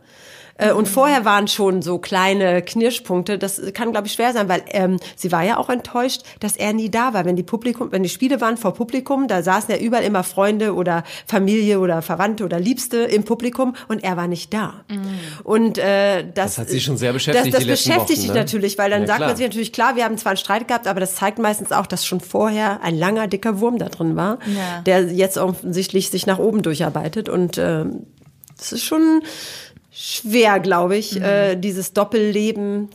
Äh, 0.58 0.72
Und 0.72 0.88
vorher 0.88 1.24
waren 1.24 1.48
schon 1.48 1.82
so 1.82 1.98
kleine 1.98 2.62
Knirschpunkte. 2.62 3.38
Das 3.38 3.60
kann, 3.74 3.92
glaube 3.92 4.06
ich, 4.06 4.14
schwer 4.14 4.32
sein, 4.32 4.48
weil 4.48 4.62
ähm, 4.68 4.98
sie 5.14 5.30
war 5.32 5.42
ja 5.44 5.58
auch 5.58 5.68
enttäuscht, 5.68 6.22
dass 6.40 6.56
er 6.56 6.72
nie 6.72 6.90
da 6.90 7.12
war. 7.14 7.24
Wenn 7.24 7.36
die 7.36 7.42
Publikum, 7.42 7.92
wenn 7.92 8.02
die 8.02 8.08
Spiele 8.08 8.40
waren 8.40 8.56
vor 8.56 8.72
Publikum, 8.74 9.28
da 9.28 9.42
saßen 9.42 9.74
ja 9.74 9.80
überall 9.80 10.04
immer 10.04 10.22
Freunde 10.24 10.74
oder 10.74 11.04
Familie 11.26 11.78
oder 11.80 12.00
Verwandte 12.02 12.44
oder 12.44 12.58
Liebste 12.58 12.98
im 12.98 13.24
Publikum 13.24 13.74
und 13.88 14.02
er 14.02 14.16
war 14.16 14.28
nicht 14.28 14.52
da. 14.54 14.84
Und 15.44 15.78
äh, 15.78 16.24
das, 16.34 16.54
Das 16.54 16.58
hat 16.58 16.68
sie 16.70 16.80
schon 16.80 16.96
sehr 16.96 17.12
beschäftigt, 17.12 17.54
Das, 17.54 17.60
das 17.60 17.66
beschäftigt 17.66 18.18
Wochen, 18.18 18.20
dich 18.22 18.28
ne? 18.28 18.34
natürlich, 18.34 18.78
weil 18.78 18.90
dann 18.90 19.02
Ja, 19.02 19.06
sagt 19.08 19.18
klar. 19.18 19.28
man 19.30 19.36
sich 19.36 19.46
natürlich 19.46 19.72
klar, 19.72 19.96
wir 19.96 20.04
haben 20.04 20.16
zwar 20.18 20.30
einen 20.30 20.36
Streit 20.38 20.66
gehabt, 20.68 20.86
aber 20.86 21.00
das 21.00 21.16
zeigt 21.16 21.38
meistens 21.38 21.72
auch, 21.72 21.86
dass 21.86 22.06
schon 22.06 22.20
vorher 22.20 22.82
ein 22.82 22.96
langer 22.98 23.26
dicker 23.26 23.60
Wurm 23.60 23.78
da 23.78 23.88
drin 23.88 24.16
war, 24.16 24.38
Ja. 24.46 24.80
der 24.86 25.12
jetzt 25.12 25.36
offensichtlich 25.38 26.10
sich 26.10 26.26
nach 26.26 26.38
oben 26.38 26.62
durcharbeitet 26.62 27.28
und 27.28 27.58
ähm, 27.58 28.06
das 28.58 28.72
ist 28.72 28.84
schon 28.84 29.20
schwer, 29.96 30.60
glaube 30.60 30.94
Mhm. 30.94 31.00
ich, 31.00 31.20
äh, 31.20 31.56
dieses 31.56 31.92
Doppelleben 31.92 32.88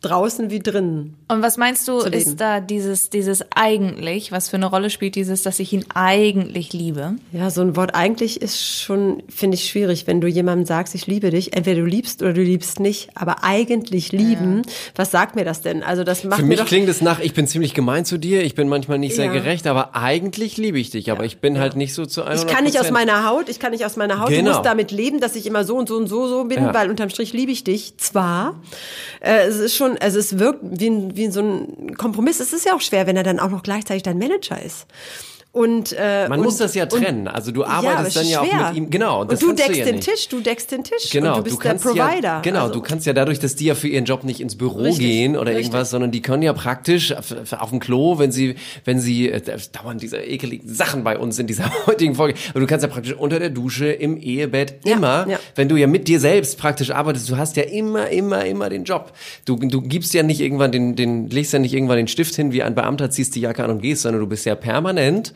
draußen 0.00 0.50
wie 0.50 0.60
drinnen. 0.60 1.16
Und 1.30 1.42
was 1.42 1.56
meinst 1.56 1.86
du, 1.86 1.98
ist 1.98 2.40
da 2.40 2.58
dieses, 2.60 3.08
dieses 3.08 3.44
eigentlich, 3.54 4.32
was 4.32 4.48
für 4.48 4.56
eine 4.56 4.66
Rolle 4.66 4.90
spielt 4.90 5.14
dieses, 5.14 5.42
dass 5.42 5.60
ich 5.60 5.72
ihn 5.72 5.84
eigentlich 5.94 6.72
liebe? 6.72 7.14
Ja, 7.32 7.50
so 7.50 7.60
ein 7.60 7.76
Wort 7.76 7.94
eigentlich 7.94 8.42
ist 8.42 8.60
schon, 8.82 9.22
finde 9.28 9.54
ich, 9.56 9.68
schwierig, 9.68 10.06
wenn 10.08 10.20
du 10.20 10.26
jemandem 10.26 10.66
sagst, 10.66 10.94
ich 10.96 11.06
liebe 11.06 11.30
dich. 11.30 11.54
Entweder 11.56 11.82
du 11.82 11.86
liebst 11.86 12.20
oder 12.22 12.32
du 12.32 12.42
liebst 12.42 12.80
nicht. 12.80 13.10
Aber 13.14 13.44
eigentlich 13.44 14.10
lieben, 14.10 14.62
was 14.96 15.12
sagt 15.12 15.36
mir 15.36 15.44
das 15.44 15.60
denn? 15.60 15.84
Also 15.84 16.02
das 16.02 16.24
macht 16.24 16.36
Für 16.40 16.42
mir 16.42 16.48
mich 16.48 16.58
doch 16.58 16.66
klingt 16.66 16.88
es 16.88 17.00
nach, 17.00 17.20
ich 17.20 17.32
bin 17.32 17.46
ziemlich 17.46 17.74
gemein 17.74 18.04
zu 18.04 18.18
dir, 18.18 18.42
ich 18.42 18.56
bin 18.56 18.68
manchmal 18.68 18.98
nicht 18.98 19.14
sehr 19.14 19.26
Ja. 19.26 19.32
gerecht, 19.32 19.68
aber 19.68 19.94
eigentlich 19.94 20.56
liebe 20.56 20.80
ich 20.80 20.90
dich, 20.90 21.12
aber 21.12 21.24
ich 21.24 21.38
bin 21.38 21.58
halt 21.60 21.76
nicht 21.76 21.94
so 21.94 22.06
zu 22.06 22.22
100 22.24 22.44
Ich 22.50 22.54
kann 22.56 22.64
nicht 22.64 22.80
aus 22.80 22.90
meiner 22.90 23.28
Haut, 23.28 23.48
ich 23.48 23.60
kann 23.60 23.70
nicht 23.70 23.84
aus 23.84 23.96
meiner 23.96 24.18
Haut. 24.20 24.30
Du 24.30 24.34
Genau. 24.34 24.50
musst 24.50 24.64
damit 24.64 24.90
leben, 24.90 25.20
dass 25.20 25.36
ich 25.36 25.46
immer 25.46 25.62
so 25.64 25.76
und 25.76 25.88
so 25.88 25.96
und 25.96 26.08
so 26.08 26.26
so 26.26 26.44
bin, 26.44 26.58
Ja. 26.64 26.74
weil 26.74 26.90
unterm 26.90 27.08
Strich 27.10 27.32
liebe 27.32 27.52
ich 27.52 27.62
dich. 27.62 27.96
Zwar, 27.98 28.60
äh, 29.20 29.46
es 29.46 29.58
ist 29.58 29.76
schon, 29.76 29.96
also 29.98 30.18
es 30.18 30.38
wirkt 30.38 30.58
wie, 30.62 30.88
ein, 30.90 31.16
wie 31.16 31.19
so 31.28 31.40
ein 31.40 31.96
Kompromiss. 31.96 32.40
Es 32.40 32.52
ist 32.52 32.64
ja 32.64 32.74
auch 32.74 32.80
schwer, 32.80 33.06
wenn 33.06 33.16
er 33.16 33.22
dann 33.22 33.40
auch 33.40 33.50
noch 33.50 33.62
gleichzeitig 33.62 34.02
dein 34.02 34.18
Manager 34.18 34.60
ist. 34.62 34.86
Und, 35.52 35.92
äh, 35.98 36.28
Man 36.28 36.38
und, 36.38 36.44
muss 36.44 36.58
das 36.58 36.76
ja 36.76 36.84
und- 36.84 36.90
trennen. 36.92 37.26
Also 37.26 37.50
du 37.50 37.62
Ja, 37.62 37.66
arbeitest 37.66 38.08
es 38.08 38.14
dann 38.14 38.28
ja 38.28 38.40
auch 38.40 38.46
schwer. 38.46 38.68
mit 38.68 38.76
ihm. 38.76 38.90
Genau. 38.90 39.22
Und 39.22 39.32
das 39.32 39.40
du 39.40 39.52
deckst 39.52 39.76
ja 39.78 39.84
den 39.84 39.96
nicht. 39.96 40.08
Tisch, 40.08 40.28
du 40.28 40.40
deckst 40.40 40.70
den 40.70 40.84
Tisch. 40.84 41.10
Genau, 41.10 41.30
und 41.30 41.38
du 41.38 41.42
bist 41.42 41.64
der 41.64 41.70
kannst 41.72 41.84
Provider. 41.84 42.22
Ja, 42.22 42.40
genau, 42.40 42.60
Also- 42.62 42.74
du 42.74 42.80
kannst 42.82 43.04
ja 43.04 43.12
dadurch, 43.12 43.40
dass 43.40 43.56
die 43.56 43.64
ja 43.64 43.74
für 43.74 43.88
ihren 43.88 44.04
Job 44.04 44.22
nicht 44.22 44.40
ins 44.40 44.54
Büro 44.56 44.82
Richtig, 44.82 45.00
gehen 45.06 45.36
oder 45.36 45.46
richtig. 45.50 45.66
irgendwas, 45.66 45.90
sondern 45.90 46.12
die 46.12 46.22
können 46.22 46.44
ja 46.44 46.52
praktisch 46.52 47.12
auf, 47.12 47.34
auf 47.58 47.70
dem 47.70 47.80
Klo, 47.80 48.20
wenn 48.20 48.30
sie, 48.30 48.54
wenn 48.84 49.00
sie, 49.00 49.28
äh, 49.28 49.40
dauernd 49.72 50.00
diese 50.00 50.18
ekeligen 50.18 50.72
Sachen 50.72 51.02
bei 51.02 51.18
uns 51.18 51.36
in 51.40 51.48
dieser 51.48 51.64
heutigen 51.86 52.14
Folge, 52.14 52.38
aber 52.50 52.60
du 52.60 52.66
kannst 52.66 52.84
ja 52.84 52.88
praktisch 52.88 53.14
unter 53.14 53.40
der 53.40 53.50
Dusche, 53.50 53.86
im 53.90 54.18
Ehebett, 54.18 54.86
immer, 54.86 55.26
ja. 55.28 55.40
wenn 55.56 55.68
du 55.68 55.74
ja 55.74 55.88
mit 55.88 56.06
dir 56.06 56.20
selbst 56.20 56.58
praktisch 56.58 56.90
arbeitest, 56.92 57.28
du 57.28 57.36
hast 57.36 57.56
ja 57.56 57.64
immer, 57.64 58.08
immer, 58.10 58.44
immer 58.44 58.68
den 58.68 58.84
Job. 58.84 59.12
Du, 59.46 59.56
du 59.56 59.80
gibst 59.82 60.14
ja 60.14 60.22
nicht 60.22 60.40
irgendwann 60.40 60.70
den, 60.70 60.94
den, 60.94 61.28
legst 61.28 61.52
ja 61.52 61.58
nicht 61.58 61.74
irgendwann 61.74 61.96
den 61.96 62.06
Stift 62.08 62.36
hin, 62.36 62.52
wie 62.52 62.62
ein 62.62 62.76
Beamter, 62.76 63.10
ziehst 63.10 63.34
die 63.34 63.40
Jacke 63.40 63.64
an 63.64 63.70
und 63.70 63.82
gehst, 63.82 64.02
sondern 64.02 64.20
du 64.20 64.28
bist 64.28 64.46
ja 64.46 64.54
permanent 64.54 65.34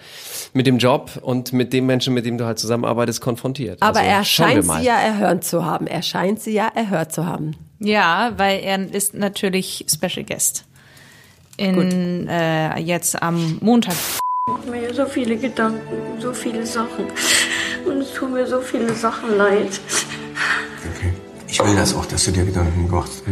mit 0.52 0.66
dem 0.66 0.78
Job 0.78 1.18
und 1.22 1.52
mit 1.52 1.72
dem 1.72 1.86
Menschen, 1.86 2.14
mit 2.14 2.24
dem 2.24 2.38
du 2.38 2.44
halt 2.46 2.58
zusammenarbeitest, 2.58 3.20
konfrontiert. 3.20 3.82
Aber 3.82 3.98
Also, 3.98 4.10
er 4.10 4.24
scheint 4.24 4.64
sie 4.64 4.84
ja 4.84 4.96
erhört 4.96 5.44
zu 5.44 5.64
haben. 5.64 5.86
Er 5.86 6.02
scheint 6.02 6.40
sie 6.40 6.52
ja 6.52 6.68
erhört 6.74 7.12
zu 7.12 7.26
haben. 7.26 7.56
Ja, 7.80 8.32
weil 8.36 8.60
er 8.60 8.92
ist 8.92 9.14
natürlich 9.14 9.84
Special 9.88 10.24
Guest. 10.24 10.64
In, 11.56 12.28
äh, 12.28 12.78
jetzt 12.80 13.20
am 13.22 13.58
Montag. 13.60 13.94
Ich 14.46 14.52
mache 14.52 14.70
mir 14.70 14.94
so 14.94 15.06
viele 15.06 15.36
Gedanken, 15.36 16.20
so 16.20 16.32
viele 16.32 16.66
Sachen. 16.66 17.06
Und 17.86 17.98
es 18.00 18.12
tut 18.12 18.32
mir 18.32 18.46
so 18.46 18.60
viele 18.60 18.92
Sachen 18.94 19.36
leid. 19.36 19.80
Okay. 20.96 21.12
Ich 21.46 21.64
will 21.64 21.76
das 21.76 21.94
auch, 21.94 22.06
dass 22.06 22.24
du 22.24 22.32
dir 22.32 22.44
Gedanken 22.44 22.90
machst. 22.90 23.22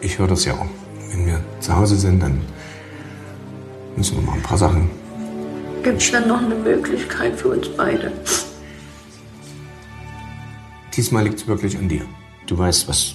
Ich 0.00 0.18
höre 0.18 0.28
das 0.28 0.44
ja 0.44 0.54
auch. 0.54 0.66
Wenn 1.10 1.26
wir 1.26 1.40
zu 1.60 1.74
Hause 1.76 1.96
sind, 1.96 2.20
dann 2.22 2.40
müssen 3.96 4.16
wir 4.16 4.22
mal 4.22 4.34
ein 4.34 4.42
paar 4.42 4.58
Sachen. 4.58 4.90
Gibt 5.86 6.02
es 6.02 6.10
dann 6.10 6.26
noch 6.26 6.42
eine 6.42 6.56
Möglichkeit 6.56 7.38
für 7.38 7.50
uns 7.50 7.68
beide? 7.68 8.10
Diesmal 10.96 11.22
liegt 11.22 11.38
es 11.38 11.46
wirklich 11.46 11.78
an 11.78 11.88
dir. 11.88 12.04
Du 12.48 12.58
weißt, 12.58 12.88
was, 12.88 13.14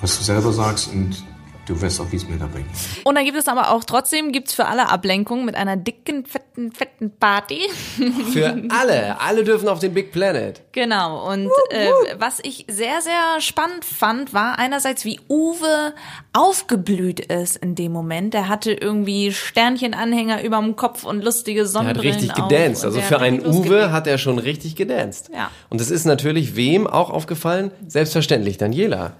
was 0.00 0.16
du 0.16 0.24
selber 0.24 0.50
sagst 0.50 0.90
und 0.90 1.22
du 1.68 1.80
weißt 1.80 2.00
auch, 2.00 2.10
wie 2.10 2.16
es 2.16 2.28
mir 2.28 2.36
dabei 2.36 2.60
geht. 2.60 3.04
Und 3.04 3.14
dann 3.14 3.24
gibt 3.24 3.36
es 3.36 3.46
aber 3.48 3.70
auch 3.70 3.84
trotzdem, 3.84 4.32
gibt's 4.32 4.54
für 4.54 4.66
alle 4.66 4.88
Ablenkung 4.88 5.44
mit 5.44 5.54
einer 5.54 5.76
dicken, 5.76 6.24
fetten, 6.24 6.72
fetten 6.72 7.10
Party. 7.18 7.60
Für 8.32 8.62
alle. 8.70 9.20
Alle 9.20 9.44
dürfen 9.44 9.68
auf 9.68 9.78
den 9.78 9.94
Big 9.94 10.12
Planet. 10.12 10.60
Genau. 10.72 11.30
Und 11.30 11.50
äh, 11.70 11.88
was 12.18 12.38
ich 12.42 12.64
sehr, 12.68 13.00
sehr 13.00 13.40
spannend 13.40 13.84
fand, 13.84 14.32
war 14.32 14.58
einerseits, 14.58 15.04
wie 15.04 15.20
Uwe 15.28 15.94
aufgeblüht 16.32 17.20
ist 17.20 17.56
in 17.56 17.74
dem 17.74 17.92
Moment. 17.92 18.34
Der 18.34 18.48
hatte 18.48 18.72
irgendwie 18.72 19.32
Sternchenanhänger 19.32 20.42
überm 20.42 20.76
Kopf 20.76 21.04
und 21.04 21.24
lustige 21.24 21.60
Er 21.60 21.64
hat 21.64 21.72
Sonnenbrillen 21.72 22.14
richtig 22.14 22.34
gedanced. 22.34 22.84
Also 22.84 23.00
für 23.00 23.20
einen 23.20 23.44
Uwe 23.44 23.92
hat 23.92 24.06
er 24.06 24.18
schon 24.18 24.38
richtig 24.38 24.76
gedanced. 24.76 25.30
Ja. 25.32 25.50
Und 25.68 25.80
das 25.80 25.90
ist 25.90 26.04
natürlich 26.04 26.56
wem 26.56 26.86
auch 26.86 27.10
aufgefallen? 27.10 27.70
Selbstverständlich 27.86 28.58
Daniela. 28.58 29.12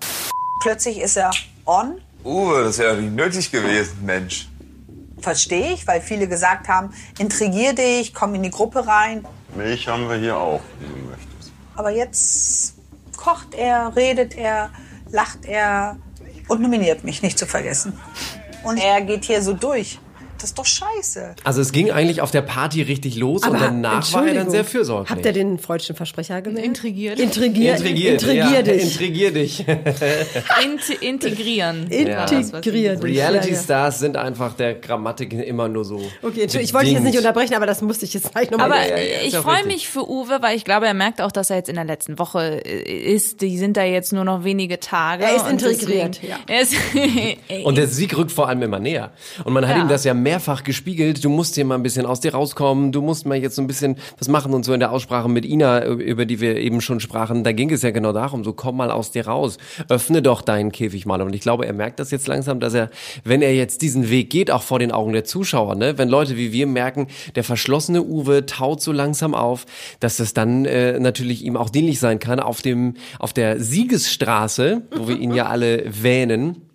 Plötzlich 0.62 1.00
ist 1.00 1.16
er 1.16 1.30
on. 1.66 2.00
Uwe, 2.24 2.64
das 2.64 2.78
wäre 2.78 2.96
nicht 2.96 3.14
nötig 3.14 3.50
gewesen, 3.50 4.04
Mensch. 4.04 4.48
Verstehe 5.20 5.72
ich, 5.72 5.86
weil 5.86 6.00
viele 6.00 6.28
gesagt 6.28 6.68
haben, 6.68 6.92
intrigier 7.18 7.74
dich, 7.74 8.14
komm 8.14 8.34
in 8.34 8.42
die 8.42 8.50
Gruppe 8.50 8.86
rein. 8.86 9.26
Milch 9.56 9.88
haben 9.88 10.08
wir 10.08 10.16
hier 10.16 10.36
auch, 10.36 10.60
wie 10.80 10.86
du 10.86 11.08
möchtest. 11.08 11.52
Aber 11.74 11.90
jetzt 11.90 12.74
kocht 13.16 13.54
er, 13.54 13.94
redet 13.96 14.36
er, 14.36 14.70
lacht 15.10 15.44
er 15.44 15.96
und 16.48 16.60
nominiert 16.60 17.04
mich, 17.04 17.22
nicht 17.22 17.38
zu 17.38 17.46
vergessen. 17.46 17.98
Und 18.64 18.78
er 18.78 19.00
geht 19.00 19.24
hier 19.24 19.42
so 19.42 19.54
durch. 19.54 19.98
Das 20.38 20.50
ist 20.50 20.58
doch 20.58 20.66
scheiße. 20.66 21.34
Also 21.44 21.60
es 21.60 21.72
ging 21.72 21.90
eigentlich 21.90 22.20
auf 22.20 22.30
der 22.30 22.42
Party 22.42 22.82
richtig 22.82 23.16
los 23.16 23.46
und 23.46 23.60
danach 23.60 24.12
war 24.12 24.26
er 24.26 24.34
dann 24.34 24.50
sehr 24.50 24.64
fürsorglich. 24.64 25.10
Habt 25.10 25.26
ihr 25.26 25.32
den 25.32 25.58
freudschen 25.58 25.96
Versprecher 25.96 26.40
gewählt? 26.42 26.64
Intrigiert. 26.64 27.18
Intrigiert. 27.18 27.80
Intrigiert, 27.80 28.22
Intrigier 28.22 28.50
ja, 28.52 28.62
dich. 28.62 28.82
Intrigier 28.84 29.32
dich. 29.32 29.64
Int 30.64 31.02
integrieren. 31.02 31.88
Ja. 31.90 32.24
Integriert. 32.26 33.02
Reality. 33.02 33.54
Stars 33.56 33.98
sind 33.98 34.16
einfach 34.16 34.54
der 34.54 34.74
Grammatik 34.74 35.32
immer 35.32 35.68
nur 35.68 35.84
so. 35.84 35.96
Okay, 36.22 36.42
Entschuldigung, 36.42 36.60
ich 36.62 36.74
wollte 36.74 36.86
dich 36.86 36.94
jetzt 36.94 37.04
nicht 37.04 37.18
unterbrechen, 37.18 37.54
aber 37.54 37.66
das 37.66 37.82
musste 37.82 38.04
ich 38.04 38.14
jetzt 38.14 38.32
gleich 38.32 38.50
nochmal. 38.50 38.70
Aber 38.72 38.88
ja, 38.88 38.96
ich 39.24 39.36
freue 39.36 39.64
mich 39.66 39.88
für 39.88 40.08
Uwe, 40.08 40.38
weil 40.40 40.56
ich 40.56 40.64
glaube, 40.64 40.86
er 40.86 40.94
merkt 40.94 41.20
auch, 41.20 41.32
dass 41.32 41.50
er 41.50 41.56
jetzt 41.56 41.68
in 41.68 41.74
der 41.74 41.84
letzten 41.84 42.18
Woche 42.18 42.64
äh, 42.64 43.12
ist. 43.14 43.40
Die 43.40 43.58
sind 43.58 43.76
da 43.76 43.84
jetzt 43.84 44.12
nur 44.12 44.24
noch 44.24 44.44
wenige 44.44 44.78
Tage. 44.80 45.24
Er 45.24 45.36
ist 45.36 45.48
integriert, 45.48 46.18
deswegen- 46.22 46.28
ja. 46.28 46.38
Er 46.46 46.60
ist, 46.62 46.74
Und 47.64 47.76
der 47.76 47.88
Sieg 47.88 48.16
rückt 48.16 48.32
vor 48.32 48.48
allem 48.48 48.62
immer 48.62 48.78
näher. 48.78 49.10
Und 49.44 49.52
man 49.52 49.66
hat 49.66 49.76
Ja. 49.76 49.82
ihm 49.82 49.88
das 49.88 50.04
ja 50.04 50.14
mehrfach 50.28 50.62
gespiegelt. 50.62 51.24
Du 51.24 51.30
musst 51.30 51.54
hier 51.54 51.64
mal 51.64 51.76
ein 51.76 51.82
bisschen 51.82 52.04
aus 52.04 52.20
dir 52.20 52.34
rauskommen. 52.34 52.92
Du 52.92 53.00
musst 53.00 53.24
mal 53.24 53.38
jetzt 53.38 53.56
so 53.56 53.62
ein 53.62 53.66
bisschen 53.66 53.96
was 54.18 54.28
machen 54.28 54.52
und 54.52 54.62
so 54.62 54.74
in 54.74 54.80
der 54.80 54.92
Aussprache 54.92 55.26
mit 55.26 55.46
Ina, 55.46 55.86
über 55.86 56.26
die 56.26 56.38
wir 56.38 56.58
eben 56.58 56.82
schon 56.82 57.00
sprachen. 57.00 57.44
Da 57.44 57.52
ging 57.52 57.72
es 57.72 57.80
ja 57.80 57.92
genau 57.92 58.12
darum, 58.12 58.44
so 58.44 58.52
komm 58.52 58.76
mal 58.76 58.90
aus 58.90 59.10
dir 59.10 59.26
raus. 59.26 59.56
Öffne 59.88 60.20
doch 60.20 60.42
deinen 60.42 60.70
Käfig 60.70 61.06
mal. 61.06 61.22
Und 61.22 61.34
ich 61.34 61.40
glaube, 61.40 61.64
er 61.64 61.72
merkt 61.72 61.98
das 61.98 62.10
jetzt 62.10 62.26
langsam, 62.26 62.60
dass 62.60 62.74
er, 62.74 62.90
wenn 63.24 63.40
er 63.40 63.54
jetzt 63.54 63.80
diesen 63.80 64.10
Weg 64.10 64.28
geht, 64.28 64.50
auch 64.50 64.62
vor 64.62 64.78
den 64.78 64.92
Augen 64.92 65.14
der 65.14 65.24
Zuschauer, 65.24 65.76
ne, 65.76 65.96
wenn 65.96 66.10
Leute 66.10 66.36
wie 66.36 66.52
wir 66.52 66.66
merken, 66.66 67.06
der 67.34 67.42
verschlossene 67.42 68.02
Uwe 68.02 68.44
taut 68.44 68.82
so 68.82 68.92
langsam 68.92 69.34
auf, 69.34 69.64
dass 69.98 70.18
das 70.18 70.34
dann 70.34 70.66
äh, 70.66 71.00
natürlich 71.00 71.42
ihm 71.42 71.56
auch 71.56 71.70
dienlich 71.70 72.00
sein 72.00 72.18
kann 72.18 72.38
auf 72.38 72.60
dem, 72.60 72.96
auf 73.18 73.32
der 73.32 73.60
Siegesstraße, 73.60 74.82
wo 74.94 75.08
wir 75.08 75.18
ihn 75.18 75.32
ja 75.32 75.46
alle 75.46 75.84
wähnen. 75.86 76.67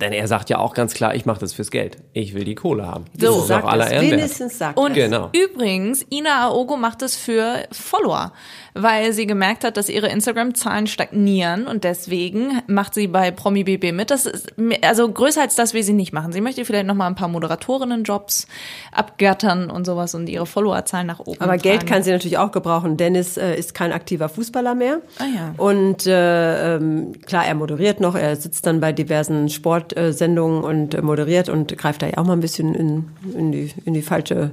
Denn 0.00 0.12
er 0.12 0.28
sagt 0.28 0.48
ja 0.48 0.58
auch 0.58 0.74
ganz 0.74 0.94
klar, 0.94 1.14
ich 1.16 1.26
mache 1.26 1.40
das 1.40 1.52
fürs 1.54 1.72
Geld. 1.72 1.96
Ich 2.12 2.34
will 2.34 2.44
die 2.44 2.54
Kohle 2.54 2.86
haben. 2.86 3.04
So. 3.18 3.38
das 3.38 3.48
Sagt 3.48 3.66
aller 3.66 3.92
es. 3.92 4.00
Wenigstens 4.00 4.58
sagt 4.58 4.78
Und 4.78 4.94
Genau. 4.94 5.30
übrigens, 5.32 6.06
Ina 6.10 6.46
Aogo 6.46 6.76
macht 6.76 7.02
es 7.02 7.16
für 7.16 7.64
Follower, 7.72 8.32
weil 8.74 9.12
sie 9.12 9.26
gemerkt 9.26 9.64
hat, 9.64 9.76
dass 9.76 9.88
ihre 9.88 10.06
Instagram-Zahlen 10.08 10.86
stagnieren 10.86 11.66
und 11.66 11.82
deswegen 11.82 12.62
macht 12.68 12.94
sie 12.94 13.08
bei 13.08 13.32
Promi 13.32 13.64
BB 13.64 13.90
mit. 13.92 14.12
Das 14.12 14.26
ist 14.26 14.54
also 14.82 15.10
größer 15.10 15.40
als 15.42 15.56
das 15.56 15.74
will 15.74 15.82
sie 15.82 15.92
nicht 15.94 16.12
machen. 16.12 16.30
Sie 16.32 16.40
möchte 16.40 16.64
vielleicht 16.64 16.86
noch 16.86 16.94
mal 16.94 17.08
ein 17.08 17.16
paar 17.16 17.28
Moderatorinnen-Jobs 17.28 18.46
abgattern 18.92 19.68
und 19.70 19.84
sowas 19.84 20.14
und 20.14 20.28
ihre 20.28 20.46
Followerzahlen 20.46 21.06
nach 21.08 21.18
oben. 21.18 21.40
Aber 21.40 21.56
Geld 21.58 21.80
tragen. 21.80 21.88
kann 21.92 22.02
sie 22.04 22.12
natürlich 22.12 22.38
auch 22.38 22.52
gebrauchen. 22.52 22.96
Dennis 22.96 23.36
äh, 23.36 23.56
ist 23.56 23.74
kein 23.74 23.92
aktiver 23.92 24.28
Fußballer 24.28 24.74
mehr. 24.76 25.00
Ah 25.18 25.24
ja. 25.24 25.54
Und 25.56 26.06
äh, 26.06 26.76
ähm, 26.76 27.20
klar, 27.26 27.44
er 27.46 27.54
moderiert 27.56 28.00
noch. 28.00 28.14
Er 28.14 28.36
sitzt 28.36 28.64
dann 28.66 28.80
bei 28.80 28.92
diversen 28.92 29.48
Sportsendungen 29.80 30.62
und 30.64 30.94
äh, 30.94 31.02
moderiert 31.02 31.48
und 31.48 31.76
greift 31.78 32.02
da 32.02 32.06
ja 32.06 32.18
auch 32.18 32.24
mal 32.24 32.34
ein 32.34 32.40
bisschen 32.40 32.74
in, 32.74 33.04
in, 33.34 33.52
die, 33.52 33.72
in 33.84 33.94
die 33.94 34.02
falsche 34.02 34.50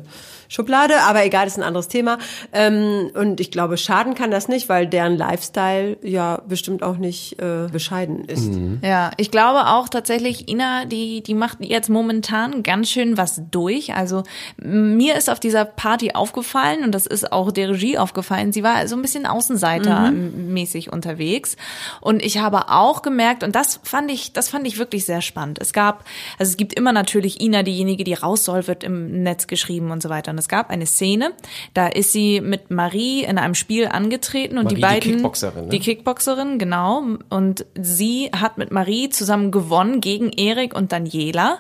Schublade. 0.50 0.96
Aber 1.04 1.24
egal, 1.24 1.46
das 1.46 1.54
ist 1.54 1.60
ein 1.60 1.66
anderes 1.66 1.88
Thema. 1.88 2.18
Ähm, 2.52 3.12
und 3.14 3.40
ich 3.40 3.52
glaube, 3.52 3.78
schaden 3.78 4.16
kann 4.16 4.32
das 4.32 4.50
nicht, 4.50 4.68
weil 4.68 4.88
deren 4.88 5.16
Lifestyle 5.16 5.98
ja 6.02 6.42
bestimmt 6.48 6.84
auch 6.84 6.98
nicht 6.98 7.40
äh, 7.40 7.68
bescheiden 7.72 8.26
ist. 8.26 8.50
Ja, 8.82 9.12
ich 9.18 9.32
glaube 9.32 9.68
auch 9.68 9.88
tatsächlich, 9.88 10.50
Ina, 10.50 10.86
die, 10.86 11.22
die 11.22 11.36
macht 11.36 11.60
jetzt 11.62 11.90
momentan 11.90 12.64
ganz 12.64 12.90
schön 12.90 13.18
was 13.18 13.42
durch. 13.52 13.94
Also 13.94 14.24
mir 14.58 15.16
ist 15.16 15.30
auf 15.30 15.40
dieser 15.40 15.66
Party 15.66 16.12
aufgefallen 16.14 16.84
und 16.84 16.94
das 16.94 17.06
ist 17.06 17.32
auch 17.32 17.52
der 17.52 17.70
Regie 17.70 17.98
aufgefallen, 17.98 18.52
sie 18.52 18.64
war 18.64 18.88
so 18.88 18.96
ein 18.96 19.02
bisschen 19.02 19.28
Außenseiter-mäßig 19.28 20.90
unterwegs. 20.90 21.56
Und 22.02 22.24
ich 22.24 22.40
habe 22.40 22.70
auch 22.70 23.04
gemerkt, 23.04 23.44
und 23.44 23.56
das 23.56 23.80
fand 23.84 24.10
ich, 24.10 24.34
das 24.34 24.50
fand 24.50 24.66
ich 24.66 24.80
wirklich 24.80 25.06
sehr 25.06 25.22
spannend. 25.22 25.60
Es 25.62 25.74
gab, 25.74 26.06
also 26.40 26.50
es 26.50 26.58
gibt 26.58 26.74
immer 26.74 26.92
natürlich 26.92 27.40
Ina, 27.40 27.62
diejenige, 27.62 28.04
die 28.04 28.16
raus 28.16 28.46
soll, 28.46 28.66
wird 28.66 28.84
im 28.84 29.22
Netz 29.22 29.46
geschrieben 29.46 29.92
und 29.92 30.02
so 30.02 30.10
weiter. 30.10 30.34
Es 30.40 30.48
gab 30.48 30.70
eine 30.70 30.86
Szene, 30.86 31.34
da 31.74 31.88
ist 31.88 32.12
sie 32.12 32.42
mit 32.42 32.72
Marie 32.72 33.24
in 33.24 33.38
einem 33.38 33.56
Spiel 33.56 33.88
angetreten 33.88 34.58
und 34.58 34.66
Marie, 34.66 34.76
die 34.76 34.82
die 34.82 34.82
beiden, 34.82 35.12
Kickboxerin, 35.14 35.64
ne? 35.66 35.70
die 35.70 35.80
Kickboxerin, 35.80 36.58
genau. 36.58 37.04
Und 37.30 37.66
sie 37.76 38.32
hat 38.36 38.58
mit 38.58 38.72
Marie 38.72 39.10
zusammen 39.10 39.52
gewonnen 39.52 40.02
gegen 40.02 40.30
Erik 40.32 40.76
und 40.76 40.92
Daniela. 40.92 41.60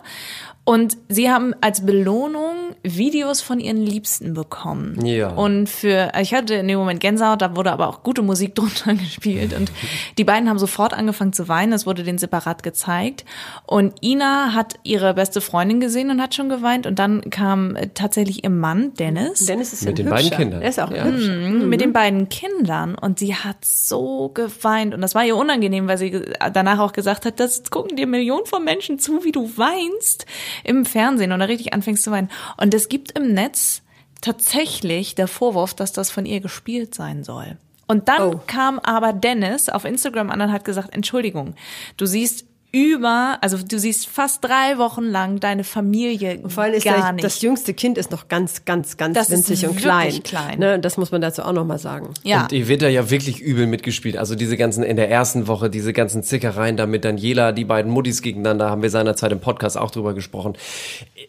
Und 0.69 0.97
sie 1.07 1.31
haben 1.31 1.55
als 1.61 1.83
Belohnung 1.83 2.75
Videos 2.83 3.41
von 3.41 3.59
ihren 3.59 3.83
Liebsten 3.83 4.35
bekommen. 4.35 5.03
Ja. 5.03 5.29
Und 5.29 5.67
für, 5.67 6.11
ich 6.21 6.35
hatte 6.35 6.53
in 6.53 6.67
dem 6.67 6.77
Moment 6.77 6.99
Gänsehaut, 6.99 7.41
da 7.41 7.55
wurde 7.55 7.71
aber 7.71 7.87
auch 7.87 8.03
gute 8.03 8.21
Musik 8.21 8.53
drunter 8.55 8.93
gespielt. 8.93 9.53
Und 9.57 9.71
die 10.19 10.23
beiden 10.23 10.47
haben 10.47 10.59
sofort 10.59 10.93
angefangen 10.93 11.33
zu 11.33 11.47
weinen. 11.47 11.71
Das 11.71 11.87
wurde 11.87 12.03
denen 12.03 12.19
separat 12.19 12.61
gezeigt. 12.61 13.25
Und 13.65 13.95
Ina 14.03 14.53
hat 14.53 14.75
ihre 14.83 15.15
beste 15.15 15.41
Freundin 15.41 15.79
gesehen 15.79 16.11
und 16.11 16.21
hat 16.21 16.35
schon 16.35 16.49
geweint. 16.49 16.85
Und 16.85 16.99
dann 16.99 17.31
kam 17.31 17.75
äh, 17.75 17.87
tatsächlich 17.95 18.43
ihr 18.43 18.51
Mann, 18.51 18.93
Dennis. 18.93 19.47
Dennis 19.47 19.73
ist 19.73 19.85
Mit 19.85 19.93
ein 19.93 19.95
den 19.95 20.09
beiden 20.11 20.25
Hübscher. 20.25 20.37
Kindern. 20.37 20.61
Er 20.61 20.69
ist 20.69 20.79
auch 20.79 20.91
Ja. 20.91 21.01
ein 21.01 21.13
hübscher. 21.15 21.33
Mhm, 21.33 21.69
mit 21.69 21.81
den 21.81 21.93
beiden 21.93 22.29
Kindern 22.29 22.93
und 22.93 23.17
sie 23.17 23.33
hat 23.33 23.57
so 23.65 24.29
geweint 24.35 24.93
und 24.93 25.01
das 25.01 25.15
war 25.15 25.25
ihr 25.25 25.35
unangenehm, 25.35 25.87
weil 25.87 25.97
sie 25.97 26.21
danach 26.53 26.77
auch 26.77 26.91
gesagt 26.93 27.25
hat, 27.25 27.39
das 27.39 27.63
gucken 27.71 27.97
dir 27.97 28.05
Millionen 28.05 28.45
von 28.45 28.63
Menschen 28.63 28.99
zu, 28.99 29.23
wie 29.23 29.31
du 29.31 29.49
weinst 29.57 30.27
im 30.63 30.85
Fernsehen 30.85 31.31
und 31.31 31.39
da 31.39 31.45
richtig 31.45 31.73
anfängst 31.73 32.03
zu 32.03 32.11
weinen. 32.11 32.29
Und 32.57 32.73
es 32.73 32.89
gibt 32.89 33.17
im 33.17 33.33
Netz 33.33 33.81
tatsächlich 34.21 35.15
der 35.15 35.27
Vorwurf, 35.27 35.73
dass 35.73 35.93
das 35.93 36.11
von 36.11 36.25
ihr 36.25 36.39
gespielt 36.39 36.93
sein 36.93 37.23
soll. 37.23 37.57
Und 37.87 38.07
dann 38.07 38.45
kam 38.45 38.77
aber 38.77 39.13
Dennis 39.13 39.67
auf 39.67 39.83
Instagram 39.83 40.29
an 40.29 40.41
und 40.41 40.51
hat 40.51 40.63
gesagt, 40.63 40.93
Entschuldigung, 40.93 41.55
du 41.97 42.05
siehst 42.05 42.45
über, 42.71 43.37
also 43.41 43.57
du 43.57 43.79
siehst 43.79 44.07
fast 44.07 44.43
drei 44.43 44.77
Wochen 44.77 45.03
lang 45.03 45.39
deine 45.39 45.63
Familie 45.63 46.39
Vor 46.47 46.63
allem 46.63 46.75
ist 46.75 46.83
gar 46.83 46.97
der, 47.01 47.11
nicht. 47.13 47.23
das 47.23 47.41
jüngste 47.41 47.73
Kind 47.73 47.97
ist 47.97 48.11
noch 48.11 48.27
ganz, 48.27 48.63
ganz, 48.65 48.95
ganz 48.97 49.15
Das 49.15 49.29
ist 49.29 49.49
winzig 49.49 49.65
und 49.67 49.83
wirklich 49.83 50.23
klein. 50.23 50.23
klein. 50.23 50.59
Ne, 50.59 50.79
das 50.79 50.97
muss 50.97 51.11
man 51.11 51.19
dazu 51.21 51.41
auch 51.41 51.51
noch 51.53 51.65
mal 51.65 51.79
sagen. 51.79 52.13
ja. 52.23 52.43
Und 52.43 52.51
ihr 52.51 52.67
wird 52.67 52.81
da 52.83 52.87
ja 52.87 53.09
wirklich 53.09 53.39
übel 53.41 53.65
mitgespielt. 53.65 54.17
Also 54.17 54.35
diese 54.35 54.55
ganzen, 54.55 54.83
in 54.83 54.97
der 54.97 55.09
ersten 55.09 55.47
Woche, 55.47 55.69
diese 55.71 55.93
ganzen 55.93 56.21
Zickereien 56.23 56.77
da 56.77 56.85
mit 56.85 57.03
Daniela, 57.05 57.51
die 57.53 57.65
beiden 57.65 57.91
Muttis 57.91 58.21
gegeneinander, 58.21 58.69
haben 58.69 58.83
wir 58.83 58.89
seinerzeit 58.91 59.31
im 59.31 59.39
Podcast 59.39 59.75
auch 59.77 59.89
drüber 59.89 60.13
gesprochen. 60.13 60.53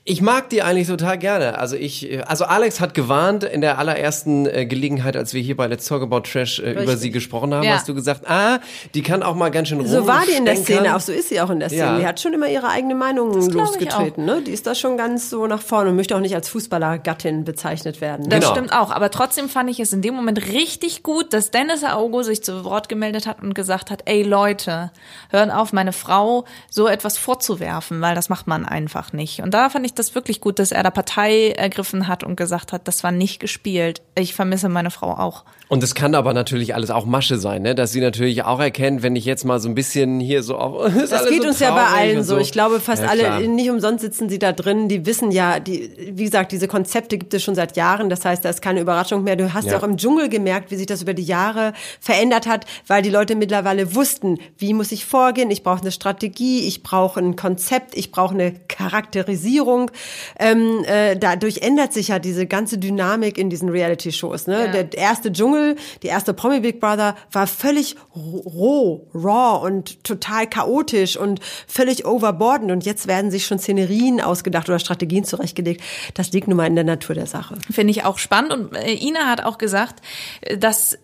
Ich 0.05 0.21
mag 0.21 0.51
die 0.51 0.63
eigentlich 0.63 0.89
total 0.89 1.17
gerne. 1.17 1.59
Also 1.59 1.75
ich, 1.77 2.21
also 2.29 2.45
Alex 2.45 2.81
hat 2.81 2.93
gewarnt 2.95 3.45
in 3.45 3.63
der 3.63 3.79
allerersten 3.79 4.47
äh, 4.47 4.67
Gelegenheit, 4.67 5.17
als 5.17 5.33
wir 5.33 5.41
hier 5.41 5.57
bei 5.57 5.67
Let's 5.67 5.87
Talk 5.87 6.03
About 6.03 6.21
Trash 6.21 6.59
äh, 6.59 6.73
über 6.83 6.97
sie 6.99 7.11
gesprochen 7.11 7.55
haben, 7.55 7.65
Ja. 7.65 7.75
hast 7.77 7.89
du 7.89 7.95
gesagt, 7.95 8.29
ah, 8.29 8.59
die 8.95 9.03
kann 9.03 9.23
auch 9.23 9.35
mal 9.35 9.51
ganz 9.51 9.69
schön 9.69 9.87
So 9.87 10.07
war 10.07 10.25
die 10.31 10.37
in 10.37 10.45
der. 10.45 10.57
Szene, 10.57 10.95
auch 10.95 11.01
so 11.01 11.13
ist 11.13 11.30
sie 11.31 11.41
auch 11.41 11.49
in 11.49 11.59
der 11.61 11.71
Szene. 11.71 11.83
Ja. 11.83 11.99
Die 11.99 12.07
hat 12.07 12.21
schon 12.21 12.35
immer 12.35 12.49
ihre 12.49 12.69
eigene 12.69 12.95
Meinung 12.95 13.33
losgetreten. 13.51 14.25
Ne? 14.27 14.43
Die 14.43 14.51
ist 14.53 14.67
da 14.67 14.75
schon 14.75 14.99
ganz 14.99 15.31
so 15.31 15.47
nach 15.47 15.63
vorne 15.63 15.91
und 15.91 15.97
möchte 15.97 16.15
auch 16.15 16.21
nicht 16.21 16.35
als 16.35 16.49
Fußballergattin 16.51 17.45
bezeichnet 17.45 18.01
werden. 18.03 18.29
Das 18.29 18.41
Genau. 18.41 18.53
stimmt 18.53 18.73
auch, 18.75 18.91
aber 18.91 19.11
trotzdem 19.11 19.49
fand 19.49 19.71
ich 19.71 19.81
es 19.81 19.93
in 19.95 20.03
dem 20.03 20.15
Moment 20.15 20.47
richtig 20.49 21.03
gut, 21.03 21.33
dass 21.33 21.51
Dennis 21.51 21.83
Aogo 21.85 22.23
sich 22.23 22.45
zu 22.45 22.65
Wort 22.65 22.89
gemeldet 22.91 23.27
hat 23.27 23.43
und 23.43 23.55
gesagt 23.55 23.91
hat, 23.91 24.03
ey 24.05 24.23
Leute, 24.23 24.91
hören 25.31 25.51
auf, 25.51 25.73
meine 25.73 25.93
Frau 25.93 26.45
so 26.69 26.87
etwas 26.87 27.17
vorzuwerfen, 27.17 28.01
weil 28.01 28.15
das 28.15 28.29
macht 28.29 28.47
man 28.47 28.67
einfach 28.67 29.13
nicht. 29.13 29.41
Und 29.41 29.55
da 29.55 29.71
fand 29.71 29.87
ich 29.87 29.95
das 29.95 30.15
wirklich 30.15 30.41
gut, 30.41 30.59
dass 30.59 30.73
er 30.73 30.83
da 30.83 30.91
Partei 30.91 31.51
ergriffen 31.53 32.09
hat 32.09 32.25
und 32.25 32.37
gesagt 32.37 32.73
hat, 32.73 32.87
das 32.89 33.03
war 33.05 33.13
nicht 33.13 33.41
gespielt. 33.41 34.03
Ich 34.15 34.35
vermisse 34.35 34.69
meine 34.69 34.91
Frau 34.91 35.13
auch. 35.13 35.45
Und 35.71 35.85
es 35.85 35.95
kann 35.95 36.17
aber 36.17 36.35
natürlich 36.35 36.75
alles 36.75 36.91
auch 36.91 37.07
Masche 37.07 37.39
sein, 37.39 37.63
ne? 37.63 37.77
dass 37.77 37.93
sie 37.93 38.01
natürlich 38.01 38.43
auch 38.43 38.59
erkennt, 38.59 39.05
wenn 39.05 39.15
ich 39.15 39.25
jetzt 39.25 39.45
mal 39.45 39.61
so 39.61 39.69
ein 39.69 39.77
bisschen 39.77 40.19
hier 40.19 40.43
so 40.43 40.57
auf. 40.57 40.93
ist 40.97 41.13
Das 41.13 41.29
geht 41.29 41.43
so 41.43 41.49
uns 41.49 41.61
ja 41.61 41.73
bei 41.73 41.85
allen 41.85 42.19
und 42.19 42.25
so. 42.25 42.39
Ich 42.39 42.51
glaube, 42.51 42.81
fast 42.81 43.05
Ja, 43.05 43.09
alle, 43.09 43.47
nicht 43.47 43.71
umsonst 43.71 44.03
sitzen 44.03 44.29
sie 44.29 44.41
da 44.41 44.51
drin. 44.51 44.89
Die 44.89 45.07
wissen 45.07 45.31
ja, 45.31 45.61
die, 45.61 45.89
wie 46.13 46.25
gesagt, 46.25 46.51
diese 46.51 46.67
Konzepte 46.67 47.19
gibt 47.19 47.33
es 47.35 47.45
schon 47.45 47.55
seit 47.55 47.77
Jahren. 47.77 48.11
Das 48.11 48.25
heißt, 48.25 48.45
da 48.45 48.49
ist 48.51 48.63
keine 48.63 48.81
Überraschung 48.81 49.23
mehr. 49.23 49.37
Du 49.37 49.55
hast 49.55 49.67
ja, 49.67 49.75
Ja. 49.75 49.79
auch 49.79 49.85
im 49.85 49.97
Dschungel 49.97 50.29
gemerkt, 50.29 50.73
wie 50.73 50.75
sich 50.75 50.87
das 50.87 51.03
über 51.03 51.15
die 51.15 51.23
Jahre 51.23 51.73
verändert 52.01 52.49
hat, 52.49 52.67
weil 52.89 53.03
die 53.03 53.11
Leute 53.11 53.37
mittlerweile 53.37 53.95
wussten, 53.95 54.39
wie 54.59 54.75
muss 54.75 54.91
ich 54.91 55.05
vorgehen. 55.05 55.53
Ich 55.53 55.63
brauche 55.63 55.83
eine 55.83 55.93
Strategie, 55.93 56.67
ich 56.67 56.83
brauche 56.83 57.21
ein 57.21 57.37
Konzept, 57.37 57.97
ich 57.97 58.11
brauche 58.11 58.35
eine 58.35 58.55
Charakterisierung. 58.67 59.93
Ähm, 60.37 60.85
äh, 60.85 61.17
dadurch 61.17 61.59
ändert 61.59 61.93
sich 61.93 62.09
ja 62.09 62.19
diese 62.19 62.47
ganze 62.47 62.79
Dynamik 62.79 63.39
in 63.39 63.51
diesen 63.51 63.69
Reality-Shows. 63.69 64.49
Ne? 64.49 64.67
Ja. 64.67 64.83
Der 64.83 64.99
erste 64.99 65.31
Dschungel, 65.33 65.60
die 66.03 66.07
erste 66.07 66.35
Promi 66.35 66.61
Big 66.61 66.81
Brother 66.81 67.17
war 67.33 67.47
völlig 67.47 67.97
roh, 68.15 69.09
raw 69.15 69.67
und 69.67 70.05
total 70.05 70.47
chaotisch 70.47 71.17
und 71.17 71.41
völlig 71.67 72.07
overbordend. 72.07 72.71
Und 72.71 72.85
jetzt 72.85 73.07
werden 73.07 73.31
sich 73.31 73.47
schon 73.47 73.59
Szenerien 73.59 74.21
ausgedacht 74.21 74.69
oder 74.69 74.79
Strategien 74.79 75.25
zurechtgelegt. 75.25 75.83
Das 76.15 76.33
liegt 76.33 76.49
nun 76.49 76.57
mal 76.57 76.67
in 76.67 76.75
der 76.75 76.85
Natur 76.85 77.15
der 77.15 77.27
Sache. 77.27 77.59
Finde 77.71 77.91
ich 77.91 78.05
auch 78.05 78.19
spannend. 78.19 78.53
Und 78.53 78.77
äh, 78.77 78.95
Ina 78.95 79.27
hat 79.29 79.43
auch 79.45 79.59
gesagt, 79.59 80.03
äh, 80.43 80.57
dass 80.57 80.99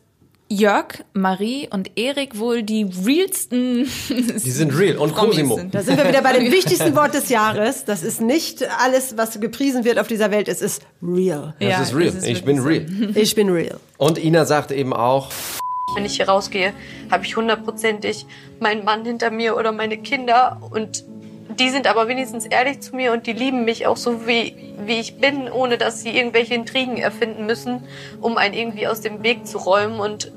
Jörg, 0.49 1.05
Marie 1.13 1.69
und 1.73 1.91
Erik 1.99 2.39
wohl 2.39 2.63
die 2.63 2.85
realsten. 3.05 3.85
Die 4.09 4.51
sind 4.51 4.77
real. 4.79 4.97
Und 4.97 5.13
Promis 5.13 5.31
Cosimo. 5.37 5.57
sind. 5.57 5.75
Da 5.75 5.83
sind 5.83 5.97
wir 5.99 6.07
wieder 6.09 6.23
bei 6.23 6.35
dem 6.39 6.53
wichtigsten 6.53 6.95
Wort 6.95 7.15
des 7.15 7.29
Jahres. 7.31 7.85
Das 7.85 8.03
ist 8.05 8.21
nicht 8.21 8.63
alles, 8.81 9.17
was 9.17 9.41
gepriesen 9.41 9.85
wird 9.85 9.99
auf 9.99 10.07
dieser 10.07 10.31
Welt. 10.31 10.47
Es 10.49 10.63
ist 10.63 10.83
real. 11.03 11.55
Das 11.59 11.69
Ja, 11.69 11.83
ist 11.83 11.95
real. 11.97 12.15
ist 12.15 12.27
ich 12.27 12.45
bin 12.45 12.61
real. 12.61 12.87
Ich 13.17 13.35
bin 13.35 13.49
real. 13.51 13.81
Und 13.99 14.23
Ina 14.23 14.45
sagt 14.45 14.71
eben 14.71 14.93
auch, 14.93 15.31
Wenn 15.97 16.05
ich 16.05 16.17
hier 16.17 16.29
rausgehe, 16.29 16.73
habe 17.11 17.25
ich 17.25 17.37
hundertprozentig 17.37 18.27
meinen 18.61 18.85
Mann 18.85 19.05
hinter 19.05 19.31
mir 19.33 19.57
oder 19.57 19.73
meine 19.73 19.99
Kinder 19.99 20.61
und 20.71 21.05
die 21.59 21.71
sind 21.71 21.87
aber 21.87 22.09
wenigstens 22.09 22.45
ehrlich 22.47 22.81
zu 22.81 22.95
mir 22.97 23.13
und 23.13 23.27
die 23.27 23.33
lieben 23.33 23.65
mich 23.65 23.87
auch 23.87 23.97
so 23.97 24.27
wie, 24.27 24.55
wie 24.85 24.95
ich 25.01 25.19
bin, 25.19 25.51
ohne 25.51 25.79
dass 25.79 26.03
sie 26.03 26.11
irgendwelche 26.11 26.55
Intrigen 26.55 26.97
erfinden 26.97 27.47
müssen, 27.47 27.85
um 28.21 28.37
einen 28.37 28.55
irgendwie 28.55 28.87
aus 28.87 29.01
dem 29.01 29.23
Weg 29.23 29.47
zu 29.47 29.59
räumen 29.59 29.99
und 30.01 30.33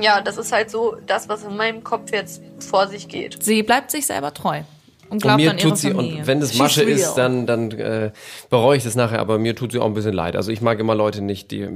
ja, 0.00 0.20
das 0.20 0.38
ist 0.38 0.52
halt 0.52 0.70
so 0.70 0.96
das, 1.06 1.28
was 1.28 1.44
in 1.44 1.56
meinem 1.56 1.84
Kopf 1.84 2.10
jetzt 2.12 2.42
vor 2.58 2.88
sich 2.88 3.08
geht. 3.08 3.42
Sie 3.42 3.62
bleibt 3.62 3.90
sich 3.92 4.06
selber 4.06 4.34
treu 4.34 4.58
und 4.58 4.64
und 5.10 5.22
glaubt 5.22 5.36
mir 5.40 5.50
an 5.52 5.58
ihre 5.58 5.68
tut 5.68 5.78
sie, 5.78 5.90
Familie. 5.92 6.18
und 6.20 6.26
wenn 6.26 6.40
das 6.40 6.50
She's 6.50 6.58
Masche 6.58 6.80
real. 6.86 6.90
ist, 6.98 7.14
dann, 7.14 7.46
dann 7.46 7.70
äh, 7.72 8.10
bereue 8.50 8.76
ich 8.76 8.82
das 8.82 8.96
nachher, 8.96 9.20
aber 9.20 9.38
mir 9.38 9.54
tut 9.54 9.70
sie 9.70 9.78
auch 9.78 9.86
ein 9.86 9.94
bisschen 9.94 10.14
leid. 10.14 10.34
Also 10.34 10.50
ich 10.50 10.60
mag 10.62 10.80
immer 10.80 10.94
Leute 10.96 11.20
nicht, 11.22 11.50
die 11.52 11.68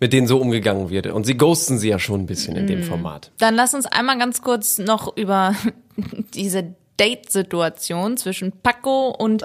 mit 0.00 0.12
denen 0.12 0.26
so 0.26 0.38
umgegangen 0.38 0.90
wird. 0.90 1.06
Und 1.06 1.24
sie 1.24 1.36
ghosten 1.36 1.78
sie 1.78 1.88
ja 1.88 1.98
schon 1.98 2.22
ein 2.22 2.26
bisschen 2.26 2.56
in 2.56 2.66
dem 2.66 2.80
Mm. 2.80 2.82
Format. 2.82 3.30
Dann 3.38 3.54
lass 3.54 3.72
uns 3.72 3.86
einmal 3.86 4.18
ganz 4.18 4.42
kurz 4.42 4.76
noch 4.78 5.16
über 5.16 5.54
diese 6.34 6.74
Date-Situation 7.02 8.16
zwischen 8.16 8.52
Paco 8.62 9.08
und 9.08 9.42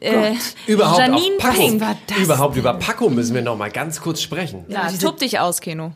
äh, 0.00 0.32
Überhaupt 0.66 0.98
Janine 0.98 1.36
Paco, 1.38 1.54
Pink. 1.56 1.82
überhaupt 2.20 2.56
über 2.56 2.74
Paco 2.74 3.08
müssen 3.10 3.32
wir 3.32 3.42
noch 3.42 3.56
mal 3.56 3.70
ganz 3.70 4.00
kurz 4.00 4.20
sprechen. 4.20 4.64
Ja, 4.68 4.90
tob 4.90 5.18
dich 5.18 5.38
aus, 5.38 5.60
Keno. 5.60 5.92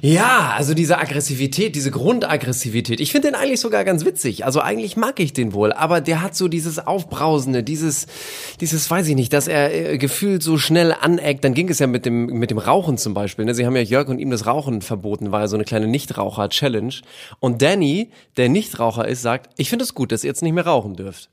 Ja, 0.00 0.54
also 0.56 0.72
diese 0.72 0.96
Aggressivität, 0.96 1.74
diese 1.74 1.90
Grundaggressivität. 1.90 3.00
Ich 3.00 3.12
finde 3.12 3.28
den 3.28 3.34
eigentlich 3.34 3.60
sogar 3.60 3.84
ganz 3.84 4.06
witzig. 4.06 4.46
Also 4.46 4.60
eigentlich 4.62 4.96
mag 4.96 5.20
ich 5.20 5.34
den 5.34 5.52
wohl, 5.52 5.74
aber 5.74 6.00
der 6.00 6.22
hat 6.22 6.34
so 6.34 6.48
dieses 6.48 6.86
Aufbrausende, 6.86 7.62
dieses, 7.62 8.06
dieses, 8.60 8.90
weiß 8.90 9.08
ich 9.08 9.14
nicht, 9.14 9.34
dass 9.34 9.48
er 9.48 9.92
äh, 9.92 9.98
gefühlt 9.98 10.42
so 10.42 10.56
schnell 10.56 10.94
aneckt. 10.98 11.44
Dann 11.44 11.52
ging 11.52 11.68
es 11.68 11.80
ja 11.80 11.86
mit 11.86 12.06
dem, 12.06 12.26
mit 12.26 12.50
dem 12.50 12.58
Rauchen 12.58 12.96
zum 12.96 13.12
Beispiel. 13.12 13.44
Ne? 13.44 13.54
Sie 13.54 13.66
haben 13.66 13.76
ja 13.76 13.82
Jörg 13.82 14.08
und 14.08 14.18
ihm 14.20 14.30
das 14.30 14.46
Rauchen 14.46 14.80
verboten, 14.80 15.32
war 15.32 15.40
ja 15.40 15.48
so 15.48 15.56
eine 15.56 15.64
kleine 15.64 15.86
Nichtraucher-Challenge. 15.86 16.94
Und 17.40 17.60
Danny, 17.60 18.10
der 18.38 18.48
Nichtraucher 18.48 19.06
ist, 19.06 19.20
sagt, 19.20 19.50
ich 19.58 19.68
finde 19.68 19.84
es 19.84 19.94
gut, 19.94 20.12
dass 20.12 20.24
ihr 20.24 20.28
jetzt 20.36 20.45
nicht 20.46 20.54
mehr 20.54 20.66
rauchen 20.66 20.94
dürft. 20.96 21.28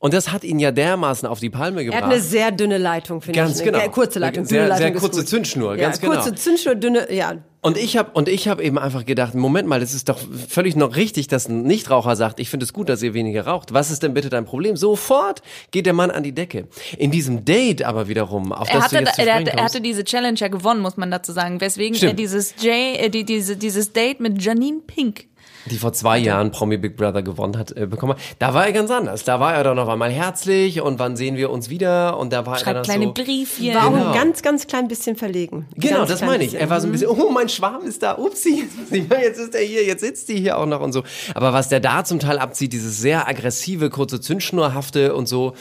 Und 0.00 0.12
das 0.12 0.30
hat 0.32 0.44
ihn 0.44 0.58
ja 0.58 0.70
dermaßen 0.70 1.26
auf 1.26 1.40
die 1.40 1.48
Palme 1.48 1.80
Er 1.80 1.84
gebracht. 1.84 2.02
hat 2.02 2.10
eine 2.12 2.20
sehr 2.20 2.50
dünne 2.50 2.76
Leitung, 2.76 3.22
finde 3.22 3.38
ich. 3.40 3.46
Ganz 3.46 3.60
Eine 3.60 3.70
genau. 3.70 3.84
ge- 3.84 3.88
Kurze 3.90 4.18
Leitung. 4.18 4.44
Sehr- 4.44 4.66
Leitung 4.68 4.78
sehr 4.78 4.92
kurze 4.92 5.20
gut. 5.20 5.28
Zündschnur, 5.28 5.76
ja, 5.76 5.80
ganz 5.80 5.98
genau. 5.98 6.14
Kurze 6.16 6.34
Zündschnur, 6.34 6.74
dünne, 6.74 7.10
ja. 7.10 7.36
Und 7.62 7.78
ich 7.78 7.96
habe 7.96 8.10
und 8.12 8.28
ich 8.28 8.46
habe 8.48 8.62
eben 8.62 8.78
einfach 8.78 9.06
gedacht, 9.06 9.34
Moment 9.34 9.66
mal, 9.66 9.80
das 9.80 9.94
ist 9.94 10.10
doch 10.10 10.18
völlig 10.50 10.76
noch 10.76 10.96
richtig, 10.96 11.28
dass 11.28 11.48
ein 11.48 11.62
Nichtraucher 11.62 12.16
sagt, 12.16 12.38
ich 12.38 12.50
finde 12.50 12.64
es 12.64 12.74
gut, 12.74 12.90
dass 12.90 13.02
ihr 13.02 13.14
weniger 13.14 13.46
raucht. 13.46 13.72
Was 13.72 13.90
ist 13.90 14.02
denn 14.02 14.12
bitte 14.12 14.28
dein 14.28 14.44
Problem? 14.44 14.76
Sofort 14.76 15.40
geht 15.70 15.86
der 15.86 15.94
Mann 15.94 16.10
an 16.10 16.22
die 16.22 16.32
Decke. 16.32 16.68
In 16.98 17.10
diesem 17.10 17.46
Date 17.46 17.82
aber 17.84 18.06
wiederum, 18.06 18.52
auf 18.52 18.68
Er 18.68 18.80
das 18.80 18.90
du 18.90 18.96
hatte, 18.96 19.04
jetzt 19.06 19.14
zu 19.14 19.22
er, 19.26 19.34
hatte, 19.36 19.52
er 19.54 19.64
hatte 19.64 19.80
diese 19.80 20.04
Challenge 20.04 20.38
ja 20.38 20.48
gewonnen, 20.48 20.80
muss 20.82 20.98
man 20.98 21.10
dazu 21.10 21.32
sagen. 21.32 21.62
Weswegen 21.62 21.94
er 21.94 21.98
Stimmt. 21.98 22.18
dieses 22.18 22.54
Jay, 22.60 22.96
äh, 22.96 23.08
die, 23.08 23.24
diese, 23.24 23.56
dieses 23.56 23.94
Date 23.94 24.20
mit 24.20 24.42
Janine 24.42 24.80
Pink. 24.86 25.28
Die 25.66 25.76
vor 25.78 25.92
zwei 25.92 26.18
Jahren 26.18 26.50
Promi 26.50 26.76
Big 26.76 26.96
Brother 26.96 27.22
gewonnen 27.22 27.56
hat, 27.58 27.76
äh, 27.76 27.86
bekommen 27.86 28.12
hat, 28.14 28.20
da 28.38 28.54
war 28.54 28.66
er 28.66 28.72
ganz 28.72 28.90
anders. 28.90 29.24
Da 29.24 29.40
war 29.40 29.54
er 29.54 29.64
dann 29.64 29.76
noch 29.76 29.88
einmal 29.88 30.10
herzlich 30.10 30.80
und 30.80 30.98
wann 30.98 31.16
sehen 31.16 31.36
wir 31.36 31.50
uns 31.50 31.70
wieder? 31.70 32.18
Und 32.18 32.32
da 32.32 32.46
war 32.46 32.54
er 32.54 32.58
Schreibt 32.60 32.76
dann 32.76 32.84
kleine 32.84 33.04
so, 33.06 33.12
Briefchen. 33.14 33.74
War 33.74 33.86
auch 33.86 33.92
Genau. 33.92 34.08
ein 34.08 34.14
ganz, 34.14 34.42
ganz 34.42 34.66
klein 34.66 34.88
bisschen 34.88 35.16
verlegen. 35.16 35.66
Genau, 35.76 35.98
ganz 35.98 36.10
das 36.10 36.20
meine 36.22 36.44
ich. 36.44 36.54
Er 36.54 36.68
war 36.70 36.80
so 36.80 36.86
ein 36.88 36.92
bisschen, 36.92 37.08
oh, 37.08 37.30
mein 37.30 37.48
Schwarm 37.48 37.84
ist 37.86 38.02
da, 38.02 38.18
upsi, 38.18 38.64
jetzt 38.90 39.38
ist 39.38 39.54
er 39.54 39.62
hier, 39.62 39.84
jetzt 39.84 40.00
sitzt 40.00 40.28
die 40.28 40.36
hier 40.36 40.58
auch 40.58 40.66
noch 40.66 40.80
und 40.80 40.92
so. 40.92 41.02
Aber 41.34 41.52
was 41.52 41.68
der 41.68 41.80
da 41.80 42.04
zum 42.04 42.18
Teil 42.18 42.38
abzieht, 42.38 42.72
dieses 42.72 42.98
sehr 42.98 43.28
aggressive, 43.28 43.90
kurze 43.90 44.20
Zündschnurhafte 44.20 45.14
und 45.14 45.26
so, 45.28 45.54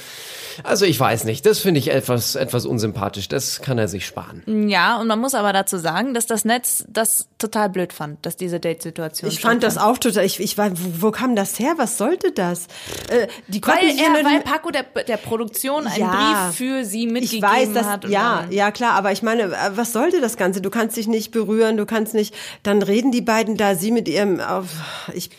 also 0.64 0.86
ich 0.86 1.00
weiß 1.00 1.24
nicht, 1.24 1.46
das 1.46 1.60
finde 1.60 1.80
ich 1.80 1.92
etwas, 1.92 2.36
etwas 2.36 2.66
unsympathisch, 2.66 3.28
das 3.28 3.62
kann 3.62 3.78
er 3.78 3.88
sich 3.88 4.06
sparen. 4.06 4.44
Ja, 4.70 5.00
und 5.00 5.08
man 5.08 5.20
muss 5.20 5.34
aber 5.34 5.52
dazu 5.54 5.78
sagen, 5.78 6.14
dass 6.14 6.26
das 6.28 6.46
Netz 6.46 6.86
das 6.88 7.28
total 7.40 7.70
blöd 7.70 7.92
fand, 7.94 8.24
dass 8.26 8.38
diese 8.38 8.60
Date-Situation 8.60 9.30
Ich 9.32 9.40
fand 9.40 9.64
das 9.64 9.74
stattfand. 9.74 9.93
Auch 9.94 9.98
total, 10.00 10.26
ich, 10.26 10.40
ich 10.40 10.58
war, 10.58 10.72
wo, 10.72 11.08
wo 11.08 11.12
kam 11.12 11.36
das 11.36 11.60
her? 11.60 11.74
Was 11.78 11.98
sollte 11.98 12.32
das? 12.32 12.66
Äh, 13.10 13.28
die 13.48 13.62
Weil, 13.66 13.90
er, 13.98 14.26
weil 14.26 14.42
Paco 14.42 14.72
der, 14.72 14.84
der 14.84 15.18
Produktion 15.18 15.86
einen 15.88 16.00
Ja. 16.00 16.48
Brief 16.48 16.58
für 16.58 16.86
sie 16.86 17.06
ich 17.06 17.12
mitgegeben 17.12 17.50
weiß, 17.50 17.74
dass, 17.74 17.86
hat. 17.86 18.10
ja, 18.10 18.46
ja 18.50 18.72
klar, 18.72 18.94
aber 18.94 19.12
ich 19.12 19.22
meine, 19.22 19.44
äh, 19.44 19.56
was 19.76 19.94
sollte 19.94 20.20
das 20.20 20.38
Ganze? 20.38 20.62
Du 20.62 20.70
kannst 20.70 20.98
dich 20.98 21.08
nicht 21.08 21.32
berühren, 21.32 21.78
du 21.78 21.86
kannst 21.86 22.14
nicht, 22.14 22.34
dann 22.64 22.82
reden 22.82 23.12
die 23.12 23.22
beiden 23.22 23.56
da, 23.56 23.76
sie 23.76 23.92
mit 23.92 24.08
ihrem, 24.08 24.40
auf, 24.40 24.66
ich, 25.14 25.30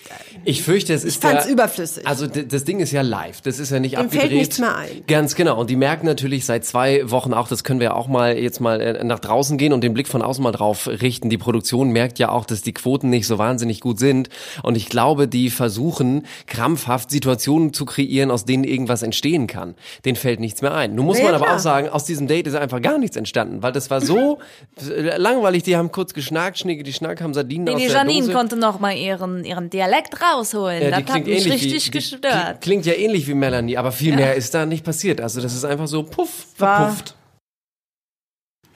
Ich 0.44 0.62
fürchte, 0.62 0.92
es 0.94 1.04
ist 1.04 1.22
fand's 1.22 1.44
der- 1.44 1.52
überflüssig. 1.52 2.06
Also 2.06 2.26
das 2.26 2.64
Ding 2.64 2.80
ist 2.80 2.92
ja 2.92 3.02
live, 3.02 3.40
das 3.40 3.58
ist 3.58 3.70
ja 3.70 3.80
nicht 3.80 3.94
Dem 3.94 4.00
abgedreht. 4.06 4.20
fällt 4.28 4.32
nichts 4.38 4.58
mehr 4.58 4.76
ein. 4.76 5.04
Ganz 5.06 5.34
genau. 5.34 5.58
Und 5.60 5.70
die 5.70 5.76
merken 5.76 6.06
natürlich 6.06 6.44
seit 6.44 6.64
zwei 6.64 7.10
Wochen 7.10 7.32
auch, 7.34 7.48
das 7.48 7.64
können 7.64 7.80
wir 7.80 7.84
ja 7.86 7.94
auch 7.94 8.08
mal 8.08 8.36
jetzt 8.38 8.60
mal 8.60 8.80
äh, 8.80 9.04
nach 9.04 9.18
draußen 9.20 9.58
gehen 9.58 9.72
und 9.72 9.82
den 9.82 9.94
Blick 9.94 10.08
von 10.08 10.22
außen 10.22 10.42
mal 10.42 10.52
drauf 10.52 10.86
richten. 10.88 11.30
Die 11.30 11.38
Produktion 11.38 11.90
merkt 11.90 12.18
ja 12.18 12.28
auch, 12.30 12.44
dass 12.44 12.62
die 12.62 12.72
Quoten 12.74 13.10
nicht 13.10 13.26
so 13.26 13.38
wahnsinnig 13.38 13.80
gut 13.80 13.98
sind. 13.98 14.28
Und 14.62 14.76
ich 14.76 14.88
glaube, 14.88 15.28
die 15.28 15.50
versuchen 15.50 16.26
krampfhaft 16.46 17.10
Situationen 17.10 17.72
zu 17.72 17.84
kreieren, 17.84 18.30
aus 18.30 18.44
denen 18.44 18.64
irgendwas 18.64 19.02
entstehen 19.02 19.46
kann. 19.46 19.74
Den 20.04 20.16
fällt 20.16 20.40
nichts 20.40 20.62
mehr 20.62 20.74
ein. 20.74 20.94
Nun 20.94 21.06
muss 21.06 21.18
Ja, 21.18 21.24
man 21.24 21.34
aber 21.34 21.44
klar. 21.44 21.56
auch 21.56 21.60
sagen, 21.60 21.88
aus 21.88 22.04
diesem 22.04 22.26
Date 22.26 22.46
ist 22.46 22.54
einfach 22.54 22.82
gar 22.82 22.98
nichts 22.98 23.16
entstanden, 23.16 23.62
weil 23.62 23.72
das 23.72 23.90
war 23.90 24.00
so 24.00 24.38
langweilig. 25.16 25.62
Die 25.62 25.76
haben 25.76 25.90
kurz 25.92 26.14
geschnackt, 26.14 26.58
Schnicke, 26.58 26.82
die 26.82 26.92
Schnack 26.92 27.20
haben 27.20 27.34
Sardinen 27.34 27.64
Nee, 27.64 27.70
aus 27.72 27.80
die 27.80 27.86
der 27.88 27.96
Janine 27.96 28.20
Dose. 28.20 28.32
konnte 28.32 28.56
noch 28.56 28.80
mal 28.80 28.92
ihren, 28.96 29.44
ihren 29.44 29.70
Dialekt 29.70 30.20
rausholen. 30.34 30.82
Ja, 30.82 30.90
das 30.90 30.98
hat 31.00 31.06
klingt 31.06 31.26
mich 31.26 31.44
wie, 31.44 31.50
richtig 31.50 31.84
die 31.84 31.90
gestört. 31.90 32.60
klingt- 32.60 32.86
ja 32.86 32.94
ähnlich 32.94 33.26
wie 33.26 33.34
Melanie, 33.34 33.76
aber 33.76 33.92
viel 33.92 34.14
mehr 34.14 34.34
ist 34.34 34.54
da 34.54 34.66
nicht 34.66 34.84
passiert. 34.84 35.20
Also 35.20 35.40
das 35.40 35.54
ist 35.54 35.64
einfach 35.64 35.86
so 35.88 36.02
puff, 36.02 36.46
War- 36.58 36.78
verpufft. 36.88 37.14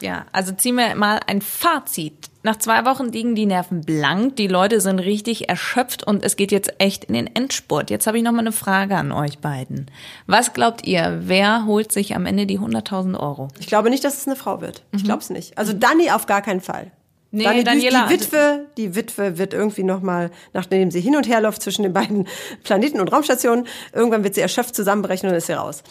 Ja, 0.00 0.26
also 0.30 0.52
ziehen 0.52 0.76
wir 0.76 0.94
mal 0.94 1.18
ein 1.26 1.42
Fazit. 1.42 2.14
Nach 2.44 2.54
zwei 2.56 2.84
Wochen 2.84 3.06
liegen 3.10 3.34
die 3.34 3.46
Nerven 3.46 3.80
blank, 3.80 4.36
die 4.36 4.46
Leute 4.46 4.80
sind 4.80 5.00
richtig 5.00 5.48
erschöpft 5.48 6.04
und 6.04 6.22
es 6.24 6.36
geht 6.36 6.52
jetzt 6.52 6.72
echt 6.78 7.04
in 7.06 7.14
den 7.14 7.26
Endspurt. 7.34 7.90
Jetzt 7.90 8.06
habe 8.06 8.16
ich 8.16 8.22
noch 8.22 8.30
mal 8.30 8.38
eine 8.38 8.52
Frage 8.52 8.94
an 8.96 9.10
euch 9.10 9.38
beiden. 9.40 9.90
Was 10.28 10.52
glaubt 10.52 10.86
ihr, 10.86 11.22
wer 11.24 11.66
holt 11.66 11.90
sich 11.90 12.14
am 12.14 12.26
Ende 12.26 12.46
die 12.46 12.60
100.000 12.60 13.18
Euro? 13.18 13.48
Ich 13.58 13.66
glaube 13.66 13.90
nicht, 13.90 14.04
dass 14.04 14.16
es 14.18 14.26
eine 14.28 14.36
Frau 14.36 14.60
wird. 14.60 14.84
Ich 14.94 15.02
glaube 15.02 15.20
es 15.20 15.30
nicht. 15.30 15.58
Also 15.58 15.72
Dani 15.72 16.12
auf 16.12 16.26
gar 16.26 16.42
keinen 16.42 16.60
Fall. 16.60 16.92
Nee, 17.30 17.44
Dani, 17.44 17.62
Daniela- 17.62 18.06
die 18.08 18.14
Witwe, 18.14 18.66
die 18.76 18.94
Witwe 18.94 19.36
wird 19.38 19.52
irgendwie 19.52 19.82
noch 19.82 20.00
mal, 20.00 20.30
nachdem 20.54 20.90
sie 20.90 21.00
hin 21.00 21.14
und 21.14 21.28
her 21.28 21.40
läuft 21.42 21.60
zwischen 21.62 21.82
den 21.82 21.92
beiden 21.92 22.26
Planeten 22.64 23.00
und 23.00 23.08
Raumstationen, 23.12 23.66
irgendwann 23.92 24.24
wird 24.24 24.34
sie 24.34 24.40
erschöpft 24.40 24.74
zusammenbrechen 24.74 25.26
und 25.28 25.32
dann 25.32 25.38
ist 25.38 25.46
sie 25.46 25.52
raus. 25.52 25.82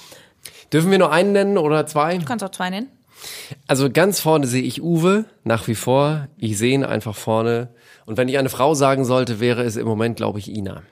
Dürfen 0.74 0.90
wir 0.92 0.98
nur 0.98 1.12
einen 1.12 1.34
nennen 1.34 1.58
oder 1.58 1.86
zwei? 1.86 2.18
Du 2.18 2.26
kannst 2.26 2.44
auch 2.44 2.50
zwei 2.52 2.70
nennen. 2.70 2.90
Also 3.68 3.90
ganz 3.90 4.20
vorne 4.20 4.48
sehe 4.48 4.62
ich 4.64 4.82
Uwe, 4.82 5.26
nach 5.44 5.68
wie 5.68 5.76
vor. 5.76 6.28
Ich 6.38 6.58
sehe 6.58 6.74
ihn 6.74 6.84
einfach 6.84 7.16
vorne. 7.16 7.70
Und 8.06 8.18
wenn 8.18 8.28
ich 8.30 8.38
eine 8.38 8.50
Frau 8.50 8.74
sagen 8.74 9.06
sollte, 9.06 9.40
wäre 9.40 9.64
es 9.64 9.76
im 9.76 9.88
Moment, 9.88 10.18
glaube 10.18 10.40
ich, 10.40 10.50
Ina. 10.56 10.84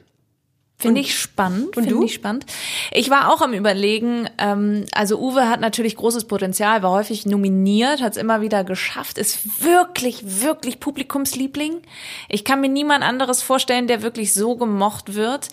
Finde 0.86 1.02
ich 1.02 1.18
spannend. 1.18 1.76
Finde 1.76 2.06
ich 2.06 2.14
spannend. 2.14 2.46
Ich 2.92 3.10
war 3.10 3.34
auch 3.34 3.42
am 3.42 3.54
überlegen, 3.54 4.30
ähm, 4.38 4.86
also 4.92 5.20
Uwe 5.20 5.50
hat 5.50 5.60
natürlich 5.60 5.96
großes 5.96 6.26
Potenzial, 6.26 6.84
war 6.84 6.92
häufig 6.92 7.26
nominiert, 7.26 8.02
hat 8.02 8.14
es 8.14 8.18
immer 8.18 8.42
wieder 8.42 8.64
geschafft, 8.64 9.18
ist 9.18 9.64
wirklich, 9.64 10.42
wirklich 10.42 10.80
Publikumsliebling. 10.80 11.82
Ich 12.30 12.44
kann 12.44 12.62
mir 12.62 12.70
niemand 12.70 13.04
anderes 13.04 13.42
vorstellen, 13.42 13.88
der 13.88 14.02
wirklich 14.02 14.34
so 14.34 14.56
gemocht 14.56 15.16
wird. 15.16 15.50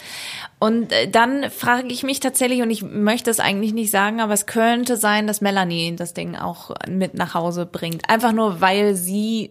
Und 0.58 0.92
äh, 0.92 1.08
dann 1.08 1.50
frage 1.50 1.88
ich 1.88 2.02
mich 2.02 2.20
tatsächlich, 2.20 2.62
und 2.62 2.70
ich 2.70 2.82
möchte 2.82 3.30
es 3.30 3.40
eigentlich 3.40 3.72
nicht 3.72 3.90
sagen, 3.90 4.20
aber 4.20 4.34
es 4.34 4.46
könnte 4.46 4.96
sein, 4.96 5.26
dass 5.26 5.40
Melanie 5.40 5.96
das 5.96 6.14
Ding 6.14 6.36
auch 6.36 6.70
mit 6.88 7.14
nach 7.14 7.34
Hause 7.34 7.66
bringt. 7.66 8.08
Einfach 8.08 8.32
nur, 8.32 8.60
weil 8.60 8.94
sie 8.94 9.50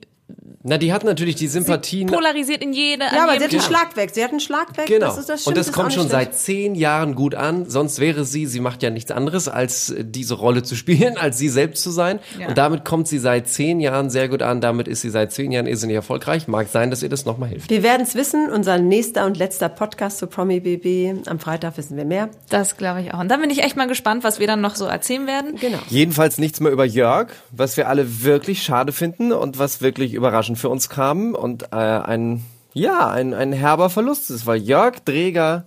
Na, 0.63 0.77
die 0.77 0.93
hat 0.93 1.03
natürlich 1.03 1.35
die 1.35 1.47
Sympathien. 1.47 2.07
polarisiert 2.07 2.61
in 2.61 2.71
jede. 2.73 3.03
Ja, 3.05 3.23
aber 3.23 3.31
sie 3.31 3.37
hat 3.37 3.41
einen 3.41 3.49
Genau. 3.51 3.63
Schlag 3.63 3.97
weg. 3.97 4.11
Sie 4.13 4.23
hat 4.23 4.29
einen 4.31 4.39
Schlag 4.39 4.77
weg. 4.77 4.85
Genau. 4.85 5.07
Das 5.07 5.17
ist, 5.17 5.29
das 5.29 5.47
und 5.47 5.57
das 5.57 5.67
ist 5.67 5.73
kommt 5.73 5.91
schon 5.93 6.03
nicht 6.03 6.11
seit 6.11 6.27
schlecht. 6.29 6.39
zehn 6.39 6.75
Jahren 6.75 7.15
gut 7.15 7.33
an. 7.33 7.67
Sonst 7.69 7.99
wäre 7.99 8.25
sie, 8.25 8.45
sie 8.45 8.59
macht 8.59 8.83
ja 8.83 8.89
nichts 8.91 9.09
anderes, 9.11 9.47
als 9.47 9.93
diese 9.99 10.35
Rolle 10.35 10.61
zu 10.63 10.75
spielen, 10.75 11.17
als 11.19 11.37
sie 11.39 11.49
selbst 11.49 11.81
zu 11.83 11.89
sein. 11.89 12.19
Ja. 12.39 12.47
Und 12.49 12.57
damit 12.57 12.85
kommt 12.85 13.07
sie 13.07 13.17
seit 13.17 13.47
zehn 13.47 13.79
Jahren 13.79 14.09
sehr 14.11 14.29
gut 14.29 14.41
an. 14.43 14.61
Damit 14.61 14.87
ist 14.87 15.01
sie 15.01 15.09
seit 15.09 15.31
zehn 15.31 15.51
Jahren 15.51 15.65
irrsinnig 15.65 15.95
erfolgreich. 15.95 16.47
Mag 16.47 16.67
sein, 16.69 16.91
dass 16.91 17.01
ihr 17.01 17.09
das 17.09 17.25
nochmal 17.25 17.49
hilft. 17.49 17.69
Wir 17.71 17.81
werden 17.81 18.03
es 18.03 18.13
wissen. 18.15 18.49
Unser 18.51 18.77
nächster 18.77 19.25
und 19.25 19.37
letzter 19.37 19.67
Podcast 19.69 20.19
zu 20.19 20.27
Promi 20.27 20.59
BB. 20.59 21.27
Am 21.27 21.39
Freitag 21.39 21.77
wissen 21.77 21.97
wir 21.97 22.05
mehr. 22.05 22.29
Das 22.49 22.77
glaube 22.77 23.01
ich 23.01 23.13
auch. 23.13 23.19
Und 23.19 23.29
dann 23.29 23.41
bin 23.41 23.49
ich 23.49 23.63
echt 23.63 23.77
mal 23.77 23.87
gespannt, 23.87 24.23
was 24.23 24.39
wir 24.39 24.45
dann 24.45 24.61
noch 24.61 24.75
so 24.75 24.85
erzählen 24.85 25.25
werden. 25.25 25.55
Genau. 25.59 25.79
Jedenfalls 25.89 26.37
nichts 26.37 26.59
mehr 26.59 26.71
über 26.71 26.85
Jörg, 26.85 27.29
was 27.51 27.77
wir 27.77 27.87
alle 27.89 28.23
wirklich 28.23 28.61
schade 28.61 28.91
finden 28.91 29.31
und 29.31 29.57
was 29.57 29.81
wirklich 29.81 30.13
überraschend 30.21 30.59
für 30.59 30.69
uns 30.69 30.87
kam 30.87 31.33
und 31.33 31.63
äh, 31.71 31.75
ein 31.75 32.45
ja 32.73 33.09
ein 33.09 33.33
ein 33.33 33.53
herber 33.53 33.89
Verlust 33.89 34.29
ist, 34.29 34.45
weil 34.45 34.61
Jörg 34.61 34.99
Dreger 34.99 35.65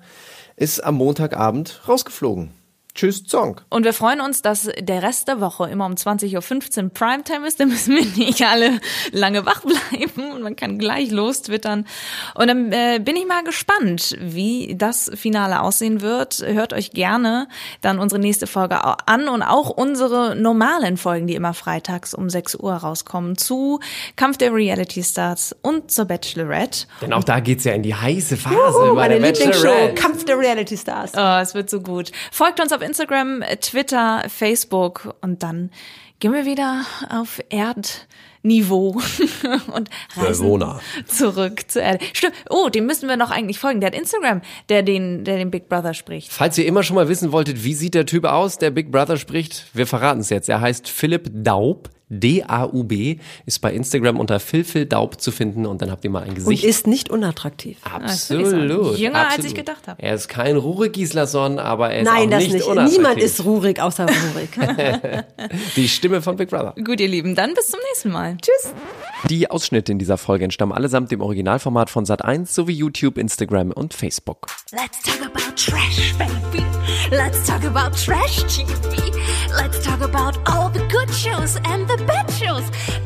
ist 0.54 0.84
am 0.84 0.94
Montagabend 0.94 1.82
rausgeflogen. 1.88 2.52
Tschüss 2.94 3.24
Zonk. 3.24 3.64
Und 3.70 3.84
wir 3.84 3.92
freuen 3.92 4.20
uns, 4.20 4.40
dass 4.40 4.70
der 4.78 5.02
Rest 5.02 5.26
der 5.26 5.40
Woche 5.40 5.68
immer 5.68 5.84
um 5.84 5.94
20.15 5.94 6.84
Uhr 6.84 6.90
Primetime 6.90 7.44
ist. 7.44 7.58
Da 7.58 7.66
müssen 7.66 7.96
wir 7.96 8.04
nicht 8.26 8.42
alle 8.42 8.80
lange 9.10 9.44
wach 9.44 9.62
bleiben 9.62 10.30
und 10.32 10.42
man 10.42 10.54
kann 10.54 10.78
gleich 10.78 11.10
los 11.10 11.42
twittern. 11.42 11.86
Und 12.36 12.46
dann 12.46 12.70
äh, 12.70 13.00
bin 13.02 13.16
ich 13.16 13.26
mal 13.26 13.42
gespannt, 13.42 14.16
wie 14.20 14.76
das 14.78 15.10
Finale 15.14 15.60
aussehen 15.62 16.02
wird. 16.02 16.44
Hört 16.46 16.72
euch 16.72 16.92
gerne 16.92 17.48
dann 17.80 17.98
unsere 17.98 18.20
nächste 18.20 18.46
Folge 18.46 18.78
an 18.84 19.28
und 19.28 19.42
auch 19.42 19.70
unsere 19.70 20.36
normalen 20.36 20.96
Folgen, 20.96 21.26
die 21.26 21.34
immer 21.34 21.52
freitags 21.52 22.14
um 22.14 22.30
6 22.30 22.54
Uhr 22.54 22.74
rauskommen, 22.74 23.36
zu 23.36 23.80
Kampf 24.14 24.38
der 24.38 24.54
Reality 24.54 25.02
Stars 25.02 25.56
und 25.62 25.90
zur 25.90 26.04
Bachelorette. 26.04 26.86
Denn 27.02 27.12
auch 27.12 27.24
da 27.24 27.40
geht's 27.40 27.64
ja 27.64 27.72
in 27.72 27.82
die 27.82 27.94
heiße 27.94 28.36
Phase 28.36 28.78
Uhu, 28.78 28.94
bei 28.94 29.08
meine 29.08 29.20
der 29.20 29.32
Lieblingsshow. 29.32 29.94
Kampf 29.96 30.24
der 30.24 30.38
Reality 30.38 30.76
Stars. 30.76 31.10
Oh, 31.16 31.40
es 31.42 31.54
wird 31.54 31.68
so 31.68 31.80
gut. 31.80 32.12
Folgt 32.30 32.60
uns 32.60 32.72
auf 32.72 32.83
Instagram, 32.84 33.42
Twitter, 33.60 34.24
Facebook 34.28 35.14
und 35.20 35.42
dann 35.42 35.70
gehen 36.20 36.32
wir 36.32 36.46
wieder 36.46 36.84
auf 37.10 37.40
Erdniveau 37.50 39.00
und 39.74 39.90
reisen 40.16 40.62
zurück 41.06 41.64
zur 41.68 41.82
Erde. 41.82 42.04
Stimmt. 42.12 42.34
Oh, 42.48 42.68
dem 42.68 42.86
müssen 42.86 43.08
wir 43.08 43.16
noch 43.16 43.30
eigentlich 43.30 43.58
folgen. 43.58 43.80
Der 43.80 43.88
hat 43.88 43.94
Instagram, 43.98 44.40
der 44.68 44.82
den, 44.82 45.24
der 45.24 45.36
den 45.36 45.50
Big 45.50 45.68
Brother 45.68 45.92
spricht. 45.92 46.32
Falls 46.32 46.56
ihr 46.56 46.66
immer 46.66 46.82
schon 46.82 46.96
mal 46.96 47.08
wissen 47.08 47.32
wolltet, 47.32 47.64
wie 47.64 47.74
sieht 47.74 47.94
der 47.94 48.06
Typ 48.06 48.24
aus, 48.24 48.58
der 48.58 48.70
Big 48.70 48.90
Brother 48.90 49.16
spricht, 49.16 49.66
wir 49.74 49.86
verraten 49.86 50.20
es 50.20 50.30
jetzt. 50.30 50.48
Er 50.48 50.60
heißt 50.60 50.88
Philipp 50.88 51.28
Daub, 51.32 51.90
D-A-U-B, 52.14 53.18
ist 53.46 53.60
bei 53.60 53.72
Instagram 53.72 54.18
unter 54.18 54.40
Philphil 54.40 54.86
Daub 54.86 55.20
zu 55.20 55.30
finden 55.32 55.66
und 55.66 55.82
dann 55.82 55.90
habt 55.90 56.04
ihr 56.04 56.10
mal 56.10 56.22
ein 56.22 56.30
Und 56.30 56.34
Gesicht. 56.36 56.64
ist 56.64 56.86
nicht 56.86 57.10
unattraktiv. 57.10 57.78
Absolut. 57.84 58.98
Jünger, 58.98 59.18
als 59.18 59.26
absolut. 59.26 59.46
ich 59.46 59.54
gedacht 59.54 59.88
habe. 59.88 60.02
Er 60.02 60.14
ist 60.14 60.28
kein 60.28 60.56
Rurik 60.56 60.92
Gislason, 60.94 61.58
aber 61.58 61.90
er 61.90 62.00
ist 62.02 62.06
Nein, 62.06 62.26
auch 62.28 62.30
das 62.30 62.38
nicht, 62.44 62.52
nicht. 62.54 62.64
unattraktiv. 62.66 62.98
Niemand 62.98 63.18
ist 63.22 63.44
ruhig 63.44 63.80
außer 63.82 64.06
ruhig. 64.06 64.48
Die 65.76 65.88
Stimme 65.88 66.22
von 66.22 66.36
Big 66.36 66.50
Brother. 66.50 66.74
Gut, 66.84 67.00
ihr 67.00 67.08
Lieben, 67.08 67.34
dann 67.34 67.54
bis 67.54 67.68
zum 67.70 67.80
nächsten 67.90 68.10
Mal. 68.10 68.36
Tschüss. 68.40 68.72
Die 69.28 69.50
Ausschnitte 69.50 69.92
in 69.92 69.98
dieser 69.98 70.18
Folge 70.18 70.44
entstammen 70.44 70.72
allesamt 70.72 71.10
dem 71.10 71.20
Originalformat 71.20 71.90
von 71.90 72.04
Sat1 72.04 72.46
sowie 72.46 72.74
YouTube, 72.74 73.18
Instagram 73.18 73.70
und 73.72 73.94
Facebook. 73.94 74.46
Let's 74.72 75.00
talk 75.02 75.20
about 75.24 75.54
trash, 75.56 76.14
baby. 76.18 76.64
Let's 77.10 77.46
talk 77.46 77.64
about 77.64 77.96
trash 77.96 78.42
TV. 78.44 79.12
Let's 79.56 79.80
talk 79.82 80.00
about 80.02 80.38
all 80.50 80.70
the 80.72 80.80
good 80.90 81.08
shows 81.14 81.56
and 81.70 81.88
the 81.88 82.03
pet 82.06 83.03